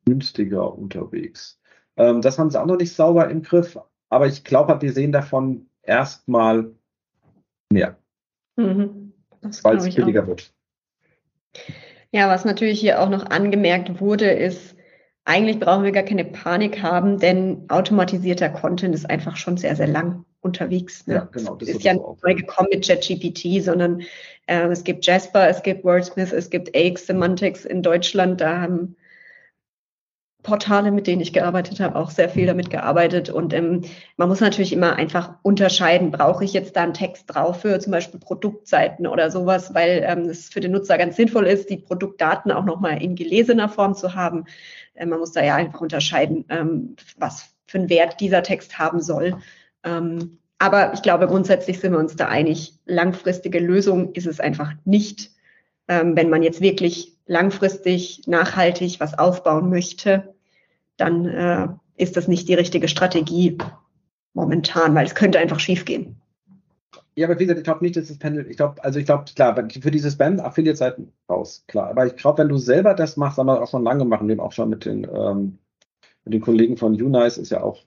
günstiger 0.04 0.76
unterwegs. 0.76 1.58
Ähm, 1.96 2.20
das 2.20 2.38
haben 2.38 2.50
sie 2.50 2.60
auch 2.60 2.66
noch 2.66 2.76
nicht 2.76 2.94
sauber 2.94 3.30
im 3.30 3.42
Griff, 3.42 3.78
aber 4.10 4.26
ich 4.26 4.44
glaube, 4.44 4.82
wir 4.82 4.92
sehen 4.92 5.12
davon 5.12 5.66
erstmal 5.82 6.70
mehr. 7.72 7.96
Mhm. 8.56 9.12
Weil 9.62 9.76
es 9.76 9.94
billiger 9.94 10.24
auch. 10.24 10.28
wird. 10.28 10.52
Ja, 12.12 12.28
was 12.28 12.44
natürlich 12.44 12.80
hier 12.80 13.00
auch 13.00 13.08
noch 13.08 13.24
angemerkt 13.26 14.00
wurde, 14.00 14.30
ist, 14.30 14.76
eigentlich 15.24 15.60
brauchen 15.60 15.84
wir 15.84 15.92
gar 15.92 16.02
keine 16.02 16.24
Panik 16.24 16.82
haben, 16.82 17.18
denn 17.18 17.64
automatisierter 17.68 18.48
Content 18.48 18.94
ist 18.94 19.08
einfach 19.08 19.36
schon 19.36 19.56
sehr, 19.56 19.76
sehr 19.76 19.86
lang 19.86 20.24
unterwegs. 20.40 21.06
Ne? 21.06 21.14
Ja, 21.14 21.28
genau. 21.30 21.54
Das 21.54 21.68
ist 21.68 21.82
ja 21.84 21.92
nicht 21.92 22.04
neu 22.24 22.34
gekommen 22.34 22.68
mit 22.72 22.86
ChatGPT, 22.86 23.62
sondern 23.62 24.02
äh, 24.46 24.66
es 24.66 24.82
gibt 24.82 25.06
Jasper, 25.06 25.48
es 25.48 25.62
gibt 25.62 25.84
Wordsmith, 25.84 26.32
es 26.32 26.50
gibt 26.50 26.74
AX 26.74 27.06
Semantics 27.06 27.64
in 27.64 27.82
Deutschland. 27.82 28.40
Da 28.40 28.60
haben 28.60 28.96
Portale, 30.42 30.90
mit 30.90 31.06
denen 31.06 31.20
ich 31.20 31.32
gearbeitet 31.32 31.80
habe, 31.80 31.96
auch 31.96 32.10
sehr 32.10 32.28
viel 32.28 32.46
damit 32.46 32.70
gearbeitet. 32.70 33.30
Und 33.30 33.52
ähm, 33.52 33.82
man 34.16 34.28
muss 34.28 34.40
natürlich 34.40 34.72
immer 34.72 34.96
einfach 34.96 35.34
unterscheiden, 35.42 36.10
brauche 36.10 36.44
ich 36.44 36.52
jetzt 36.52 36.76
da 36.76 36.82
einen 36.82 36.94
Text 36.94 37.24
drauf 37.26 37.60
für 37.60 37.78
zum 37.78 37.92
Beispiel 37.92 38.20
Produktseiten 38.20 39.06
oder 39.06 39.30
sowas, 39.30 39.74
weil 39.74 40.04
ähm, 40.06 40.28
es 40.28 40.48
für 40.48 40.60
den 40.60 40.72
Nutzer 40.72 40.98
ganz 40.98 41.16
sinnvoll 41.16 41.46
ist, 41.46 41.68
die 41.70 41.76
Produktdaten 41.76 42.52
auch 42.52 42.64
nochmal 42.64 43.02
in 43.02 43.16
gelesener 43.16 43.68
Form 43.68 43.94
zu 43.94 44.14
haben. 44.14 44.44
Äh, 44.94 45.06
man 45.06 45.18
muss 45.18 45.32
da 45.32 45.44
ja 45.44 45.56
einfach 45.56 45.80
unterscheiden, 45.80 46.44
ähm, 46.48 46.96
was 47.18 47.50
für 47.66 47.78
einen 47.78 47.90
Wert 47.90 48.20
dieser 48.20 48.42
Text 48.42 48.78
haben 48.78 49.00
soll. 49.00 49.36
Ähm, 49.84 50.38
aber 50.58 50.92
ich 50.92 51.02
glaube, 51.02 51.26
grundsätzlich 51.26 51.80
sind 51.80 51.92
wir 51.92 51.98
uns 51.98 52.16
da 52.16 52.28
einig, 52.28 52.74
langfristige 52.84 53.58
Lösung 53.58 54.12
ist 54.12 54.26
es 54.26 54.40
einfach 54.40 54.72
nicht, 54.84 55.30
ähm, 55.88 56.16
wenn 56.16 56.28
man 56.28 56.42
jetzt 56.42 56.60
wirklich 56.60 57.16
langfristig 57.30 58.22
nachhaltig 58.26 58.98
was 58.98 59.16
aufbauen 59.16 59.70
möchte, 59.70 60.34
dann 60.96 61.26
äh, 61.26 61.68
ist 61.96 62.16
das 62.16 62.26
nicht 62.26 62.48
die 62.48 62.54
richtige 62.54 62.88
Strategie 62.88 63.56
momentan, 64.34 64.96
weil 64.96 65.06
es 65.06 65.14
könnte 65.14 65.38
einfach 65.38 65.60
schiefgehen. 65.60 66.16
Ja, 67.14 67.28
aber 67.28 67.38
wie 67.38 67.44
gesagt, 67.44 67.60
ich 67.60 67.64
glaube 67.64 67.84
nicht, 67.84 67.96
dass 67.96 68.08
das 68.08 68.18
Pendel, 68.18 68.50
ich 68.50 68.56
glaube, 68.56 68.82
also 68.82 68.98
ich 68.98 69.06
glaube, 69.06 69.24
klar, 69.32 69.54
für 69.54 69.90
diese 69.92 70.10
Spam-Affiliate-Seiten 70.10 71.12
raus, 71.28 71.64
klar. 71.68 71.90
Aber 71.90 72.06
ich 72.06 72.16
glaube, 72.16 72.38
wenn 72.38 72.48
du 72.48 72.58
selber 72.58 72.94
das 72.94 73.16
machst, 73.16 73.38
haben 73.38 73.46
wir 73.46 73.62
auch 73.62 73.70
schon 73.70 73.84
lange 73.84 74.04
machen, 74.04 74.28
eben 74.28 74.40
auch 74.40 74.52
schon 74.52 74.68
mit 74.68 74.84
den, 74.84 75.04
ähm, 75.04 75.58
mit 76.24 76.34
den 76.34 76.40
Kollegen 76.40 76.76
von 76.76 77.00
Unice 77.00 77.38
ist 77.38 77.50
ja 77.50 77.62
auch 77.62 77.78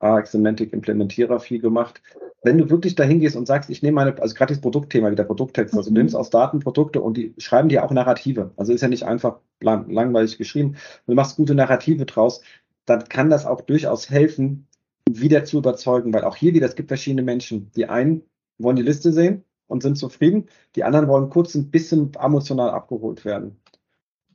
AX 0.00 0.32
Semantic 0.32 0.72
Implementierer 0.72 1.40
viel 1.40 1.60
gemacht 1.60 2.02
wenn 2.42 2.58
du 2.58 2.70
wirklich 2.70 2.94
dahin 2.94 3.20
gehst 3.20 3.36
und 3.36 3.46
sagst, 3.46 3.70
ich 3.70 3.82
nehme 3.82 3.96
meine, 3.96 4.20
also 4.20 4.34
gerade 4.34 4.54
das 4.54 4.60
Produktthema, 4.60 5.10
wieder 5.10 5.24
Produkttext, 5.24 5.74
also 5.74 5.90
mhm. 5.90 5.94
du 5.94 6.00
nimmst 6.00 6.16
aus 6.16 6.30
Daten 6.30 6.60
Produkte 6.60 7.00
und 7.00 7.16
die 7.16 7.34
schreiben 7.38 7.68
dir 7.68 7.84
auch 7.84 7.90
Narrative. 7.90 8.52
Also 8.56 8.72
ist 8.72 8.80
ja 8.80 8.88
nicht 8.88 9.04
einfach 9.04 9.38
lang, 9.60 9.90
langweilig 9.90 10.38
geschrieben. 10.38 10.76
Du 11.06 11.14
machst 11.14 11.36
gute 11.36 11.54
Narrative 11.54 12.06
draus, 12.06 12.40
dann 12.86 13.04
kann 13.08 13.30
das 13.30 13.46
auch 13.46 13.60
durchaus 13.60 14.08
helfen, 14.10 14.66
wieder 15.08 15.44
zu 15.44 15.58
überzeugen, 15.58 16.14
weil 16.14 16.24
auch 16.24 16.36
hier 16.36 16.54
wieder, 16.54 16.66
es 16.66 16.76
gibt 16.76 16.88
verschiedene 16.88 17.22
Menschen. 17.22 17.70
Die 17.76 17.86
einen 17.86 18.22
wollen 18.58 18.76
die 18.76 18.82
Liste 18.82 19.12
sehen 19.12 19.44
und 19.66 19.82
sind 19.82 19.98
zufrieden, 19.98 20.48
die 20.76 20.84
anderen 20.84 21.08
wollen 21.08 21.30
kurz 21.30 21.54
ein 21.54 21.70
bisschen 21.70 22.12
emotional 22.14 22.70
abgeholt 22.70 23.24
werden. 23.24 23.60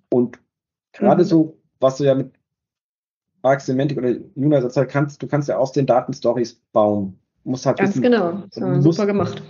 Und 0.09 0.39
gerade 0.93 1.24
mhm. 1.24 1.28
so, 1.28 1.57
was 1.80 1.97
du 1.97 2.03
ja 2.03 2.13
mit 2.13 2.34
Arc 3.45 3.61
Semantic 3.61 3.97
oder 3.97 4.15
Universal 4.35 4.87
kannst, 4.87 5.21
du 5.21 5.27
kannst 5.27 5.47
ja 5.47 5.57
aus 5.57 5.71
den 5.71 5.85
Daten 5.85 6.13
Stories 6.13 6.59
bauen 6.73 7.19
muss 7.45 7.65
halt 7.65 7.77
Ganz 7.77 7.91
bisschen, 7.91 8.03
genau, 8.03 8.43
so, 8.49 8.81
super 8.81 9.05
gemacht. 9.05 9.41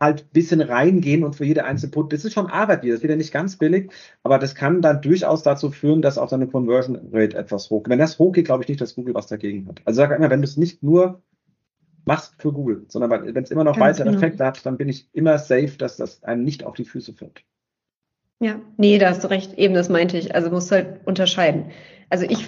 Halt 0.00 0.22
ein 0.22 0.28
bisschen 0.32 0.60
reingehen 0.60 1.22
und 1.24 1.36
für 1.36 1.44
jede 1.44 1.64
einzelne 1.64 1.92
Punkt, 1.92 2.12
das 2.12 2.24
ist 2.24 2.34
schon 2.34 2.48
Arbeit 2.48 2.82
wieder, 2.82 2.92
das 2.92 2.98
ist 2.98 3.04
wieder 3.04 3.16
nicht 3.16 3.32
ganz 3.32 3.56
billig, 3.56 3.90
aber 4.22 4.38
das 4.38 4.54
kann 4.54 4.82
dann 4.82 5.00
durchaus 5.00 5.42
dazu 5.44 5.70
führen, 5.70 6.02
dass 6.02 6.18
auch 6.18 6.28
deine 6.28 6.48
Conversion 6.48 6.98
Rate 7.12 7.36
etwas 7.36 7.70
hoch. 7.70 7.84
Wenn 7.86 8.00
das 8.00 8.18
hochgeht, 8.18 8.46
glaube 8.46 8.64
ich 8.64 8.68
nicht, 8.68 8.80
dass 8.80 8.96
Google 8.96 9.14
was 9.14 9.28
dagegen 9.28 9.68
hat. 9.68 9.80
Also 9.84 9.98
sag 9.98 10.10
immer, 10.10 10.30
wenn 10.30 10.42
du 10.42 10.48
es 10.48 10.56
nicht 10.56 10.82
nur 10.82 11.22
machst 12.04 12.34
für 12.38 12.52
Google, 12.52 12.84
sondern 12.88 13.10
wenn 13.34 13.44
es 13.44 13.50
immer 13.50 13.64
noch 13.64 13.76
Ganz 13.76 13.98
weitere 13.98 14.10
genau. 14.10 14.18
Effekte 14.18 14.44
hat, 14.44 14.66
dann 14.66 14.76
bin 14.76 14.88
ich 14.88 15.08
immer 15.12 15.38
safe, 15.38 15.72
dass 15.78 15.96
das 15.96 16.22
einem 16.24 16.44
nicht 16.44 16.64
auf 16.64 16.74
die 16.74 16.84
Füße 16.84 17.14
fällt. 17.14 17.44
Ja, 18.40 18.60
nee, 18.76 18.98
da 18.98 19.10
hast 19.10 19.24
du 19.24 19.30
recht. 19.30 19.54
Eben 19.54 19.74
das 19.74 19.88
meinte 19.88 20.18
ich. 20.18 20.34
Also 20.34 20.50
musst 20.50 20.70
halt 20.70 21.06
unterscheiden. 21.06 21.70
Also 22.10 22.26
ich 22.28 22.46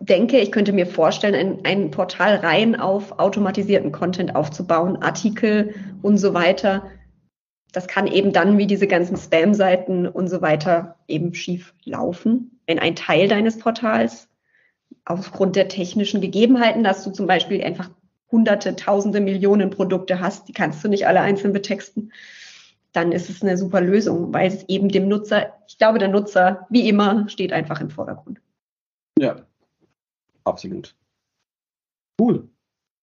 denke, 0.00 0.38
ich 0.38 0.52
könnte 0.52 0.72
mir 0.72 0.86
vorstellen, 0.86 1.34
ein, 1.34 1.64
ein 1.64 1.90
Portal 1.90 2.36
rein 2.36 2.78
auf 2.78 3.18
automatisierten 3.18 3.92
Content 3.92 4.36
aufzubauen, 4.36 5.02
Artikel 5.02 5.74
und 6.02 6.18
so 6.18 6.34
weiter. 6.34 6.90
Das 7.72 7.88
kann 7.88 8.06
eben 8.06 8.32
dann 8.32 8.58
wie 8.58 8.66
diese 8.66 8.86
ganzen 8.86 9.16
Spam-Seiten 9.16 10.06
und 10.06 10.28
so 10.28 10.42
weiter 10.42 10.96
eben 11.08 11.34
schief 11.34 11.74
laufen, 11.84 12.60
wenn 12.66 12.78
ein 12.78 12.96
Teil 12.96 13.28
deines 13.28 13.58
Portals 13.58 14.28
aufgrund 15.04 15.56
der 15.56 15.68
technischen 15.68 16.20
Gegebenheiten, 16.20 16.84
dass 16.84 17.04
du 17.04 17.10
zum 17.10 17.26
Beispiel 17.26 17.62
einfach 17.62 17.90
hunderte, 18.30 18.76
tausende, 18.76 19.20
Millionen 19.20 19.70
Produkte 19.70 20.20
hast, 20.20 20.48
die 20.48 20.52
kannst 20.52 20.82
du 20.82 20.88
nicht 20.88 21.06
alle 21.06 21.20
einzeln 21.20 21.52
betexten, 21.52 22.12
dann 22.92 23.12
ist 23.12 23.30
es 23.30 23.42
eine 23.42 23.56
super 23.56 23.80
Lösung, 23.80 24.32
weil 24.32 24.48
es 24.48 24.68
eben 24.68 24.88
dem 24.88 25.08
Nutzer, 25.08 25.52
ich 25.68 25.78
glaube, 25.78 25.98
der 25.98 26.08
Nutzer, 26.08 26.66
wie 26.70 26.88
immer, 26.88 27.28
steht 27.28 27.52
einfach 27.52 27.80
im 27.80 27.90
Vordergrund. 27.90 28.40
Ja, 29.18 29.42
Absolut. 30.46 30.94
Cool. 32.20 32.48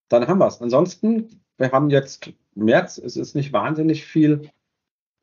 Dann 0.09 0.27
haben 0.27 0.39
wir 0.39 0.47
es. 0.47 0.61
Ansonsten, 0.61 1.41
wir 1.57 1.71
haben 1.71 1.89
jetzt 1.89 2.31
März, 2.55 2.97
es 2.97 3.17
ist 3.17 3.35
nicht 3.35 3.51
wahnsinnig 3.51 4.05
viel 4.05 4.49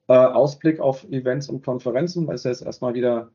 äh, 0.08 0.12
Ausblick 0.12 0.80
auf 0.80 1.04
Events 1.04 1.48
und 1.48 1.64
Konferenzen, 1.64 2.26
weil 2.26 2.34
es 2.34 2.44
ist 2.44 2.62
erstmal 2.62 2.94
wieder 2.94 3.32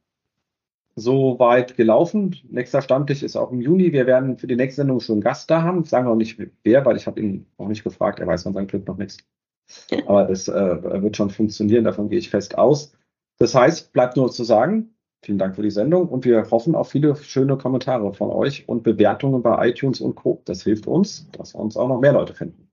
so 0.96 1.40
weit 1.40 1.76
gelaufen. 1.76 2.36
Nächster 2.50 2.82
Stammtisch 2.82 3.24
ist 3.24 3.36
auch 3.36 3.52
im 3.52 3.60
Juni. 3.60 3.92
Wir 3.92 4.06
werden 4.06 4.38
für 4.38 4.48
die 4.48 4.56
nächste 4.56 4.82
Sendung 4.82 5.00
schon 5.00 5.16
einen 5.16 5.22
Gast 5.22 5.50
da 5.50 5.64
haben. 5.64 5.82
Ich 5.82 5.90
sage 5.90 6.06
noch 6.06 6.16
nicht 6.16 6.40
wer, 6.64 6.86
weil 6.86 6.96
ich 6.96 7.08
habe 7.08 7.20
ihn 7.20 7.48
noch 7.58 7.68
nicht 7.68 7.84
gefragt. 7.84 8.20
Er 8.20 8.28
weiß 8.28 8.44
von 8.44 8.54
seinem 8.54 8.68
Glück 8.68 8.88
noch 8.88 8.98
nichts. 8.98 9.18
Aber 10.06 10.26
das 10.26 10.48
äh, 10.48 11.02
wird 11.02 11.18
schon 11.18 11.32
funktionieren. 11.32 11.86
Davon 11.86 12.10
gehe 12.10 12.20
ich 12.20 12.30
fest 12.30 12.58
aus. 12.58 12.94
Das 13.38 13.56
heißt, 13.56 13.92
bleibt 13.92 14.16
nur 14.16 14.32
zu 14.32 14.44
sagen, 14.44 14.95
Vielen 15.26 15.40
Dank 15.40 15.56
für 15.56 15.64
die 15.64 15.72
Sendung 15.72 16.08
und 16.08 16.24
wir 16.24 16.52
hoffen 16.52 16.76
auf 16.76 16.92
viele 16.92 17.16
schöne 17.16 17.58
Kommentare 17.58 18.14
von 18.14 18.30
euch 18.30 18.70
und 18.70 18.84
Bewertungen 18.84 19.42
bei 19.42 19.70
iTunes 19.70 20.00
und 20.00 20.14
Co. 20.14 20.44
Das 20.46 20.62
hilft 20.62 20.86
uns, 20.86 21.28
dass 21.32 21.56
uns 21.56 21.76
auch 21.76 21.88
noch 21.88 22.00
mehr 22.00 22.14
Leute 22.14 22.36
finden. 22.36 22.70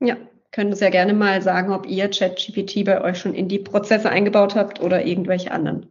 Ja, 0.00 0.18
könnt 0.50 0.72
uns 0.72 0.80
ja 0.80 0.90
gerne 0.90 1.14
mal 1.14 1.40
sagen, 1.40 1.72
ob 1.72 1.88
ihr 1.88 2.10
ChatGPT 2.10 2.84
bei 2.84 3.02
euch 3.02 3.16
schon 3.16 3.32
in 3.32 3.48
die 3.48 3.60
Prozesse 3.60 4.10
eingebaut 4.10 4.54
habt 4.56 4.82
oder 4.82 5.06
irgendwelche 5.06 5.52
anderen 5.52 5.86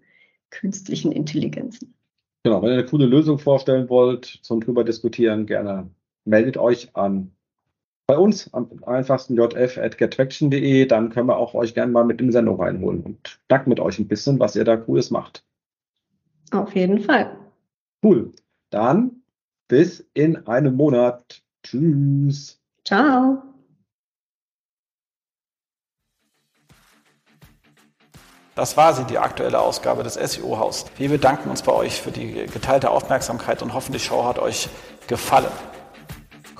künstlichen 0.51 1.11
Intelligenzen. 1.11 1.95
Genau, 2.43 2.61
wenn 2.61 2.69
ihr 2.69 2.73
eine 2.73 2.85
coole 2.85 3.07
Lösung 3.07 3.39
vorstellen 3.39 3.89
wollt, 3.89 4.25
zum 4.43 4.61
drüber 4.61 4.83
diskutieren, 4.83 5.47
gerne 5.47 5.89
meldet 6.23 6.57
euch 6.57 6.95
an 6.95 7.31
bei 8.11 8.17
uns 8.17 8.53
am 8.53 8.67
einfachsten 8.85 9.37
jf.gettraction.de, 9.37 10.85
dann 10.85 11.11
können 11.11 11.29
wir 11.29 11.37
auch 11.37 11.53
euch 11.53 11.73
gerne 11.73 11.93
mal 11.93 12.03
mit 12.03 12.19
in 12.19 12.33
Sendung 12.33 12.61
reinholen 12.61 13.03
und 13.03 13.39
schnacken 13.47 13.69
mit 13.69 13.79
euch 13.79 13.99
ein 13.99 14.09
bisschen, 14.09 14.37
was 14.37 14.53
ihr 14.57 14.65
da 14.65 14.75
Cooles 14.75 15.11
macht. 15.11 15.45
Auf 16.51 16.75
jeden 16.75 16.99
Fall. 16.99 17.37
Cool. 18.03 18.33
Dann 18.69 19.21
bis 19.69 20.05
in 20.13 20.45
einem 20.45 20.75
Monat. 20.75 21.41
Tschüss. 21.63 22.59
Ciao. 22.83 23.43
Das 28.55 28.75
war 28.75 28.93
sie, 28.93 29.05
die 29.05 29.19
aktuelle 29.19 29.61
Ausgabe 29.61 30.03
des 30.03 30.15
SEO-Haus. 30.15 30.83
Wir 30.97 31.07
bedanken 31.07 31.49
uns 31.49 31.61
bei 31.61 31.71
euch 31.71 32.01
für 32.01 32.11
die 32.11 32.45
geteilte 32.47 32.89
Aufmerksamkeit 32.89 33.61
und 33.61 33.73
hoffen, 33.73 33.93
die 33.93 33.99
Show 33.99 34.25
hat 34.25 34.37
euch 34.37 34.67
gefallen. 35.07 35.47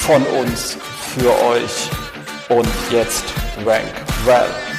von 0.00 0.22
uns 0.26 0.76
für 1.14 1.30
euch. 1.44 1.90
Und 2.48 2.68
jetzt 2.90 3.24
Rank 3.64 3.92
Well. 4.24 4.69